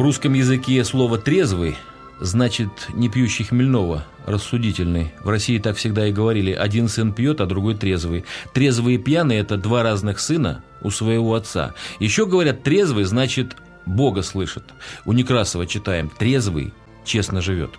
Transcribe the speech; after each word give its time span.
В 0.00 0.02
русском 0.02 0.32
языке 0.32 0.82
слово 0.82 1.18
«трезвый» 1.18 1.76
значит 2.20 2.70
не 2.94 3.10
пьющий 3.10 3.44
хмельного, 3.44 4.06
рассудительный. 4.24 5.12
В 5.22 5.28
России 5.28 5.58
так 5.58 5.76
всегда 5.76 6.06
и 6.06 6.10
говорили. 6.10 6.52
Один 6.52 6.88
сын 6.88 7.12
пьет, 7.12 7.42
а 7.42 7.44
другой 7.44 7.74
трезвый. 7.74 8.24
Трезвый 8.54 8.94
и 8.94 8.98
пьяный– 8.98 9.36
это 9.40 9.58
два 9.58 9.82
разных 9.82 10.18
сына 10.18 10.64
у 10.80 10.88
своего 10.88 11.34
отца. 11.34 11.74
Еще 11.98 12.24
говорят, 12.24 12.62
трезвый 12.62 13.04
значит 13.04 13.58
Бога 13.84 14.22
слышит. 14.22 14.64
У 15.04 15.12
Некрасова 15.12 15.66
читаем 15.66 16.08
«трезвый 16.08 16.72
честно 17.04 17.42
живет». 17.42 17.72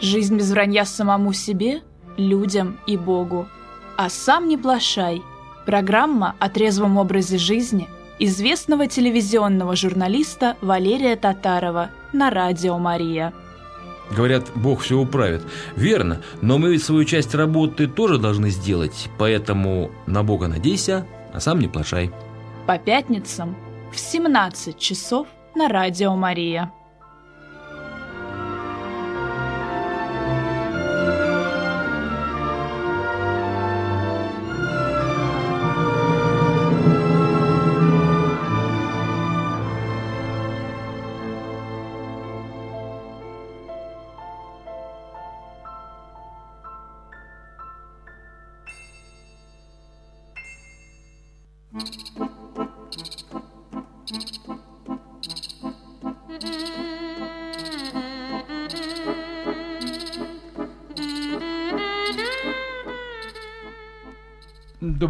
Жизнь 0.00 0.38
без 0.38 0.52
вранья 0.52 0.86
самому 0.86 1.34
себе, 1.34 1.82
людям 2.16 2.78
и 2.86 2.96
Богу. 2.96 3.46
А 3.98 4.08
сам 4.08 4.48
не 4.48 4.56
плашай. 4.56 5.20
Программа 5.66 6.34
о 6.38 6.48
трезвом 6.48 6.96
образе 6.96 7.36
жизни 7.36 7.90
известного 8.18 8.86
телевизионного 8.86 9.76
журналиста 9.76 10.56
Валерия 10.60 11.16
Татарова 11.16 11.90
на 12.12 12.30
Радио 12.30 12.78
Мария. 12.78 13.32
Говорят, 14.10 14.50
Бог 14.54 14.80
все 14.80 14.98
управит. 14.98 15.42
Верно, 15.76 16.20
но 16.40 16.58
мы 16.58 16.72
ведь 16.72 16.84
свою 16.84 17.04
часть 17.04 17.34
работы 17.34 17.86
тоже 17.86 18.18
должны 18.18 18.50
сделать, 18.50 19.08
поэтому 19.18 19.90
на 20.06 20.22
Бога 20.22 20.48
надейся, 20.48 21.06
а 21.32 21.40
сам 21.40 21.60
не 21.60 21.68
плашай. 21.68 22.10
По 22.66 22.78
пятницам 22.78 23.56
в 23.92 23.98
17 23.98 24.78
часов 24.78 25.26
на 25.54 25.68
Радио 25.68 26.14
Мария. 26.14 26.72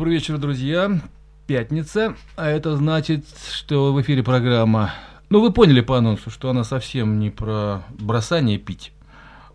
Добрый 0.03 0.15
вечер, 0.17 0.37
друзья. 0.37 1.01
Пятница, 1.47 2.17
а 2.35 2.49
это 2.49 2.75
значит, 2.77 3.25
что 3.53 3.93
в 3.93 4.03
эфире 4.03 4.25
программа... 4.25 4.93
Ну, 5.31 5.41
вы 5.41 5.53
поняли 5.53 5.81
по 5.81 5.97
анонсу, 5.97 6.29
что 6.29 6.51
она 6.51 6.65
совсем 6.65 7.21
не 7.21 7.31
про 7.31 7.85
бросание 7.89 8.59
пить, 8.59 8.93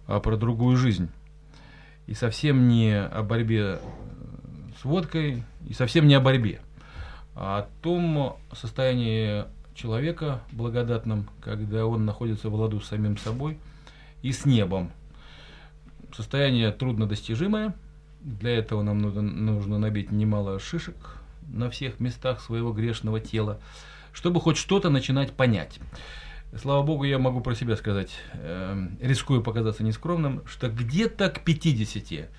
а 0.08 0.22
про 0.22 0.38
другую 0.38 0.78
жизнь. 0.78 1.10
И 2.06 2.14
совсем 2.14 2.70
не 2.70 2.98
о 2.98 3.24
борьбе 3.24 3.82
с 4.80 4.86
водкой, 4.86 5.44
и 5.68 5.74
совсем 5.74 6.08
не 6.08 6.14
о 6.14 6.22
борьбе, 6.22 6.62
а 7.36 7.58
о 7.58 7.68
том 7.82 8.38
состоянии 8.54 9.44
человека 9.76 10.40
благодатном, 10.54 11.28
когда 11.42 11.86
он 11.86 12.06
находится 12.06 12.50
в 12.50 12.56
ладу 12.56 12.80
с 12.80 12.88
самим 12.88 13.18
собой 13.18 13.60
и 14.22 14.32
с 14.32 14.46
небом. 14.46 14.94
Состояние 16.16 16.72
труднодостижимое– 16.72 17.76
для 18.22 18.58
этого 18.58 18.82
нам 18.84 19.00
нужно, 19.00 19.22
нужно 19.22 19.78
набить 19.78 20.12
немало 20.12 20.60
шишек 20.60 20.96
на 21.48 21.70
всех 21.70 22.00
местах 22.00 22.42
своего 22.42 22.72
грешного 22.72 23.20
тела, 23.20 23.60
чтобы 24.12 24.42
хоть 24.42 24.58
что-то 24.58 24.90
начинать 24.90 25.34
понять. 25.34 25.80
Слава 26.56 26.84
Богу, 26.84 27.04
я 27.04 27.20
могу 27.20 27.42
про 27.42 27.56
себя 27.56 27.76
сказать, 27.76 28.12
э, 28.34 28.88
рискую 29.02 29.42
показаться 29.44 29.84
нескромным, 29.84 30.44
что 30.48 30.70
где-то 30.70 31.30
к 31.30 31.44
50 31.44 32.30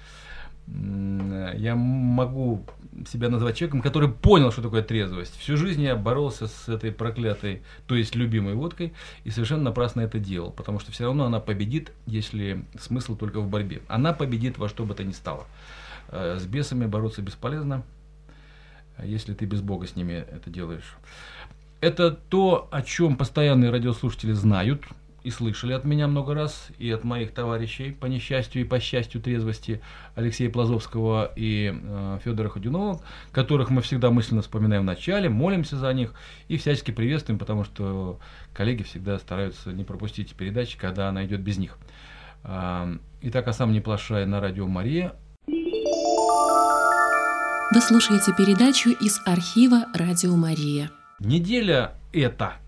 я 1.56 1.74
могу 1.76 2.64
себя 3.06 3.28
назвать 3.28 3.56
человеком, 3.56 3.80
который 3.80 4.08
понял, 4.08 4.50
что 4.50 4.62
такое 4.62 4.82
трезвость. 4.82 5.36
Всю 5.38 5.56
жизнь 5.56 5.82
я 5.82 5.96
боролся 5.96 6.46
с 6.46 6.68
этой 6.68 6.92
проклятой, 6.92 7.62
то 7.86 7.94
есть 7.94 8.14
любимой 8.14 8.54
водкой, 8.54 8.92
и 9.24 9.30
совершенно 9.30 9.62
напрасно 9.64 10.00
это 10.00 10.18
делал, 10.18 10.50
потому 10.50 10.80
что 10.80 10.90
все 10.90 11.04
равно 11.04 11.24
она 11.24 11.40
победит, 11.40 11.92
если 12.06 12.64
смысл 12.78 13.16
только 13.16 13.40
в 13.40 13.48
борьбе. 13.48 13.82
Она 13.88 14.12
победит 14.12 14.58
во 14.58 14.68
что 14.68 14.84
бы 14.84 14.94
то 14.94 15.04
ни 15.04 15.12
стало. 15.12 15.46
Э, 16.08 16.38
с 16.40 16.44
бесами 16.46 16.86
бороться 16.86 17.22
бесполезно, 17.22 17.82
если 19.02 19.34
ты 19.34 19.44
без 19.44 19.60
Бога 19.60 19.86
с 19.86 19.96
ними 19.96 20.12
это 20.12 20.50
делаешь. 20.50 20.96
Это 21.80 22.10
то, 22.10 22.68
о 22.72 22.82
чем 22.82 23.16
постоянные 23.16 23.70
радиослушатели 23.70 24.32
знают– 24.32 24.82
и 25.22 25.30
слышали 25.30 25.72
от 25.72 25.84
меня 25.84 26.06
много 26.06 26.34
раз, 26.34 26.68
и 26.78 26.90
от 26.90 27.04
моих 27.04 27.32
товарищей, 27.32 27.90
по 27.90 28.06
несчастью 28.06 28.62
и 28.62 28.64
по 28.64 28.78
счастью 28.80 29.20
трезвости, 29.20 29.80
Алексея 30.14 30.50
Плазовского 30.50 31.32
и 31.34 31.74
э, 31.74 32.18
Федора 32.24 32.48
Ходюнова, 32.48 33.00
которых 33.32 33.70
мы 33.70 33.82
всегда 33.82 34.10
мысленно 34.10 34.42
вспоминаем 34.42 34.82
в 34.82 34.86
начале, 34.86 35.28
молимся 35.28 35.76
за 35.76 35.92
них 35.92 36.14
и 36.48 36.56
всячески 36.56 36.90
приветствуем, 36.90 37.38
потому 37.38 37.64
что 37.64 38.20
коллеги 38.54 38.84
всегда 38.84 39.18
стараются 39.18 39.72
не 39.72 39.84
пропустить 39.84 40.34
передачи, 40.34 40.78
когда 40.78 41.08
она 41.08 41.24
идет 41.26 41.40
без 41.40 41.58
них. 41.58 41.78
Э, 42.44 42.96
итак, 43.22 43.48
а 43.48 43.52
сам 43.52 43.72
не 43.72 43.80
плашай 43.80 44.24
на 44.26 44.40
радио 44.40 44.66
Мария. 44.66 45.14
Вы 47.74 47.82
слушаете 47.82 48.32
передачу 48.34 48.90
из 48.90 49.20
архива 49.26 49.84
Радио 49.94 50.34
Мария. 50.36 50.90
Неделя 51.20 51.92
это– 52.12 52.54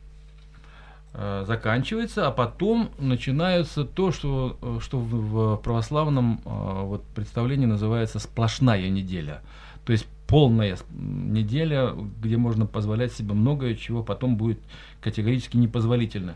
заканчивается, 1.45 2.29
а 2.29 2.31
потом 2.31 2.91
начинается 2.99 3.85
то, 3.85 4.13
что, 4.13 4.57
э, 4.63 4.79
что 4.81 4.99
в 4.99 5.57
православном 5.57 6.41
э, 6.45 6.83
вот, 6.85 7.05
представлении 7.15 7.67
называется 7.67 8.19
сплошная 8.21 8.89
неделя. 8.89 9.43
То 9.85 9.93
есть 9.93 10.07
полная 10.29 10.79
неделя, 10.93 11.93
где 12.23 12.37
можно 12.37 12.65
позволять 12.67 13.13
себе 13.13 13.35
многое, 13.35 13.75
чего 13.75 14.05
потом 14.05 14.37
будет 14.37 14.61
категорически 15.01 15.57
непозволительно. 15.57 16.35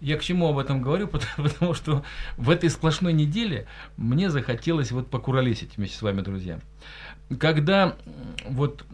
Я 0.00 0.16
к 0.16 0.22
чему 0.22 0.48
об 0.48 0.58
этом 0.58 0.82
говорю? 0.82 1.08
Потому, 1.08 1.48
потому 1.48 1.74
что 1.74 2.04
в 2.36 2.50
этой 2.50 2.68
сплошной 2.68 3.12
неделе 3.12 3.66
мне 3.96 4.30
захотелось 4.30 4.92
вот 4.92 5.08
покуролесить 5.08 5.76
вместе 5.76 5.96
с 5.96 6.02
вами, 6.02 6.20
друзья. 6.20 6.58
Когда 7.38 7.96
вот 8.48 8.84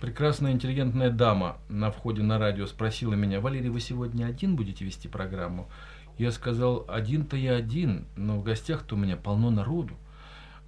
прекрасная 0.00 0.52
интеллигентная 0.52 1.10
дама 1.10 1.56
на 1.68 1.90
входе 1.90 2.22
на 2.22 2.38
радио 2.38 2.66
спросила 2.66 3.14
меня, 3.14 3.40
Валерий, 3.40 3.68
вы 3.68 3.80
сегодня 3.80 4.26
один 4.26 4.54
будете 4.54 4.84
вести 4.84 5.08
программу? 5.08 5.68
Я 6.16 6.30
сказал, 6.30 6.84
один-то 6.88 7.36
я 7.36 7.56
один, 7.56 8.06
но 8.16 8.38
в 8.38 8.44
гостях-то 8.44 8.94
у 8.94 8.98
меня 8.98 9.16
полно 9.16 9.50
народу. 9.50 9.94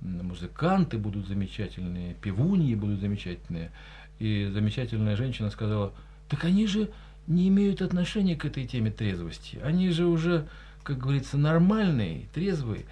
Музыканты 0.00 0.98
будут 0.98 1.28
замечательные, 1.28 2.14
певуньи 2.14 2.74
будут 2.74 2.98
замечательные. 2.98 3.70
И 4.18 4.50
замечательная 4.52 5.14
женщина 5.14 5.50
сказала, 5.50 5.92
так 6.28 6.44
они 6.44 6.66
же 6.66 6.90
не 7.28 7.48
имеют 7.48 7.82
отношения 7.82 8.34
к 8.34 8.44
этой 8.44 8.66
теме 8.66 8.90
трезвости. 8.90 9.60
Они 9.62 9.90
же 9.90 10.06
уже, 10.06 10.48
как 10.82 10.98
говорится, 10.98 11.38
нормальные, 11.38 12.26
трезвые. 12.34 12.86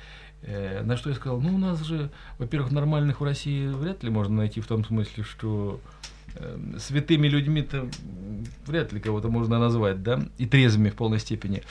Э, 0.46 0.82
на 0.82 0.96
что 0.96 1.10
я 1.10 1.16
сказал, 1.16 1.40
ну 1.40 1.54
у 1.54 1.58
нас 1.58 1.80
же, 1.82 2.10
во-первых, 2.38 2.70
нормальных 2.70 3.20
в 3.20 3.24
России 3.24 3.66
вряд 3.66 4.02
ли 4.02 4.10
можно 4.10 4.36
найти 4.36 4.60
в 4.60 4.66
том 4.66 4.84
смысле, 4.84 5.24
что 5.24 5.80
э, 6.34 6.58
святыми 6.78 7.28
людьми-то 7.28 7.88
вряд 8.66 8.92
ли 8.92 9.00
кого-то 9.00 9.28
можно 9.28 9.58
назвать, 9.58 10.02
да, 10.02 10.20
и 10.36 10.44
трезвыми 10.44 10.90
в 10.90 10.96
полной 10.96 11.18
степени. 11.18 11.62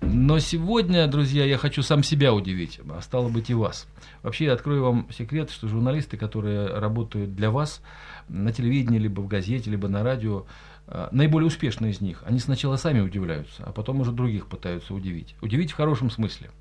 Но 0.00 0.40
сегодня, 0.40 1.06
друзья, 1.06 1.44
я 1.44 1.56
хочу 1.56 1.82
сам 1.82 2.02
себя 2.02 2.34
удивить, 2.34 2.80
а 2.90 3.00
стало 3.00 3.28
быть 3.28 3.48
и 3.50 3.54
вас. 3.54 3.86
Вообще, 4.24 4.46
я 4.46 4.54
открою 4.54 4.82
вам 4.82 5.08
секрет, 5.16 5.50
что 5.50 5.68
журналисты, 5.68 6.16
которые 6.16 6.66
работают 6.66 7.36
для 7.36 7.52
вас 7.52 7.80
на 8.28 8.52
телевидении, 8.52 8.98
либо 8.98 9.20
в 9.20 9.28
газете, 9.28 9.70
либо 9.70 9.86
на 9.86 10.02
радио, 10.02 10.46
э, 10.88 11.08
наиболее 11.12 11.46
успешные 11.46 11.92
из 11.92 12.00
них, 12.00 12.24
они 12.26 12.40
сначала 12.40 12.74
сами 12.74 12.98
удивляются, 12.98 13.62
а 13.64 13.70
потом 13.70 14.00
уже 14.00 14.10
других 14.10 14.48
пытаются 14.48 14.94
удивить. 14.94 15.36
Удивить 15.42 15.70
в 15.70 15.76
хорошем 15.76 16.10
смысле– 16.10 16.50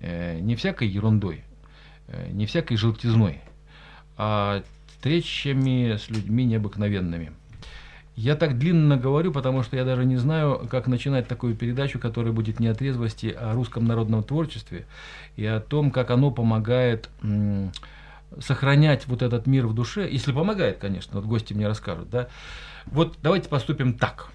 не 0.00 0.56
всякой 0.56 0.88
ерундой, 0.88 1.44
э, 2.08 2.28
не 2.30 2.46
всякой 2.46 2.76
желтизной, 2.76 3.40
а 4.16 4.62
встречами 4.86 5.96
с 5.96 6.08
людьми 6.08 6.44
необыкновенными. 6.44 7.32
Я 8.16 8.34
так 8.34 8.58
длинно 8.58 8.96
говорю, 8.96 9.30
потому 9.30 9.62
что 9.62 9.76
я 9.76 9.84
даже 9.84 10.06
не 10.06 10.16
знаю, 10.16 10.66
как 10.70 10.86
начинать 10.86 11.28
такую 11.28 11.54
передачу, 11.54 11.98
которая 11.98 12.32
будет 12.32 12.60
не 12.60 12.66
о 12.68 12.74
трезвости, 12.74 13.34
а 13.38 13.50
о 13.50 13.54
русском 13.54 13.84
народном 13.84 14.22
творчестве 14.22 14.86
и 15.36 15.44
о 15.44 15.60
том, 15.60 15.90
как 15.90 16.10
оно 16.10 16.30
помогает 16.30 17.10
сохранять 18.40 19.06
вот 19.06 19.20
этот 19.20 19.46
мир 19.46 19.66
в 19.66 19.74
душе, 19.74 20.08
если 20.10 20.32
помогает, 20.32 20.78
конечно, 20.78 21.20
вот 21.20 21.28
гости 21.28 21.52
мне 21.52 21.68
расскажут, 21.68 22.08
да. 22.08 22.28
Вот 22.86 23.18
давайте 23.22 23.48
поступим 23.48 23.94
так. 23.94 24.30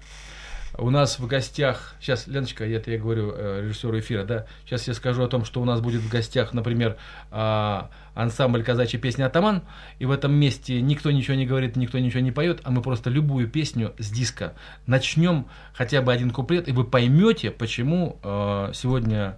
У 0.78 0.88
нас 0.88 1.18
в 1.18 1.26
гостях, 1.26 1.94
сейчас, 2.00 2.26
Леночка, 2.26 2.64
это 2.64 2.90
я 2.90 2.98
говорю 2.98 3.32
э, 3.34 3.60
режиссеру 3.62 3.98
эфира, 3.98 4.24
да, 4.24 4.46
сейчас 4.64 4.88
я 4.88 4.94
скажу 4.94 5.22
о 5.22 5.28
том, 5.28 5.44
что 5.44 5.60
у 5.60 5.66
нас 5.66 5.82
будет 5.82 6.00
в 6.00 6.08
гостях, 6.08 6.54
например, 6.54 6.96
а, 7.30 7.90
ансамбль 8.14 8.62
казачьей 8.62 8.98
песни 9.00 9.22
«Атаман», 9.22 9.64
и 9.98 10.06
в 10.06 10.10
этом 10.10 10.32
месте 10.32 10.80
никто 10.80 11.10
ничего 11.10 11.34
не 11.34 11.44
говорит, 11.44 11.76
никто 11.76 11.98
ничего 11.98 12.20
не 12.20 12.32
поет, 12.32 12.62
а 12.64 12.70
мы 12.70 12.80
просто 12.80 13.10
любую 13.10 13.48
песню 13.48 13.92
с 13.98 14.10
диска 14.10 14.54
начнем 14.86 15.46
хотя 15.74 16.00
бы 16.00 16.10
один 16.10 16.30
куплет, 16.30 16.68
и 16.68 16.72
вы 16.72 16.84
поймете, 16.84 17.50
почему 17.50 18.18
э, 18.22 18.70
сегодня 18.72 19.36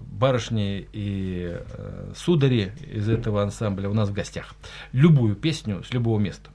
барышни 0.00 0.88
и 0.92 1.56
э, 1.58 2.12
судари 2.14 2.72
из 2.88 3.08
этого 3.08 3.42
ансамбля 3.42 3.90
у 3.90 3.94
нас 3.94 4.10
в 4.10 4.12
гостях. 4.12 4.54
Любую 4.92 5.34
песню 5.34 5.82
с 5.82 5.92
любого 5.92 6.20
места. 6.20 6.50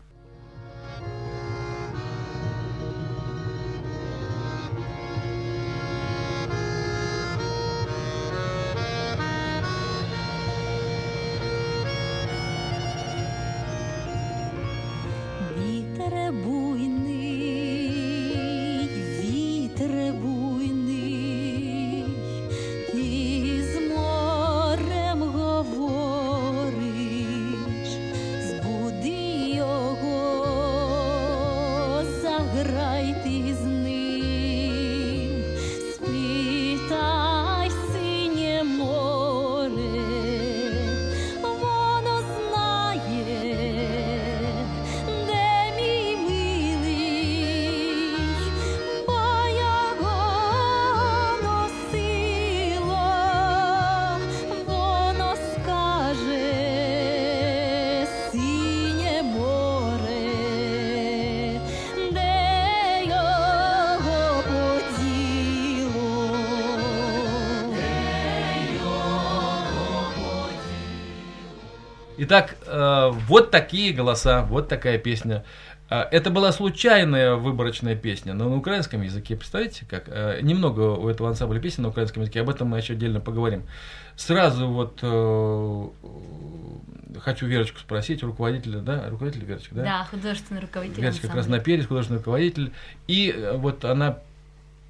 Итак, 72.26 72.56
э, 72.66 73.10
вот 73.28 73.52
такие 73.52 73.92
голоса, 73.94 74.44
вот 74.44 74.70
такая 74.70 74.98
песня. 74.98 75.44
Э, 75.90 76.04
Это 76.12 76.30
была 76.30 76.54
случайная 76.54 77.36
выборочная 77.36 77.96
песня, 77.98 78.34
но 78.34 78.48
на 78.48 78.56
украинском 78.56 79.02
языке, 79.02 79.36
представляете, 79.36 79.86
как? 79.90 80.06
Э, 80.08 80.40
Немного 80.42 80.94
у 80.98 81.10
этого 81.10 81.28
ансамбля 81.30 81.60
песен 81.60 81.84
на 81.84 81.90
украинском 81.90 82.22
языке, 82.22 82.40
об 82.42 82.50
этом 82.50 82.70
мы 82.70 82.78
еще 82.78 82.94
отдельно 82.94 83.20
поговорим. 83.20 83.64
Сразу 84.16 84.70
вот 84.70 85.00
э, 85.02 85.88
хочу 87.20 87.46
Верочку 87.46 87.80
спросить, 87.80 88.24
руководителя, 88.24 88.80
да, 88.80 89.10
руководитель 89.10 89.44
Верочка, 89.46 89.76
да? 89.76 89.84
Да, 89.84 90.08
художественный 90.10 90.62
руководитель 90.62 91.02
Верочка 91.02 91.28
ансамбля. 91.28 91.42
Красноперец, 91.42 91.88
художественный 91.88 92.20
руководитель. 92.20 92.72
И 93.08 93.34
э, 93.36 93.58
вот 93.58 93.84
она 93.84 94.20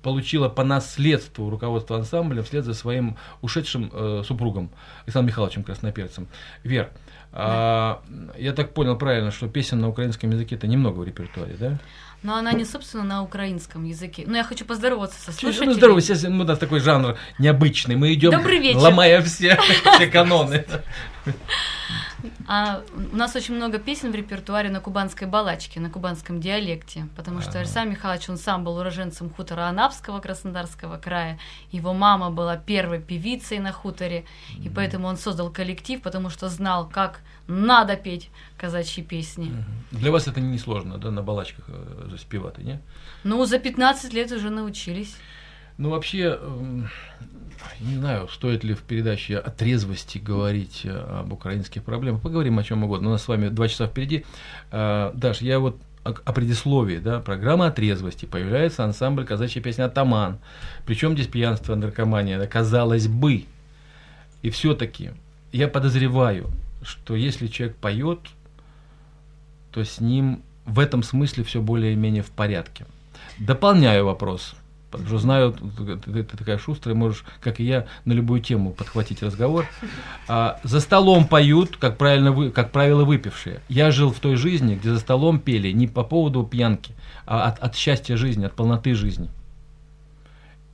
получила 0.03 0.49
по 0.49 0.63
наследству 0.63 1.49
руководство 1.49 1.97
ансамбля 1.97 2.43
вслед 2.43 2.65
за 2.65 2.73
своим 2.73 3.17
ушедшим 3.41 3.89
э, 3.91 4.23
супругом 4.25 4.69
Александром 5.05 5.27
Михайловичем 5.27 5.63
Красноперцем. 5.63 6.27
Вер, 6.63 6.91
а, 7.31 8.03
я 8.37 8.53
так 8.53 8.73
понял 8.73 8.95
правильно, 8.95 9.31
что 9.31 9.47
песен 9.47 9.79
на 9.79 9.89
украинском 9.89 10.29
языке 10.29 10.55
это 10.55 10.67
немного 10.67 10.99
в 10.99 11.03
репертуаре, 11.03 11.55
да? 11.59 11.79
Но 12.21 12.35
она 12.35 12.53
не, 12.53 12.63
собственно, 12.63 13.03
на 13.03 13.23
украинском 13.23 13.83
языке. 13.83 14.23
Но 14.27 14.37
я 14.37 14.43
хочу 14.43 14.65
поздороваться 14.65 15.19
со 15.19 15.31
Чуть- 15.31 15.39
слушателями. 15.39 15.71
Ну, 15.71 15.75
здорово, 15.75 16.01
сейчас 16.01 16.23
у 16.23 16.29
нас 16.29 16.57
такой 16.57 16.79
жанр 16.79 17.17
необычный. 17.39 17.95
Мы 17.95 18.13
идем, 18.13 18.33
ломая 18.75 19.21
все, 19.21 19.57
все 19.95 20.07
каноны. 20.07 20.65
А 22.47 22.81
у 22.93 23.15
нас 23.15 23.35
очень 23.35 23.55
много 23.55 23.79
песен 23.79 24.11
в 24.11 24.15
репертуаре 24.15 24.69
на 24.69 24.79
кубанской 24.79 25.27
балачке, 25.27 25.79
на 25.79 25.89
кубанском 25.89 26.39
диалекте, 26.39 27.07
потому 27.15 27.41
что. 27.41 27.59
Александр 27.59 27.91
Михайлович, 27.91 28.29
он 28.29 28.37
сам 28.37 28.63
был 28.63 28.77
уроженцем 28.77 29.29
хутора 29.29 29.67
Анапского 29.67 30.19
Краснодарского 30.19 30.97
края. 30.97 31.37
Его 31.71 31.93
мама 31.93 32.31
была 32.31 32.57
первой 32.57 32.99
певицей 32.99 33.59
на 33.59 33.71
хуторе, 33.71 34.25
и 34.63 34.69
поэтому 34.69 35.07
он 35.07 35.17
создал 35.17 35.51
коллектив, 35.51 36.01
потому 36.01 36.29
что 36.29 36.49
знал, 36.49 36.89
как 36.89 37.21
надо 37.47 37.95
петь 37.95 38.29
казачьи 38.57 39.03
песни. 39.03 39.51
Для 39.91 40.11
вас 40.11 40.27
это 40.27 40.39
не 40.39 40.57
сложно, 40.57 40.97
да, 40.97 41.11
на 41.11 41.21
балачках 41.21 41.65
э, 41.67 42.07
заспевать, 42.09 42.57
не? 42.59 42.81
Ну, 43.23 43.45
за 43.45 43.59
15 43.59 44.13
лет 44.13 44.31
уже 44.31 44.49
научились. 44.49 45.17
Ну, 45.77 45.89
вообще, 45.89 46.37
эм, 46.39 46.89
не 47.79 47.95
знаю, 47.95 48.27
стоит 48.27 48.63
ли 48.63 48.73
в 48.73 48.81
передаче 48.81 49.37
о 49.37 49.49
трезвости 49.49 50.17
говорить 50.17 50.81
э, 50.83 51.19
об 51.19 51.33
украинских 51.33 51.83
проблемах. 51.83 52.21
Поговорим 52.21 52.59
о 52.59 52.63
чем 52.63 52.83
угодно. 52.83 53.09
У 53.09 53.11
нас 53.11 53.23
с 53.23 53.27
вами 53.27 53.49
два 53.49 53.67
часа 53.67 53.87
впереди. 53.87 54.25
Э, 54.71 55.11
Даш, 55.13 55.41
я 55.41 55.59
вот 55.59 55.79
о, 56.03 56.33
предисловии, 56.33 56.97
да, 56.97 57.19
программа 57.19 57.67
о 57.67 57.71
трезвости. 57.71 58.25
Появляется 58.25 58.83
ансамбль 58.83 59.25
казачья 59.25 59.61
песня 59.61 59.85
«Атаман». 59.85 60.39
Причем 60.85 61.13
здесь 61.13 61.27
пьянство, 61.27 61.75
наркомания, 61.75 62.37
да, 62.37 62.47
казалось 62.47 63.07
бы. 63.07 63.45
И 64.41 64.49
все-таки 64.49 65.11
я 65.51 65.67
подозреваю, 65.67 66.49
что 66.83 67.15
если 67.15 67.47
человек 67.47 67.77
поет, 67.77 68.19
то 69.71 69.83
с 69.83 70.01
ним 70.01 70.41
в 70.65 70.79
этом 70.79 71.03
смысле 71.03 71.43
все 71.43 71.61
более-менее 71.61 72.23
в 72.23 72.31
порядке. 72.31 72.85
Дополняю 73.39 74.05
вопрос. 74.05 74.55
Потому 74.97 75.07
что 75.09 75.17
знаю, 75.19 75.53
ты, 75.53 75.97
ты- 75.97 76.23
такая 76.37 76.57
шустрая, 76.57 76.95
можешь, 76.95 77.23
как 77.41 77.59
и 77.59 77.63
я, 77.63 77.87
на 78.05 78.13
любую 78.13 78.41
тему 78.41 78.71
подхватить 78.71 79.21
разговор. 79.23 79.65
А, 80.27 80.59
за 80.63 80.79
столом 80.79 81.27
поют, 81.27 81.77
как, 81.77 81.97
правильно 81.97 82.31
вы, 82.31 82.51
как 82.51 82.71
правило, 82.71 83.03
выпившие. 83.05 83.59
Я 83.69 83.91
жил 83.91 84.11
в 84.11 84.19
той 84.19 84.35
жизни, 84.35 84.75
где 84.75 84.89
за 84.93 84.99
столом 84.99 85.39
пели 85.39 85.71
не 85.71 85.87
по 85.87 86.03
поводу 86.03 86.43
пьянки, 86.43 86.93
а 87.25 87.47
от, 87.49 87.59
от 87.59 87.75
счастья 87.75 88.15
жизни, 88.17 88.45
от 88.45 88.53
полноты 88.53 88.93
жизни. 88.95 89.29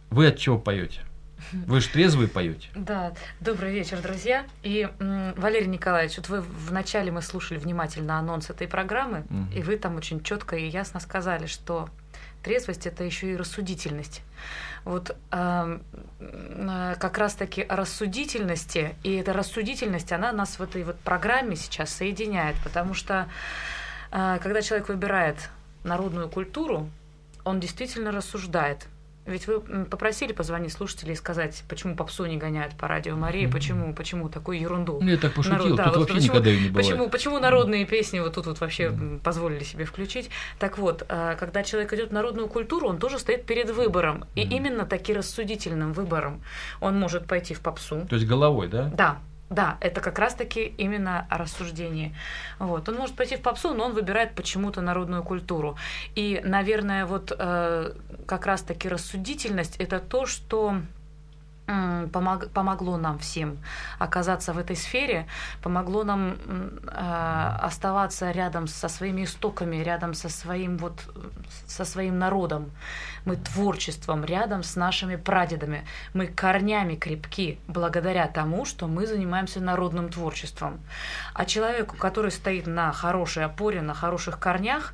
Вы 0.09 0.27
от 0.27 0.37
чего 0.37 0.57
поете? 0.57 1.01
Вы 1.51 1.79
же 1.81 1.89
трезвые 1.89 2.27
поете. 2.27 2.67
Да, 2.75 3.13
добрый 3.39 3.71
вечер, 3.73 3.99
друзья. 4.01 4.43
И, 4.61 4.87
м, 4.99 5.33
Валерий 5.37 5.67
Николаевич, 5.67 6.17
вот 6.17 6.29
вы 6.29 6.41
вначале 6.41 7.11
мы 7.11 7.21
слушали 7.21 7.57
внимательно 7.57 8.19
анонс 8.19 8.49
этой 8.49 8.67
программы, 8.67 9.23
Мгм. 9.29 9.49
и 9.55 9.61
вы 9.63 9.77
там 9.77 9.95
очень 9.95 10.21
четко 10.21 10.57
и 10.57 10.67
ясно 10.69 10.99
сказали, 10.99 11.45
что 11.47 11.87
трезвость 12.43 12.87
это 12.87 13.03
еще 13.03 13.33
и 13.33 13.35
рассудительность. 13.35 14.21
Вот 14.85 15.15
эм, 15.31 15.83
э, 16.19 16.95
как 16.99 17.17
раз-таки 17.17 17.65
рассудительности, 17.67 18.95
и 19.03 19.15
эта 19.15 19.33
рассудительность, 19.33 20.11
она 20.11 20.31
нас 20.31 20.57
в 20.59 20.63
этой 20.63 20.83
вот 20.83 20.97
программе 20.99 21.55
сейчас 21.55 21.89
соединяет, 21.89 22.55
потому 22.63 22.93
что 22.93 23.27
э, 24.11 24.39
когда 24.41 24.61
человек 24.61 24.89
выбирает 24.89 25.49
народную 25.83 26.29
культуру, 26.29 26.89
он 27.43 27.59
действительно 27.59 28.11
рассуждает. 28.11 28.87
Ведь 29.29 29.45
вы 29.47 29.59
попросили 29.85 30.33
позвонить 30.33 30.73
слушателей 30.73 31.13
и 31.13 31.15
сказать, 31.15 31.63
почему 31.69 31.95
попсу 31.95 32.25
не 32.25 32.37
гоняют 32.37 32.75
по 32.75 32.87
радио 32.87 33.15
Марии, 33.15 33.43
Мгм. 33.45 33.53
почему, 33.53 33.93
почему 33.93 34.27
такую 34.29 34.59
ерунду. 34.59 34.99
Ну, 35.01 35.09
я 35.09 35.17
так 35.17 35.33
пошутил, 35.33 35.57
Народ- 35.59 35.75
да, 35.77 35.83
тут 35.85 35.93
вот 35.93 35.99
вообще 36.01 36.15
почему- 36.15 36.33
никогда 36.33 36.49
и 36.51 36.59
не 36.59 36.67
бывает. 36.69 36.87
Почему, 36.87 37.09
почему 37.09 37.39
народные 37.39 37.85
песни 37.85 38.19
вот 38.19 38.33
тут 38.33 38.47
вот 38.47 38.59
вообще 38.59 38.85
м, 38.85 39.19
позволили 39.23 39.63
себе 39.63 39.85
включить? 39.85 40.29
Так 40.57 40.77
вот, 40.79 41.05
э, 41.07 41.35
когда 41.39 41.63
человек 41.63 41.93
идет 41.93 42.09
в 42.09 42.13
народную 42.13 42.47
культуру, 42.47 42.87
он 42.87 42.97
тоже 42.97 43.19
стоит 43.19 43.45
перед 43.45 43.69
выбором. 43.69 44.25
И 44.35 44.45
Мгм. 44.45 44.51
именно 44.55 44.85
таки 44.85 45.13
рассудительным 45.13 45.93
выбором. 45.93 46.41
Он 46.81 46.99
может 46.99 47.27
пойти 47.27 47.53
в 47.53 47.61
попсу. 47.61 48.07
То 48.09 48.15
есть 48.15 48.27
головой, 48.27 48.67
да? 48.67 48.85
Да, 48.95 49.19
да, 49.49 49.77
это 49.81 50.01
как 50.01 50.19
раз-таки 50.19 50.73
именно 50.77 51.25
о 51.29 51.37
рассуждении. 51.37 52.15
Вот. 52.59 52.87
Он 52.87 52.95
может 52.95 53.15
пойти 53.15 53.35
в 53.35 53.41
попсу, 53.41 53.73
но 53.73 53.85
он 53.85 53.93
выбирает 53.93 54.35
почему-то 54.35 54.81
народную 54.81 55.23
культуру. 55.23 55.77
И, 56.15 56.41
наверное, 56.43 57.05
вот 57.05 57.35
э, 57.37 57.93
как 58.27 58.45
раз-таки 58.45 58.87
рассудительность 58.87 59.77
это 59.77 59.99
то, 59.99 60.25
что 60.25 60.81
помог- 62.11 62.49
помогло 62.49 62.97
нам 62.97 63.19
всем 63.19 63.57
оказаться 63.99 64.53
в 64.53 64.57
этой 64.57 64.75
сфере, 64.75 65.27
помогло 65.61 66.03
нам 66.03 66.35
э, 66.87 67.57
оставаться 67.61 68.31
рядом 68.31 68.67
со 68.67 68.89
своими 68.89 69.23
истоками, 69.23 69.77
рядом 69.77 70.13
со 70.13 70.29
своим 70.29 70.77
вот 70.77 71.01
со 71.67 71.85
своим 71.85 72.19
народом. 72.19 72.71
Мы 73.25 73.35
творчеством 73.35 74.25
рядом 74.25 74.63
с 74.63 74.75
нашими 74.75 75.15
прадедами. 75.15 75.85
Мы 76.13 76.27
корнями 76.27 76.95
крепки 76.95 77.59
благодаря 77.67 78.27
тому, 78.27 78.65
что 78.65 78.87
мы 78.87 79.05
занимаемся 79.05 79.59
народным 79.59 80.09
творчеством. 80.09 80.79
А 81.33 81.45
человеку, 81.45 81.95
который 81.97 82.31
стоит 82.31 82.67
на 82.67 82.91
хорошей 82.91 83.45
опоре, 83.45 83.81
на 83.81 83.93
хороших 83.93 84.39
корнях, 84.39 84.93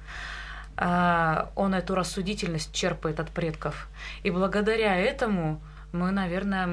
а, 0.78 1.52
он 1.56 1.74
эту 1.74 1.96
рассудительность 1.96 2.74
черпает 2.74 3.20
от 3.20 3.30
предков. 3.30 3.88
И 4.24 4.32
благодаря 4.32 4.96
этому 4.96 5.62
мы, 5.96 6.12
наверное, 6.12 6.68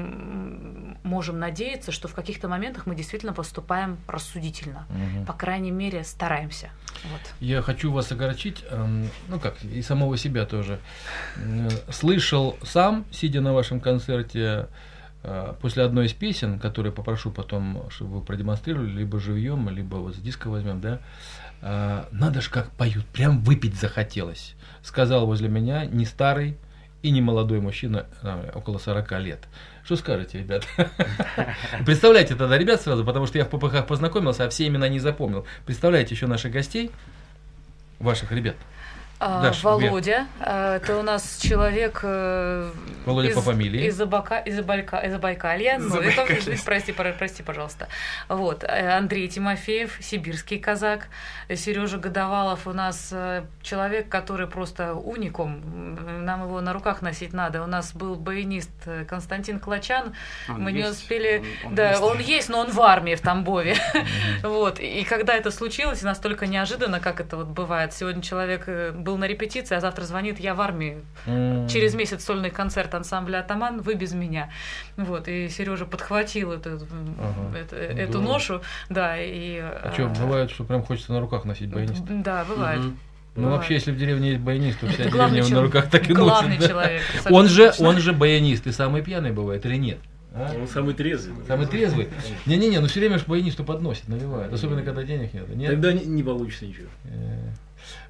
можем 1.03 1.39
надеяться, 1.39 1.91
что 1.91 2.07
в 2.07 2.13
каких-то 2.13 2.47
моментах 2.47 2.85
мы 2.85 2.95
действительно 2.95 3.33
поступаем 3.33 3.97
рассудительно. 4.07 4.85
Мгм. 4.89 5.25
По 5.25 5.33
крайней 5.33 5.71
мере, 5.71 6.03
стараемся. 6.03 6.69
Вот. 7.11 7.21
Я 7.39 7.61
хочу 7.61 7.91
вас 7.91 8.11
огорчить, 8.11 8.63
эм, 8.69 9.09
ну 9.27 9.39
как, 9.39 9.63
и 9.63 9.81
самого 9.81 10.17
себя 10.17 10.45
тоже. 10.45 10.79
Слышал 11.89 12.57
сам, 12.63 13.05
сидя 13.11 13.41
на 13.41 13.53
вашем 13.53 13.79
концерте, 13.79 14.67
э, 15.23 15.53
после 15.61 15.83
одной 15.83 16.05
из 16.05 16.13
песен, 16.13 16.59
которые 16.59 16.91
попрошу 16.91 17.31
потом, 17.31 17.89
чтобы 17.89 18.19
вы 18.19 18.21
продемонстрировали, 18.21 18.91
либо 18.91 19.19
живьем, 19.19 19.69
либо 19.69 19.95
вот 19.95 20.15
с 20.15 20.19
диска 20.19 20.49
возьмем, 20.49 20.81
да, 20.81 20.99
э, 21.61 22.05
надо 22.11 22.41
ж 22.41 22.49
как 22.49 22.69
поют, 22.71 23.05
прям 23.07 23.41
выпить 23.41 23.75
захотелось. 23.75 24.55
Сказал 24.81 25.25
возле 25.25 25.49
меня 25.49 25.85
не 25.85 26.05
старый 26.05 26.57
и 27.03 27.11
не 27.11 27.21
молодой 27.21 27.59
мужчина, 27.59 28.07
э, 28.23 28.51
около 28.55 28.79
40 28.79 29.19
лет. 29.19 29.39
Что 29.83 29.97
скажете, 29.97 30.39
ребят? 30.39 30.65
Представляете 31.85 32.35
тогда 32.35 32.57
ребят 32.57 32.81
сразу, 32.81 33.03
потому 33.05 33.27
что 33.27 33.37
я 33.37 33.45
в 33.45 33.49
ППХ 33.49 33.85
познакомился, 33.85 34.45
а 34.45 34.49
все 34.49 34.65
имена 34.65 34.87
не 34.87 34.99
запомнил. 34.99 35.45
Представляете 35.65 36.15
еще 36.15 36.27
наших 36.27 36.53
гостей, 36.53 36.89
ваших 37.99 38.31
ребят. 38.31 38.55
А, 39.25 39.41
Даш, 39.41 39.63
Володя, 39.63 40.27
а, 40.41 40.75
это 40.75 40.97
у 40.97 41.01
нас 41.01 41.37
человек 41.37 42.01
э, 42.03 42.69
Володя 43.05 43.29
из, 43.29 43.35
по 43.35 43.41
фамилии. 43.41 43.85
из, 43.87 44.01
Абака, 44.01 44.39
из, 44.39 44.59
Абалька, 44.59 44.97
из 44.97 45.13
Забайкалья. 45.13 45.77
Ну, 45.79 45.95
это- 45.97 46.25
прости, 46.65 46.91
прости, 46.91 47.41
пожалуйста. 47.41 47.87
Вот. 48.27 48.65
э, 48.65 48.97
Андрей 48.97 49.29
Тимофеев, 49.29 49.97
сибирский 50.01 50.59
казак. 50.59 51.07
Сережа 51.55 51.97
Годовалов 51.99 52.67
у 52.67 52.73
нас 52.73 53.09
э, 53.13 53.43
человек, 53.61 54.09
который 54.09 54.47
просто 54.47 54.93
уникум. 54.93 55.61
М, 55.63 56.25
Нам 56.25 56.43
его 56.43 56.59
на 56.59 56.73
руках 56.73 57.01
носить 57.01 57.31
надо. 57.31 57.63
У 57.63 57.67
нас 57.67 57.93
был 57.93 58.15
баянист 58.15 58.71
Константин 59.07 59.59
Клачан. 59.59 60.13
Он 60.49 60.61
Мы 60.63 60.73
не 60.73 60.79
есть, 60.79 60.99
успели... 61.01 61.43
он- 61.63 61.69
он 61.69 61.75
да, 61.75 61.89
есть. 61.91 62.01
он 62.01 62.19
есть, 62.19 62.49
но 62.49 62.59
он 62.59 62.71
в 62.71 62.81
армии 62.81 63.15
в 63.15 63.21
Тамбове. 63.21 63.77
Вот. 64.43 64.79
И 64.81 65.05
когда 65.05 65.33
это 65.35 65.49
случилось, 65.51 66.01
настолько 66.01 66.45
неожиданно, 66.47 66.99
как 66.99 67.21
это 67.21 67.37
вот 67.37 67.47
бывает. 67.47 67.93
Сегодня 67.93 68.21
человек 68.21 68.63
э, 68.67 68.91
был 69.13 69.19
на 69.19 69.25
репетиции, 69.27 69.75
а 69.75 69.79
завтра 69.79 70.03
звонит, 70.05 70.39
я 70.39 70.55
в 70.55 70.61
армии. 70.61 70.97
Через 71.69 71.93
месяц 71.93 72.23
сольный 72.25 72.49
концерт 72.49 72.93
ансамбля 72.95 73.39
«Атаман», 73.39 73.81
вы 73.81 73.93
без 73.93 74.13
меня. 74.13 74.49
Вот. 74.97 75.27
И 75.27 75.49
Сережа 75.49 75.85
подхватил 75.85 76.51
эту, 76.51 76.69
м, 76.71 77.15
Ага. 77.19 77.57
эту, 77.57 77.75
эту 77.75 78.21
ношу. 78.21 78.61
Да, 78.89 79.15
и... 79.19 79.59
А 79.59 79.91
что, 79.93 80.07
бывает, 80.07 80.49
что 80.49 80.63
прям 80.63 80.83
хочется 80.83 81.13
на 81.13 81.19
руках 81.19 81.45
носить 81.45 81.69
баяниста? 81.69 82.03
Да, 82.09 82.43
бывает. 82.45 82.79
Мгм. 82.79 82.97
Ну, 83.35 83.41
бывает. 83.43 83.57
вообще, 83.59 83.73
если 83.75 83.91
в 83.91 83.97
деревне 83.97 84.31
есть 84.31 84.41
баянист, 84.41 84.79
то 84.79 84.87
вся 84.87 85.09
главный 85.09 85.37
деревня 85.41 85.49
его 85.51 85.61
на 85.61 85.65
руках 85.67 85.89
так 85.89 86.09
и 86.09 86.13
главный 86.13 86.55
носит. 86.55 86.61
да? 86.61 86.67
человек. 86.67 87.01
Он 87.29 87.47
же, 87.47 87.73
он 87.79 87.97
же 87.99 88.13
баянист 88.13 88.65
и 88.67 88.71
самый 88.71 89.01
пьяный 89.03 89.31
бывает 89.31 89.65
или 89.65 89.75
нет? 89.77 89.99
А? 90.35 90.51
Он 90.59 90.67
самый 90.67 90.95
трезвый. 90.95 91.45
Самый 91.47 91.67
трезвый? 91.67 92.09
Не-не-не, 92.47 92.79
ну 92.79 92.87
все 92.87 92.99
время 92.99 93.19
же 93.19 93.25
баянисту 93.27 93.63
подносит, 93.63 94.07
наливает. 94.07 94.51
Особенно, 94.51 94.81
когда 94.81 95.03
денег 95.03 95.33
нет. 95.33 95.47
Нет? 95.55 95.69
Тогда 95.69 95.93
не, 95.93 96.05
не 96.05 96.23
получится 96.23 96.65
ничего. 96.65 96.87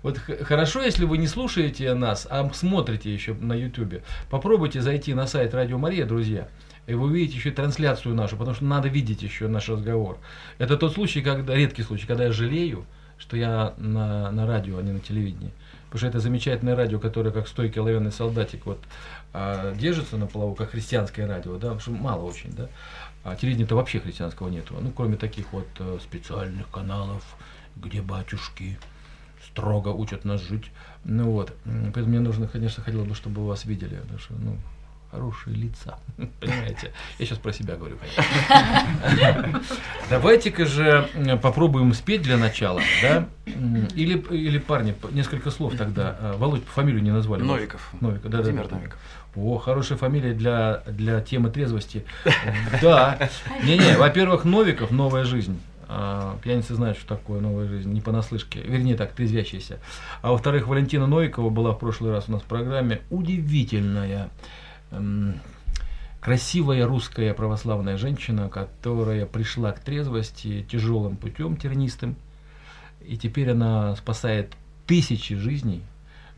Вот 0.01 0.17
хорошо, 0.17 0.81
если 0.81 1.05
вы 1.05 1.17
не 1.17 1.27
слушаете 1.27 1.93
нас, 1.93 2.27
а 2.29 2.49
смотрите 2.53 3.13
еще 3.13 3.33
на 3.33 3.53
YouTube. 3.53 4.03
Попробуйте 4.29 4.81
зайти 4.81 5.13
на 5.13 5.27
сайт 5.27 5.53
Радио 5.53 5.77
Мария, 5.77 6.05
друзья. 6.05 6.47
И 6.85 6.93
вы 6.93 7.05
увидите 7.05 7.37
еще 7.37 7.51
трансляцию 7.51 8.13
нашу, 8.13 8.35
потому 8.35 8.55
что 8.55 8.65
надо 8.65 8.89
видеть 8.89 9.21
еще 9.21 9.47
наш 9.47 9.69
разговор. 9.69 10.17
Это 10.57 10.75
тот 10.75 10.93
случай, 10.93 11.21
когда, 11.21 11.55
редкий 11.55 11.83
случай, 11.83 12.05
когда 12.05 12.25
я 12.25 12.31
жалею, 12.31 12.85
что 13.17 13.37
я 13.37 13.73
на, 13.77 14.31
на 14.31 14.45
радио, 14.45 14.77
а 14.77 14.81
не 14.81 14.91
на 14.91 14.99
телевидении. 14.99 15.51
Потому 15.85 15.99
что 15.99 16.07
это 16.07 16.19
замечательное 16.19 16.75
радио, 16.75 16.99
которое 16.99 17.31
как 17.31 17.47
стойкий 17.47 17.79
оловянный 17.79 18.11
солдатик 18.11 18.65
вот, 18.65 18.79
а, 19.31 19.73
держится 19.75 20.17
на 20.17 20.27
плаву, 20.27 20.55
как 20.55 20.71
христианское 20.71 21.25
радио, 21.25 21.53
да, 21.53 21.73
потому 21.73 21.79
что 21.79 21.91
мало 21.91 22.23
очень, 22.23 22.51
да. 22.51 22.67
А 23.23 23.35
телевидения-то 23.35 23.75
вообще 23.75 23.99
христианского 23.99 24.49
нету. 24.49 24.75
Ну, 24.81 24.91
кроме 24.91 25.15
таких 25.15 25.53
вот 25.53 25.67
э, 25.79 25.99
специальных 26.01 26.69
каналов, 26.69 27.23
где 27.77 28.01
батюшки 28.01 28.77
строго 29.53 29.89
учат 29.89 30.25
нас 30.25 30.41
жить. 30.41 30.71
Ну 31.03 31.31
вот. 31.31 31.55
Поэтому 31.65 32.07
мне 32.07 32.19
нужно, 32.19 32.47
конечно, 32.47 32.83
хотелось 32.83 33.07
бы, 33.07 33.15
чтобы 33.15 33.45
вас 33.45 33.65
видели. 33.65 33.95
Потому 33.95 34.19
что, 34.19 34.33
ну, 34.33 34.57
хорошие 35.11 35.55
лица. 35.55 35.99
Понимаете? 36.39 36.91
Я 37.19 37.25
сейчас 37.25 37.37
про 37.37 37.53
себя 37.53 37.75
говорю, 37.75 37.97
конечно. 37.97 39.61
Давайте-ка 40.09 40.65
же 40.65 41.07
попробуем 41.41 41.93
спеть 41.93 42.23
для 42.23 42.37
начала, 42.37 42.81
да? 43.01 43.27
Или, 43.45 44.17
или 44.17 44.57
парни, 44.57 44.95
несколько 45.11 45.51
слов 45.51 45.75
тогда. 45.77 46.17
А, 46.19 46.37
Володь, 46.37 46.63
фамилию 46.65 47.03
не 47.03 47.11
назвали. 47.11 47.43
Новиков. 47.43 47.93
Новиков, 48.01 48.31
да, 48.31 48.37
Владимир 48.39 48.67
да. 48.67 48.75
Новиков. 48.75 48.99
О, 49.35 49.57
хорошая 49.57 49.97
фамилия 49.97 50.33
для, 50.33 50.83
для 50.87 51.21
темы 51.21 51.49
трезвости. 51.49 52.05
Да. 52.81 53.29
Не-не, 53.63 53.97
во-первых, 53.97 54.45
Новиков 54.45 54.91
«Новая 54.91 55.23
жизнь». 55.23 55.59
А, 55.87 56.37
Пьяницы 56.41 56.75
знают, 56.75 56.97
что 56.97 57.07
такое 57.07 57.41
новая 57.41 57.67
жизнь, 57.67 57.91
не 57.91 58.01
понаслышке, 58.01 58.61
вернее 58.61 58.95
так, 58.95 59.13
трезвящаяся. 59.13 59.79
А 60.21 60.31
во-вторых, 60.31 60.67
Валентина 60.67 61.07
Новикова 61.07 61.49
была 61.49 61.71
в 61.71 61.79
прошлый 61.79 62.11
раз 62.11 62.25
у 62.27 62.33
нас 62.33 62.41
в 62.41 62.45
программе 62.45 63.01
удивительная, 63.09 64.29
эм, 64.91 65.39
красивая 66.21 66.87
русская 66.87 67.33
православная 67.33 67.97
женщина, 67.97 68.49
которая 68.49 69.25
пришла 69.25 69.71
к 69.71 69.79
трезвости 69.79 70.65
тяжелым 70.69 71.17
путем 71.17 71.57
тернистым, 71.57 72.15
и 73.05 73.17
теперь 73.17 73.51
она 73.51 73.95
спасает 73.95 74.53
тысячи 74.87 75.35
жизней 75.35 75.83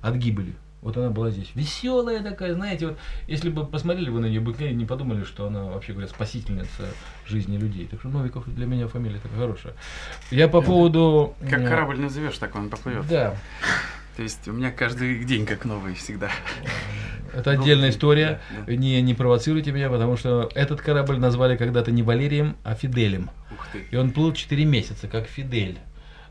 от 0.01 0.15
гибели. 0.15 0.55
Вот 0.85 0.95
она 0.97 1.09
была 1.09 1.31
здесь. 1.31 1.49
Веселая 1.55 2.21
такая, 2.21 2.53
знаете, 2.53 2.85
вот 2.85 2.99
если 3.25 3.49
бы 3.49 3.65
посмотрели 3.65 4.11
вы 4.11 4.19
на 4.19 4.27
нее, 4.27 4.39
бы 4.39 4.53
не 4.53 4.85
подумали, 4.85 5.23
что 5.23 5.47
она 5.47 5.63
вообще 5.63 5.93
говоря 5.93 6.07
спасительница 6.07 6.85
жизни 7.25 7.57
людей. 7.57 7.87
Так 7.87 8.01
что 8.01 8.09
Новиков 8.09 8.47
для 8.53 8.67
меня 8.67 8.87
фамилия 8.87 9.17
такая 9.17 9.39
хорошая. 9.39 9.73
Я 10.29 10.47
по 10.47 10.61
поводу... 10.61 11.33
Как 11.41 11.61
э, 11.61 11.67
корабль 11.67 11.99
назовешь, 11.99 12.37
так 12.37 12.55
он 12.55 12.69
поплывет. 12.69 13.07
Да, 13.07 13.35
То 14.15 14.21
есть 14.21 14.47
у 14.47 14.51
меня 14.51 14.69
каждый 14.69 15.25
день 15.25 15.47
как 15.47 15.65
новый 15.65 15.95
всегда. 15.95 16.29
это 17.33 17.49
отдельная 17.49 17.89
история. 17.89 18.39
да, 18.51 18.65
да. 18.67 18.75
Не, 18.75 19.01
не 19.01 19.15
провоцируйте 19.15 19.71
меня, 19.71 19.89
потому 19.89 20.17
что 20.17 20.51
этот 20.53 20.81
корабль 20.81 21.17
назвали 21.17 21.57
когда-то 21.57 21.91
не 21.91 22.03
Валерием, 22.03 22.57
а 22.63 22.75
Фиделем. 22.75 23.31
Ух 23.51 23.67
ты. 23.73 23.87
И 23.89 23.95
он 23.95 24.11
плыл 24.11 24.33
4 24.33 24.63
месяца, 24.65 25.07
как 25.07 25.25
Фидель. 25.25 25.79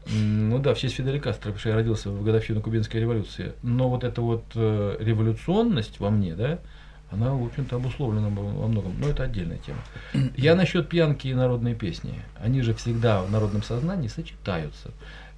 Ну 0.06 0.58
да, 0.58 0.74
в 0.74 0.78
честь 0.78 0.94
Фиделя 0.96 1.18
Кастро, 1.18 1.50
потому 1.50 1.58
что 1.58 1.68
я 1.70 1.74
родился 1.74 2.10
в 2.10 2.22
годовщину 2.22 2.60
Кубинской 2.60 3.00
революции. 3.00 3.52
Но 3.62 3.88
вот 3.88 4.04
эта 4.04 4.20
вот 4.20 4.44
э, 4.54 4.96
революционность 5.00 5.98
во 6.00 6.10
мне, 6.10 6.34
да, 6.34 6.58
она, 7.10 7.32
в 7.32 7.44
общем-то, 7.44 7.76
обусловлена 7.76 8.28
во 8.28 8.66
многом. 8.66 8.94
Но 8.98 9.08
это 9.08 9.22
отдельная 9.24 9.58
тема. 9.58 9.78
Я 10.36 10.54
насчет 10.54 10.88
пьянки 10.88 11.28
и 11.28 11.34
народной 11.34 11.74
песни. 11.74 12.14
Они 12.38 12.60
же 12.62 12.74
всегда 12.74 13.22
в 13.22 13.30
народном 13.30 13.62
сознании 13.62 14.08
сочетаются. 14.08 14.90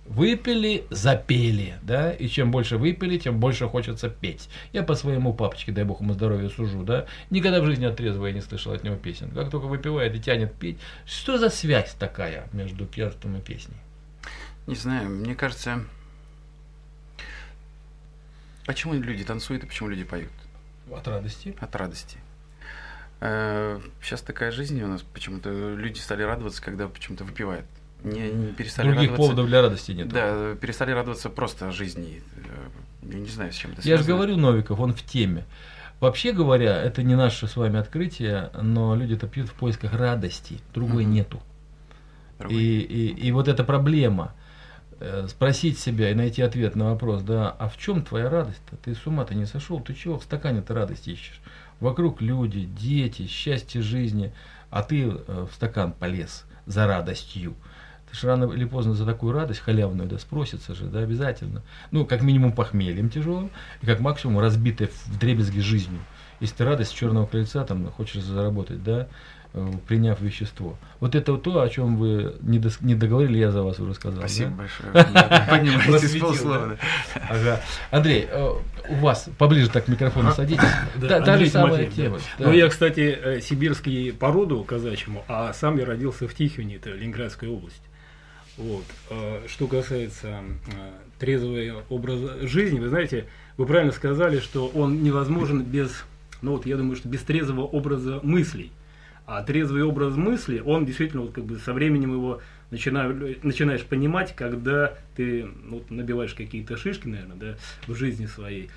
Выпили, 0.07 0.85
запели, 0.89 1.75
да, 1.83 2.13
и 2.13 2.29
чем 2.29 2.53
больше 2.53 2.79
выпили, 2.79 3.19
тем 3.19 3.41
больше 3.41 3.67
хочется 3.67 4.09
петь. 4.09 4.49
Я 4.73 4.85
по 4.85 4.95
своему 4.95 5.35
папочке, 5.35 5.73
дай 5.73 5.85
бог 5.85 6.01
ему 6.01 6.13
здоровья, 6.13 6.49
сужу, 6.49 6.85
да, 6.85 7.07
никогда 7.31 7.61
в 7.61 7.67
жизни 7.67 7.87
от 7.87 7.97
трезвого 7.97 8.29
я 8.29 8.33
не 8.33 8.41
слышал 8.41 8.73
от 8.73 8.85
него 8.85 8.95
песен. 8.95 9.31
Как 9.33 9.51
только 9.51 9.65
выпивает 9.65 10.15
и 10.15 10.21
тянет 10.21 10.55
петь, 10.55 10.79
что 11.07 11.39
за 11.39 11.51
связь 11.51 11.93
такая 11.99 12.49
между 12.53 12.87
пьянством 12.87 13.37
и 13.37 13.41
песней? 13.41 13.77
Не 14.67 14.75
знаю, 14.75 15.09
мне 15.09 15.35
кажется, 15.35 15.85
почему 18.67 18.95
люди 18.95 19.25
танцуют 19.25 19.63
и 19.65 19.67
почему 19.67 19.89
люди 19.89 20.05
поют? 20.05 20.31
От 20.93 21.07
радости. 21.09 21.55
От 21.61 21.75
радости. 21.77 22.19
Э, 23.21 23.81
Сейчас 24.03 24.23
такая 24.23 24.51
жизнь 24.51 24.81
у 24.83 24.89
нас, 24.89 25.03
почему-то 25.03 25.51
люди 25.75 25.99
стали 25.99 26.23
радоваться, 26.23 26.63
когда 26.63 26.89
почему-то 26.89 27.25
выпивают. 27.25 27.67
Не, 28.03 28.31
не 28.31 28.53
перестали 28.53 28.87
Других 28.89 29.11
радоваться. 29.11 29.23
поводов 29.31 29.47
для 29.47 29.63
радости 29.63 29.93
нет. 29.93 30.09
Да, 30.09 30.55
перестали 30.57 30.91
радоваться 30.91 31.31
просто 31.31 31.71
жизни. 31.71 32.23
Э, 32.37 32.69
Я 33.13 33.19
не 33.21 33.29
знаю, 33.29 33.53
с 33.53 33.57
чем 33.57 33.73
это 33.73 33.83
Я 33.83 33.97
же 33.97 34.05
связано. 34.05 34.17
говорю, 34.17 34.37
Новиков, 34.37 34.79
он 34.81 34.93
в 34.95 35.03
теме. 35.03 35.45
Вообще 36.01 36.33
говоря, 36.33 36.83
это 36.83 37.03
не 37.03 37.15
наше 37.15 37.47
с 37.49 37.57
вами 37.57 37.79
открытие, 37.79 38.51
но 38.61 38.95
люди-то 38.95 39.27
пьют 39.29 39.49
в 39.49 39.55
поисках 39.55 39.95
радости, 39.95 40.61
другой 40.75 41.05
Мгм. 41.05 41.13
нету. 41.15 41.41
Другой. 42.39 42.57
И, 42.59 42.81
и, 42.81 43.29
и 43.29 43.33
вот 43.33 43.49
эта 43.49 43.65
проблема, 43.65 44.35
спросить 45.29 45.79
себя 45.79 46.11
и 46.11 46.15
найти 46.15 46.43
ответ 46.43 46.77
на 46.77 46.91
вопрос, 46.91 47.23
да, 47.23 47.51
а 47.51 47.69
в 47.69 47.77
чем 47.77 48.03
твоя 48.03 48.31
радость-то? 48.31 48.77
Ты 48.77 48.95
с 48.95 49.07
ума-то 49.07 49.35
не 49.35 49.45
сошел? 49.45 49.81
Ты 49.81 49.95
чего 49.95 50.19
в 50.19 50.25
стакане-то 50.25 50.75
радость 50.75 51.09
ищешь? 51.09 51.41
Вокруг 51.81 52.23
люди, 52.23 52.65
дети, 52.65 53.27
счастье 53.27 53.83
жизни, 53.83 54.33
а 54.71 54.83
ты 54.83 55.09
э, 55.09 55.47
в 55.51 55.55
стакан 55.55 55.93
полез 55.93 56.45
за 56.65 56.87
радостью. 56.87 57.55
Ты 58.11 58.17
же 58.17 58.27
рано 58.29 58.51
или 58.53 58.65
поздно 58.65 58.95
за 58.95 59.05
такую 59.05 59.33
радость 59.33 59.61
халявную, 59.61 60.09
да, 60.09 60.19
спросится 60.19 60.75
же, 60.75 60.87
да, 60.87 61.01
обязательно. 61.01 61.63
Ну, 61.91 62.07
как 62.07 62.23
минимум 62.23 62.53
похмельем 62.53 63.11
тяжелым, 63.11 63.51
и 63.83 63.87
как 63.87 64.01
максимум 64.01 64.39
разбитой 64.39 64.87
в 64.87 65.19
дребезги 65.19 65.61
жизнью. 65.61 66.01
Если 66.41 66.57
ты 66.57 66.65
радость 66.65 66.95
черного 66.95 67.27
крыльца, 67.27 67.65
там, 67.65 67.91
хочешь 67.93 68.23
заработать, 68.23 68.83
да, 68.83 69.01
э, 69.01 69.07
приняв 69.87 70.21
вещество. 70.21 70.77
Вот 71.01 71.15
это 71.15 71.33
вот 71.33 71.43
то, 71.43 71.61
о 71.61 71.69
чем 71.69 71.97
вы 71.97 72.35
не, 72.43 72.95
договорили, 72.95 73.39
я 73.39 73.51
за 73.51 73.63
вас 73.63 73.79
уже 73.81 73.95
сказал. 73.95 74.21
Спасибо 74.21 74.51
да? 74.93 75.05
большое. 75.05 75.49
Понимаете, 75.49 76.21
полслова. 76.21 76.79
Ага. 77.15 77.61
Андрей, 77.91 78.27
э, 78.31 78.51
у 78.89 78.95
вас 78.97 79.29
поближе 79.39 79.69
так 79.71 79.87
к 79.87 79.89
микрофону 79.89 80.33
садитесь. 80.33 80.65
Да, 80.97 81.21
Та, 81.21 81.39
же 81.39 81.49
самая 81.49 81.87
тема. 81.87 82.19
Ну, 82.39 82.53
я, 82.53 82.69
кстати, 82.69 83.19
э, 83.23 83.41
сибирский 83.41 84.13
по 84.13 84.31
роду 84.31 84.63
казачьему, 84.65 85.25
а 85.29 85.53
сам 85.53 85.79
я 85.79 85.85
родился 85.85 86.29
в 86.29 86.35
Тихвине, 86.35 86.77
это 86.77 86.91
Ленинградская 86.91 87.51
область. 87.51 87.83
Вот. 88.57 88.85
Э, 89.11 89.43
Что 89.49 89.67
касается 89.67 90.29
э, 90.29 90.91
трезвого 91.19 91.83
образа 91.89 92.47
жизни, 92.47 92.79
вы 92.79 92.89
знаете, 92.89 93.27
вы 93.57 93.67
правильно 93.67 93.93
сказали, 93.93 94.41
что 94.41 94.67
он 94.69 95.03
невозможен 95.03 95.63
без, 95.63 96.05
ну 96.43 96.53
вот 96.53 96.67
я 96.67 96.77
думаю, 96.77 96.97
что 96.97 97.09
без 97.09 97.21
трезвого 97.23 97.63
образа 97.63 98.21
мыслей. 98.23 98.73
А 99.27 99.43
трезвый 99.43 99.83
образ 99.83 100.17
мысли, 100.17 100.63
он 100.65 100.87
действительно 100.87 101.23
вот 101.23 101.33
как 101.33 101.45
бы 101.45 101.59
со 101.59 101.73
временем 101.73 102.13
его 102.13 102.41
начинаю- 102.71 103.37
начинаешь 103.43 103.83
понимать, 103.83 104.35
когда 104.37 104.95
ты 105.17 105.49
ну, 105.65 105.83
набиваешь 105.91 106.35
какие-то 106.35 106.77
шишки, 106.77 107.09
наверное, 107.09 107.37
да, 107.37 107.57
в 107.89 107.97
жизни 107.97 108.27
своей. 108.27 108.71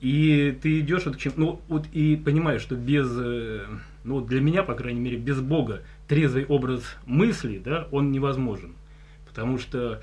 И 0.00 0.58
ты 0.60 0.80
идешь 0.80 1.06
вот 1.06 1.16
к 1.16 1.18
чему, 1.18 1.34
ну 1.36 1.60
вот 1.68 1.86
и 1.92 2.16
понимаешь, 2.16 2.60
что 2.60 2.74
без, 2.74 3.08
э, 3.16 3.66
ну 4.02 4.14
вот 4.14 4.26
для 4.26 4.40
меня, 4.40 4.64
по 4.64 4.74
крайней 4.74 5.00
мере, 5.00 5.16
без 5.16 5.40
Бога 5.40 5.82
трезвый 6.08 6.44
образ 6.44 6.82
мысли, 7.06 7.62
да, 7.64 7.86
он 7.92 8.10
невозможен. 8.10 8.72
Потому 9.28 9.58
что 9.58 10.02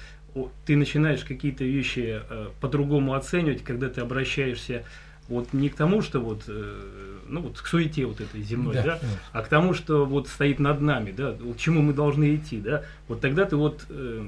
ты 0.66 0.78
начинаешь 0.78 1.24
какие-то 1.26 1.66
вещи 1.66 2.22
э, 2.30 2.48
по-другому 2.62 3.14
оценивать, 3.14 3.64
когда 3.64 3.90
ты 3.90 4.00
обращаешься 4.00 4.86
вот 5.28 5.54
не 5.54 5.70
к 5.70 5.76
тому, 5.76 6.02
что 6.02 6.20
вот, 6.20 6.44
э, 6.48 7.11
ну 7.32 7.42
вот 7.42 7.60
к 7.60 7.66
суете 7.66 8.06
вот 8.06 8.22
этой 8.22 8.42
земной, 8.42 8.76
Да, 8.76 8.84
да, 8.84 9.00
да. 9.02 9.08
а 9.32 9.42
к 9.42 9.48
тому, 9.48 9.74
что 9.74 10.06
вот 10.06 10.28
стоит 10.28 10.60
над 10.60 10.82
нами, 10.82 11.12
да, 11.12 11.34
к 11.34 11.58
чему 11.58 11.82
мы 11.82 11.94
должны 11.94 12.36
идти, 12.36 12.60
да, 12.60 12.84
вот 13.08 13.22
тогда 13.22 13.46
ты 13.46 13.56
вот 13.56 13.86
э, 13.90 14.24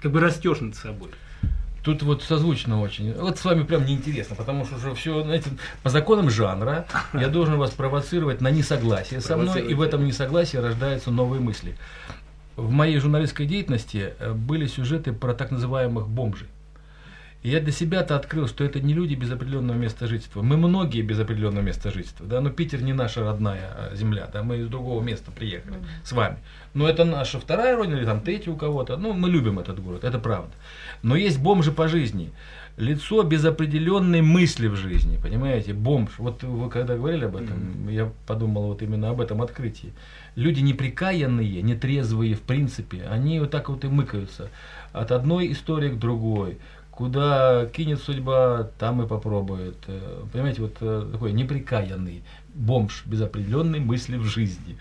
как 0.00 0.12
бы 0.12 0.20
растешь 0.20 0.60
над 0.60 0.74
собой. 0.74 1.10
Тут 1.82 2.02
вот 2.02 2.22
созвучно 2.22 2.82
очень. 2.82 3.14
Вот 3.14 3.38
с 3.38 3.44
вами 3.44 3.62
прям 3.62 3.86
неинтересно, 3.86 4.36
потому 4.36 4.66
что 4.66 4.76
уже 4.76 4.94
все, 4.94 5.22
знаете, 5.22 5.50
по 5.82 5.88
законам 5.88 6.28
жанра 6.28 6.86
я 7.14 7.28
должен 7.28 7.56
вас 7.56 7.70
провоцировать 7.70 8.42
на 8.42 8.50
несогласие 8.50 9.20
со 9.22 9.36
мной, 9.36 9.62
и 9.62 9.72
в 9.72 9.80
этом 9.80 10.04
несогласии 10.04 10.58
рождаются 10.58 11.10
новые 11.10 11.40
мысли. 11.40 11.76
В 12.56 12.70
моей 12.70 12.98
журналистской 12.98 13.46
деятельности 13.46 14.12
э, 14.18 14.32
были 14.34 14.66
сюжеты 14.66 15.12
про 15.14 15.32
так 15.32 15.50
называемых 15.50 16.06
бомжей. 16.08 16.48
И 17.42 17.48
я 17.48 17.60
для 17.60 17.72
себя-то 17.72 18.16
открыл, 18.16 18.46
что 18.48 18.64
это 18.64 18.80
не 18.80 18.92
люди 18.92 19.14
без 19.14 19.30
определенного 19.32 19.76
места 19.76 20.06
жительства. 20.06 20.42
Мы 20.42 20.58
многие 20.58 21.00
без 21.00 21.18
определенного 21.18 21.62
места 21.64 21.90
жительства. 21.90 22.26
Да? 22.26 22.40
Но 22.40 22.50
Питер 22.50 22.82
не 22.82 22.92
наша 22.92 23.24
родная 23.24 23.70
а, 23.74 23.96
земля. 23.96 24.28
Да? 24.30 24.42
Мы 24.42 24.58
из 24.58 24.68
другого 24.68 25.02
места 25.02 25.30
приехали 25.30 25.76
с 26.04 26.12
вами. 26.12 26.36
Но 26.74 26.86
это 26.86 27.04
наша 27.04 27.40
вторая 27.40 27.76
родина 27.76 27.96
или 27.96 28.04
там 28.04 28.20
третья 28.20 28.50
у 28.50 28.56
кого-то. 28.56 28.98
Ну, 28.98 29.14
мы 29.14 29.30
любим 29.30 29.58
этот 29.58 29.82
город, 29.82 30.04
это 30.04 30.18
правда. 30.18 30.52
Но 31.02 31.16
есть 31.16 31.40
бомжи 31.40 31.72
по 31.72 31.88
жизни. 31.88 32.30
Лицо 32.76 33.22
без 33.22 33.44
определенной 33.44 34.22
мысли 34.22 34.68
в 34.68 34.76
жизни, 34.76 35.18
понимаете, 35.22 35.74
бомж. 35.74 36.12
Вот 36.18 36.42
вы 36.42 36.70
когда 36.70 36.96
говорили 36.96 37.24
об 37.24 37.36
этом, 37.36 37.88
я 37.88 38.10
подумал 38.26 38.68
вот 38.68 38.82
именно 38.82 39.10
об 39.10 39.20
этом 39.20 39.42
открытии. 39.42 39.92
Люди 40.34 40.60
неприкаянные, 40.60 41.60
нетрезвые 41.62 42.34
в 42.34 42.40
принципе, 42.40 43.02
они 43.10 43.40
вот 43.40 43.50
так 43.50 43.68
вот 43.68 43.84
и 43.84 43.88
мыкаются 43.88 44.48
от 44.92 45.12
одной 45.12 45.52
истории 45.52 45.90
к 45.90 45.98
другой. 45.98 46.58
Куда 47.00 47.64
кинет 47.72 48.02
судьба, 48.02 48.68
там 48.78 49.00
и 49.00 49.06
попробует. 49.08 49.76
Э, 49.86 50.22
Понимаете, 50.34 50.60
вот 50.60 50.76
э, 50.82 51.08
такой 51.10 51.32
неприкаянный 51.32 52.22
бомж 52.52 53.04
без 53.06 53.22
определенной 53.22 53.80
мысли 53.80 54.18
в 54.18 54.24
жизни. 54.24 54.76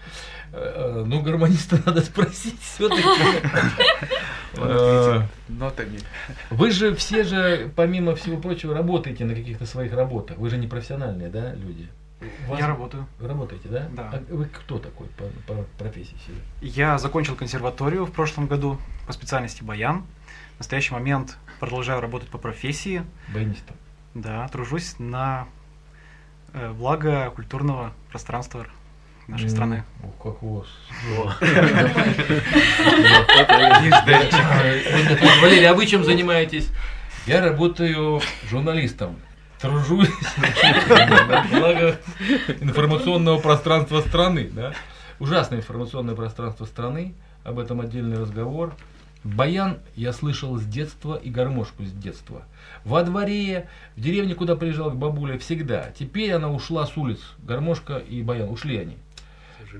Э, 0.52 1.06
Ну, 1.08 1.22
гармониста 1.22 1.82
надо 1.86 2.02
спросить 2.02 2.60
все-таки. 2.60 3.04
Нотами. 5.48 6.00
Вы 6.50 6.72
же 6.72 6.94
все 6.94 7.24
же, 7.24 7.72
помимо 7.78 8.16
всего 8.16 8.36
прочего, 8.36 8.74
работаете 8.74 9.24
на 9.24 9.34
каких-то 9.34 9.66
своих 9.66 9.94
работах. 9.94 10.38
Вы 10.38 10.50
же 10.50 10.58
не 10.58 10.68
профессиональные, 10.68 11.30
да, 11.30 11.54
люди? 11.54 11.88
Вас- 12.50 12.60
Я 12.60 12.68
работаю. 12.68 13.08
Вы 13.20 13.30
работаете, 13.30 13.70
да? 13.70 13.88
Да. 13.96 14.10
А 14.14 14.22
вы 14.34 14.44
кто 14.44 14.78
такой 14.78 15.08
по, 15.08 15.24
по 15.48 15.64
профессии 15.78 16.18
себе? 16.28 16.36
Я 16.62 16.98
закончил 16.98 17.36
консерваторию 17.36 18.06
в 18.06 18.12
прошлом 18.12 18.48
году 18.48 18.78
по 19.08 19.14
специальности 19.14 19.64
баян. 19.64 20.04
В 20.56 20.60
настоящий 20.60 20.94
момент 20.94 21.38
продолжаю 21.60 22.02
работать 22.02 22.30
по 22.30 22.38
профессии. 22.38 23.04
Баянистом. 23.34 23.76
Да, 24.16 24.48
тружусь 24.48 24.96
на 24.98 25.48
э, 26.54 26.72
благо 26.72 27.32
культурного 27.36 27.92
пространства 28.10 28.66
нашей 29.28 29.50
страны. 29.50 29.84
Ох, 30.04 30.24
как 30.24 30.44
у 30.44 30.60
вас. 30.60 30.68
Валерий, 35.42 35.70
а 35.70 35.74
вы 35.74 35.86
чем 35.86 36.04
занимаетесь? 36.04 36.70
Я 37.28 37.42
работаю 37.42 38.22
журналистом. 38.50 39.18
Тружусь 39.62 40.10
на 40.38 41.46
благо 41.52 42.00
информационного 42.62 43.40
пространства 43.40 44.02
страны. 44.02 44.50
Да? 44.52 44.74
Ужасное 45.20 45.60
информационное 45.60 46.16
пространство 46.16 46.66
страны. 46.66 47.14
Об 47.44 47.60
этом 47.60 47.82
отдельный 47.82 48.18
разговор. 48.18 48.74
Баян 49.24 49.80
я 49.96 50.14
слышал 50.14 50.58
с 50.58 50.64
детства 50.64 51.16
и 51.16 51.30
гармошку 51.30 51.84
с 51.84 51.92
детства. 51.92 52.44
Во 52.86 53.04
дворе, 53.04 53.68
в 53.96 54.02
деревне, 54.02 54.34
куда 54.34 54.56
приезжал 54.56 54.92
к 54.92 54.96
бабуле, 54.96 55.38
всегда. 55.38 55.92
Теперь 55.98 56.32
она 56.32 56.50
ушла 56.50 56.86
с 56.86 56.96
улиц. 56.96 57.20
Гармошка 57.40 57.98
и 57.98 58.22
баян. 58.24 58.50
Ушли 58.50 58.78
они. 58.78 58.98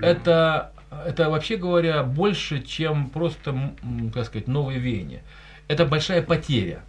Это, 0.00 0.72
это 1.06 1.30
вообще 1.30 1.56
говоря, 1.56 2.02
больше, 2.02 2.62
чем 2.62 3.08
просто, 3.08 3.74
как 4.12 4.26
сказать, 4.26 4.46
новые 4.46 4.78
веяния. 4.78 5.22
Это 5.68 5.86
большая 5.86 6.22
потеря 6.22 6.82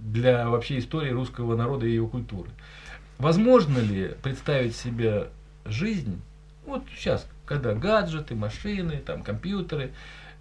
для 0.00 0.48
вообще 0.48 0.78
истории 0.78 1.10
русского 1.10 1.56
народа 1.56 1.86
и 1.86 1.92
его 1.92 2.08
культуры. 2.08 2.50
Возможно 3.18 3.78
ли 3.78 4.14
представить 4.22 4.76
себе 4.76 5.28
жизнь, 5.64 6.20
вот 6.64 6.84
сейчас, 6.96 7.26
когда 7.44 7.74
гаджеты, 7.74 8.34
машины, 8.34 9.02
там, 9.04 9.22
компьютеры, 9.22 9.90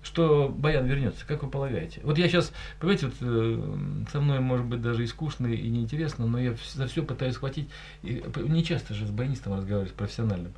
что 0.03 0.49
Баян 0.49 0.85
вернется, 0.85 1.25
как 1.25 1.43
вы 1.43 1.49
полагаете? 1.49 1.99
Вот 2.03 2.17
я 2.17 2.27
сейчас, 2.27 2.53
понимаете, 2.79 3.07
вот, 3.07 3.15
э, 3.21 4.05
со 4.11 4.21
мной 4.21 4.39
может 4.39 4.65
быть 4.65 4.81
даже 4.81 5.03
и 5.03 5.07
скучно, 5.07 5.47
и 5.47 5.67
неинтересно, 5.69 6.25
но 6.27 6.39
я 6.39 6.55
за 6.73 6.87
все 6.87 7.03
пытаюсь 7.03 7.35
схватить. 7.35 7.69
И 8.03 8.23
не 8.37 8.63
часто 8.63 8.93
же 8.93 9.05
с 9.05 9.11
баянистом 9.11 9.53
разговаривать, 9.55 9.91
с 9.91 9.95
профессиональным. 9.95 10.53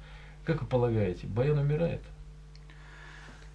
Как 0.45 0.62
вы 0.62 0.67
полагаете, 0.67 1.28
Баян 1.28 1.58
умирает? 1.58 2.02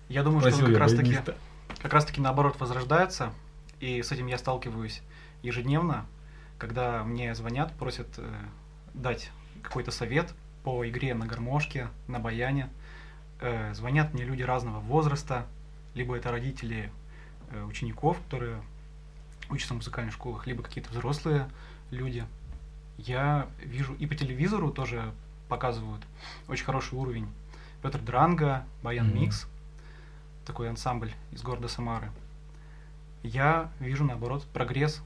Я 0.08 0.22
думаю, 0.22 0.40
что 0.40 0.50
Спросил 0.50 0.66
он 0.66 0.72
я 0.72 0.78
как 0.78 0.82
раз 0.82 0.92
таки 0.92 1.10
баяниста. 1.10 1.34
как 1.80 1.92
раз 1.92 2.04
таки 2.04 2.20
наоборот 2.20 2.56
возрождается, 2.60 3.32
и 3.80 4.02
с 4.02 4.12
этим 4.12 4.26
я 4.26 4.38
сталкиваюсь 4.38 5.02
ежедневно, 5.42 6.06
когда 6.58 7.04
мне 7.04 7.34
звонят, 7.34 7.72
просят 7.72 8.08
э, 8.18 8.32
дать 8.94 9.30
какой-то 9.62 9.90
совет 9.90 10.34
по 10.62 10.88
игре 10.88 11.14
на 11.14 11.26
гармошке, 11.26 11.88
на 12.06 12.18
баяне. 12.18 12.68
Э, 13.40 13.74
звонят 13.74 14.14
мне 14.14 14.24
люди 14.24 14.42
разного 14.42 14.80
возраста, 14.80 15.46
либо 15.94 16.16
это 16.16 16.30
родители 16.30 16.90
э, 17.50 17.62
учеников, 17.64 18.18
которые 18.26 18.60
учатся 19.50 19.74
в 19.74 19.78
музыкальных 19.78 20.14
школах, 20.14 20.46
либо 20.46 20.62
какие-то 20.62 20.90
взрослые 20.90 21.48
люди. 21.90 22.24
Я 22.98 23.48
вижу 23.58 23.94
и 23.94 24.06
по 24.06 24.14
телевизору 24.14 24.70
тоже 24.70 25.12
показывают 25.48 26.02
очень 26.48 26.64
хороший 26.64 26.94
уровень. 26.94 27.28
Петр 27.82 28.00
Дранга, 28.00 28.64
Баян. 28.82 29.14
Микс, 29.14 29.46
такой 30.46 30.70
ансамбль 30.70 31.12
из 31.32 31.42
города 31.42 31.68
Самары. 31.68 32.10
Я 33.22 33.70
вижу, 33.80 34.04
наоборот, 34.04 34.46
прогресс. 34.52 35.02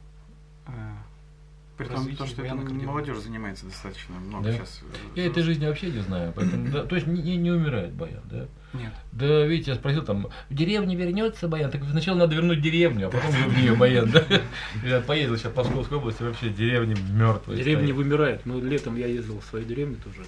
Э, 1.79 1.85
При 1.85 1.95
том, 1.95 2.17
то, 2.17 2.27
что 2.27 2.43
это 2.43 2.55
молодежь 2.55 3.19
занимается 3.19 3.67
достаточно 3.67 4.17
много 4.17 4.45
Да. 4.47 4.53
сейчас. 4.53 4.81
э, 5.14 5.21
Я 5.21 5.27
этой 5.27 5.43
жизни 5.43 5.67
вообще 5.67 5.91
не 5.91 6.01
знаю, 6.01 6.33
поэтому, 6.35 6.69
да, 6.73 6.85
то 6.85 6.95
есть 6.97 7.07
не, 7.07 7.37
не 7.37 7.51
умирает 7.51 7.93
Баян, 7.93 8.23
да? 8.31 8.47
Нет. 8.75 8.93
Да, 9.12 9.47
видите, 9.47 9.71
я 9.71 9.77
спросил 9.77 10.03
там, 10.05 10.29
в 10.51 10.55
деревне 10.55 10.97
вернется 10.97 11.49
Баян? 11.49 11.71
Так 11.71 11.83
сначала 11.85 12.19
надо 12.19 12.35
вернуть 12.35 12.61
деревню, 12.61 13.09
а 13.09 13.11
потом 13.11 13.31
в 13.31 13.59
нее 13.59 13.75
Баян, 13.75 14.11
да? 14.11 14.25
Я 14.85 15.01
поездил 15.01 15.37
сейчас 15.37 15.53
по 15.53 15.62
Московской 15.64 15.99
области, 15.99 16.23
вообще 16.23 16.51
деревни 16.51 16.97
мертвые. 17.12 17.57
Деревни 17.62 17.93
вымирают. 17.93 18.45
Мы 18.45 18.61
летом 18.61 18.97
я 18.97 19.07
ездил 19.07 19.41
в 19.41 19.45
свою 19.45 19.64
деревню 19.64 19.97
тоже. 19.97 20.25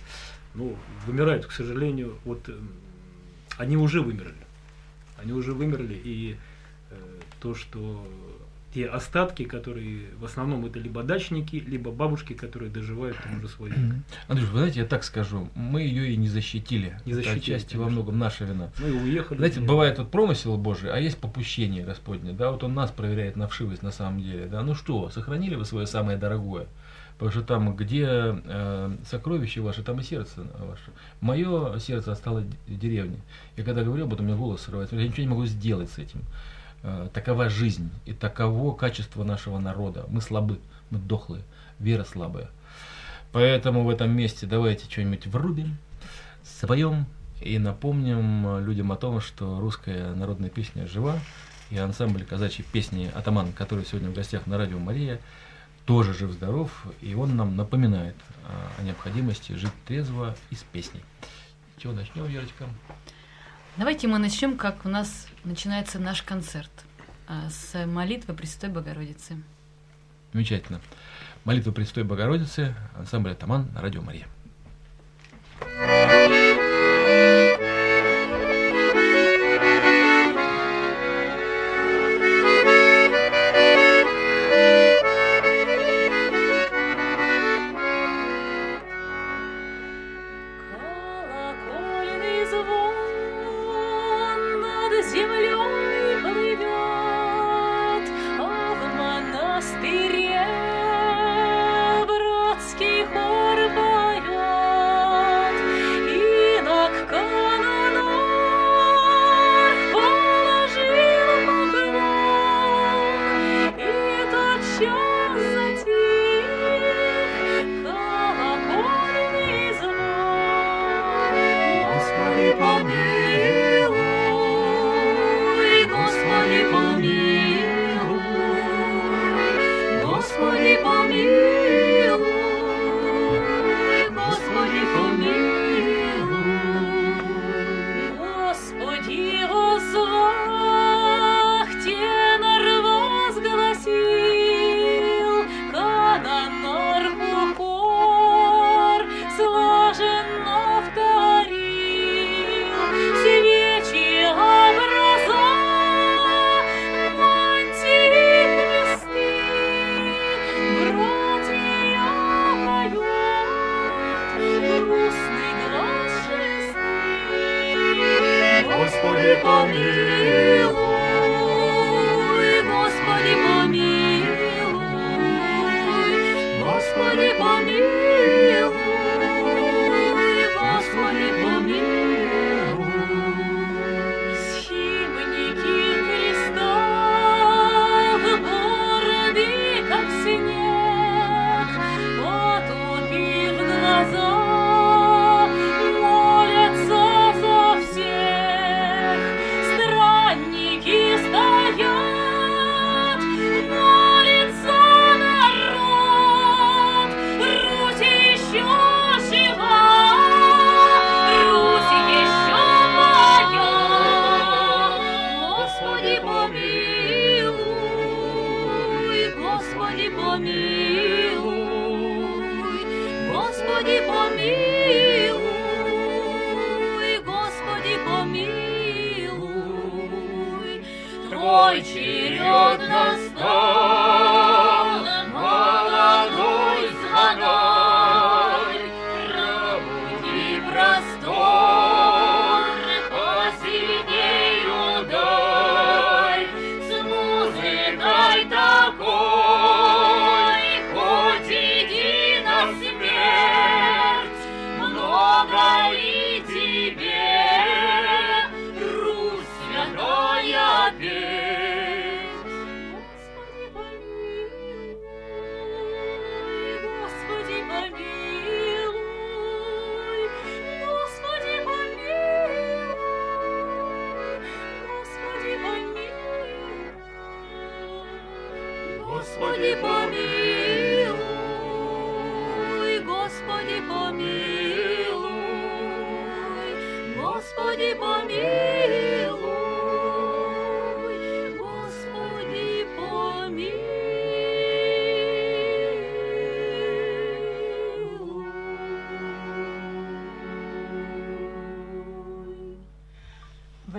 Ну, 0.54 0.76
вымирают, 1.06 1.46
к 1.46 1.52
сожалению, 1.52 2.16
вот 2.24 2.48
эм, 2.48 2.70
они 3.58 3.76
уже 3.76 4.00
вымерли. 4.00 4.34
Они 5.22 5.32
уже 5.32 5.52
вымерли, 5.52 5.94
и 5.94 6.36
э, 6.90 6.94
то, 7.40 7.54
что 7.54 8.08
те 8.72 8.86
остатки, 8.86 9.44
которые 9.44 10.06
в 10.18 10.24
основном 10.24 10.64
это 10.64 10.78
либо 10.78 11.02
дачники, 11.02 11.56
либо 11.56 11.90
бабушки, 11.90 12.34
которые 12.34 12.70
доживают 12.70 13.16
там 13.22 13.38
уже 13.38 13.48
свой 13.48 13.70
век. 13.70 13.94
Андрюш, 14.28 14.48
вы 14.50 14.58
знаете, 14.58 14.80
я 14.80 14.86
так 14.86 15.02
скажу, 15.04 15.48
мы 15.54 15.82
ее 15.82 16.12
и 16.12 16.16
не 16.16 16.28
защитили. 16.28 16.96
Не 17.04 17.12
Это 17.12 17.22
защитили, 17.22 17.54
отчасти 17.56 17.76
во 17.76 17.84
конечно. 17.84 17.90
многом 17.90 18.18
наша 18.18 18.44
вина. 18.44 18.70
Ну 18.78 18.86
и 18.86 18.92
уехали. 18.92 19.38
Знаете, 19.38 19.60
бывает 19.60 19.98
вот 19.98 20.10
промысел 20.10 20.56
Божий, 20.56 20.90
а 20.92 20.98
есть 20.98 21.18
попущение 21.18 21.84
Господне, 21.84 22.32
да, 22.32 22.52
вот 22.52 22.62
Он 22.62 22.74
нас 22.74 22.90
проверяет 22.90 23.36
на 23.36 23.48
вшивость 23.48 23.82
на 23.82 23.90
самом 23.90 24.22
деле, 24.22 24.46
да, 24.46 24.62
ну 24.62 24.74
что, 24.74 25.10
сохранили 25.10 25.56
вы 25.56 25.64
свое 25.64 25.86
самое 25.86 26.16
дорогое? 26.16 26.66
Потому 27.20 27.32
что 27.32 27.42
там, 27.42 27.76
где 27.76 28.06
э, 28.08 28.96
сокровище 29.04 29.60
ваше, 29.60 29.82
там 29.82 30.00
и 30.00 30.02
сердце 30.02 30.46
ваше. 30.58 30.90
Мое 31.20 31.78
сердце 31.78 32.12
осталось 32.12 32.46
в 32.66 32.78
деревне. 32.78 33.18
И 33.56 33.62
когда 33.62 33.82
говорю 33.82 34.04
об 34.04 34.14
этом, 34.14 34.24
у 34.24 34.28
меня 34.28 34.38
голос 34.38 34.62
срывается. 34.62 34.96
Я 34.96 35.06
ничего 35.06 35.24
не 35.24 35.28
могу 35.28 35.44
сделать 35.44 35.90
с 35.90 35.98
этим. 35.98 36.20
Э, 36.82 37.08
такова 37.12 37.50
жизнь 37.50 37.90
и 38.06 38.12
таково 38.14 38.74
качество 38.74 39.22
нашего 39.22 39.58
народа. 39.58 40.06
Мы 40.08 40.22
слабы, 40.22 40.58
мы 40.88 40.98
дохлые, 40.98 41.42
вера 41.78 42.04
слабая. 42.04 42.48
Поэтому 43.32 43.84
в 43.84 43.90
этом 43.90 44.10
месте 44.10 44.46
давайте 44.46 44.90
что-нибудь 44.90 45.26
врубим, 45.26 45.76
споем 46.42 47.04
и 47.40 47.58
напомним 47.58 48.64
людям 48.64 48.92
о 48.92 48.96
том, 48.96 49.20
что 49.20 49.60
русская 49.60 50.14
народная 50.14 50.48
песня 50.48 50.86
жива, 50.86 51.18
и 51.70 51.78
ансамбль 51.78 52.24
казачьей 52.24 52.66
песни 52.72 53.10
«Атаман», 53.14 53.52
который 53.52 53.84
сегодня 53.84 54.10
в 54.10 54.14
гостях 54.14 54.46
на 54.46 54.58
радио 54.58 54.78
«Мария», 54.78 55.20
тоже 55.86 56.12
жив-здоров, 56.12 56.86
и 57.00 57.14
он 57.14 57.36
нам 57.36 57.56
напоминает 57.56 58.16
о 58.78 58.82
необходимости 58.82 59.52
жить 59.52 59.72
трезво 59.86 60.34
и 60.50 60.54
с 60.54 60.62
песней. 60.64 61.02
Чего 61.78 61.92
начнем, 61.92 62.26
Верочка? 62.26 62.66
Давайте 63.76 64.08
мы 64.08 64.18
начнем, 64.18 64.56
как 64.56 64.84
у 64.84 64.88
нас 64.88 65.26
начинается 65.44 65.98
наш 65.98 66.22
концерт, 66.22 66.70
а, 67.26 67.48
с 67.50 67.86
молитвы 67.86 68.34
Престой 68.34 68.70
Богородицы. 68.70 69.42
Замечательно. 70.32 70.80
Молитва 71.44 71.72
Престой 71.72 72.04
Богородицы, 72.04 72.74
ансамбль 72.96 73.32
«Атаман» 73.32 73.70
на 73.72 73.80
радио 73.80 74.02
«Мария». 74.02 74.26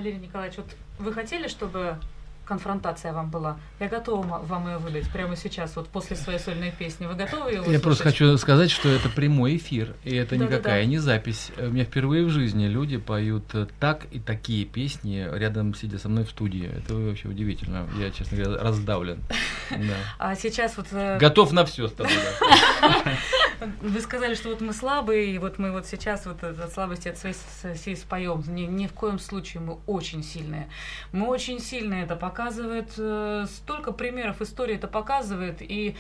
Валерий 0.02 0.18
Николаевич, 0.18 0.58
вот 0.58 0.66
вы 0.98 1.14
хотели, 1.14 1.48
чтобы 1.48 1.96
конфронтация 2.44 3.14
вам 3.14 3.30
была. 3.30 3.58
Я 3.80 3.88
готова 3.88 4.40
вам 4.44 4.68
ее 4.68 4.78
выдать 4.80 5.08
прямо 5.12 5.36
сейчас, 5.36 5.76
вот 5.76 5.88
после 5.90 6.16
своей 6.16 6.40
сольной 6.40 6.72
песни. 6.72 7.06
Вы 7.06 7.14
готовы 7.14 7.52
ее 7.52 7.64
Я 7.68 7.80
просто 7.80 8.06
хочу 8.06 8.36
сказать, 8.38 8.72
что 8.72 8.90
это 8.90 9.10
прямой 9.10 9.58
эфир, 9.58 9.96
и 10.04 10.16
это 10.16 10.36
Да-да-да. 10.36 10.56
никакая 10.58 10.86
не 10.86 10.98
запись. 10.98 11.52
Э, 11.56 11.68
У 11.68 11.72
меня 11.72 11.86
впервые 11.86 12.26
в 12.26 12.30
жизни 12.30 12.66
люди 12.66 12.98
поют 12.98 13.44
э, 13.54 13.68
так 13.80 14.06
и 14.12 14.20
такие 14.20 14.66
песни 14.66 15.30
рядом 15.32 15.76
сидя 15.76 16.00
со 16.00 16.10
мной 16.10 16.26
в 16.26 16.32
студии. 16.32 16.68
Это 16.76 16.96
вообще 16.96 17.28
удивительно. 17.28 17.88
Я, 18.00 18.10
честно 18.10 18.38
говоря, 18.40 18.62
раздавлен. 18.64 19.20
Да. 19.70 19.96
А 20.18 20.36
сейчас 20.36 20.76
вот... 20.78 20.88
э, 20.92 21.18
Готов 21.20 21.54
на 21.54 21.64
все 21.64 21.88
с 21.88 21.92
тобой. 21.94 22.12
Вы 23.62 24.02
сказали, 24.02 24.34
что 24.34 24.50
вот 24.50 24.62
мы 24.62 24.74
слабые, 24.74 25.36
и 25.36 25.38
вот 25.38 25.60
мы 25.60 25.72
вот 25.72 25.86
сейчас 25.86 26.26
вот 26.26 26.44
от 26.44 26.74
слабости 26.74 27.10
от 27.10 27.18
своей 27.20 27.36
с- 27.36 27.76
всей 27.76 27.96
споем. 27.96 28.44
Ни, 28.48 28.64
ни 28.64 28.88
в 28.88 28.94
коем 28.94 29.20
случае 29.20 29.62
мы 29.62 29.78
очень 29.86 30.24
сильные. 30.24 30.68
Мы 31.12 31.28
очень 31.28 31.60
сильные. 31.60 32.06
Это 32.06 32.16
показывает 32.16 32.92
э, 32.98 33.46
столько 33.48 33.92
примеров 33.92 34.42
истории 34.42 34.76
это 34.76 34.88
показывает. 34.88 35.62
И, 35.62 35.96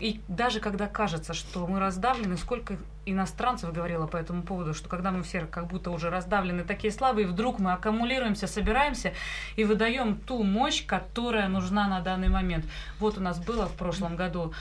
и 0.00 0.22
даже 0.28 0.60
когда 0.60 0.86
кажется, 0.86 1.34
что 1.34 1.66
мы 1.66 1.78
раздавлены, 1.78 2.38
сколько 2.38 2.78
иностранцев 3.04 3.70
говорило 3.70 4.06
по 4.06 4.16
этому 4.16 4.42
поводу, 4.42 4.72
что 4.72 4.88
когда 4.88 5.10
мы 5.10 5.22
все 5.24 5.40
как 5.40 5.66
будто 5.66 5.90
уже 5.90 6.08
раздавлены, 6.08 6.64
такие 6.64 6.90
слабые, 6.90 7.26
вдруг 7.26 7.58
мы 7.58 7.72
аккумулируемся, 7.72 8.46
собираемся 8.46 9.12
и 9.56 9.64
выдаем 9.64 10.16
ту 10.16 10.42
мощь, 10.42 10.86
которая 10.86 11.48
нужна 11.48 11.86
на 11.86 12.00
данный 12.00 12.28
момент. 12.28 12.64
Вот 12.98 13.18
у 13.18 13.20
нас 13.20 13.38
было 13.38 13.66
в 13.66 13.74
прошлом 13.74 14.16
году 14.16 14.54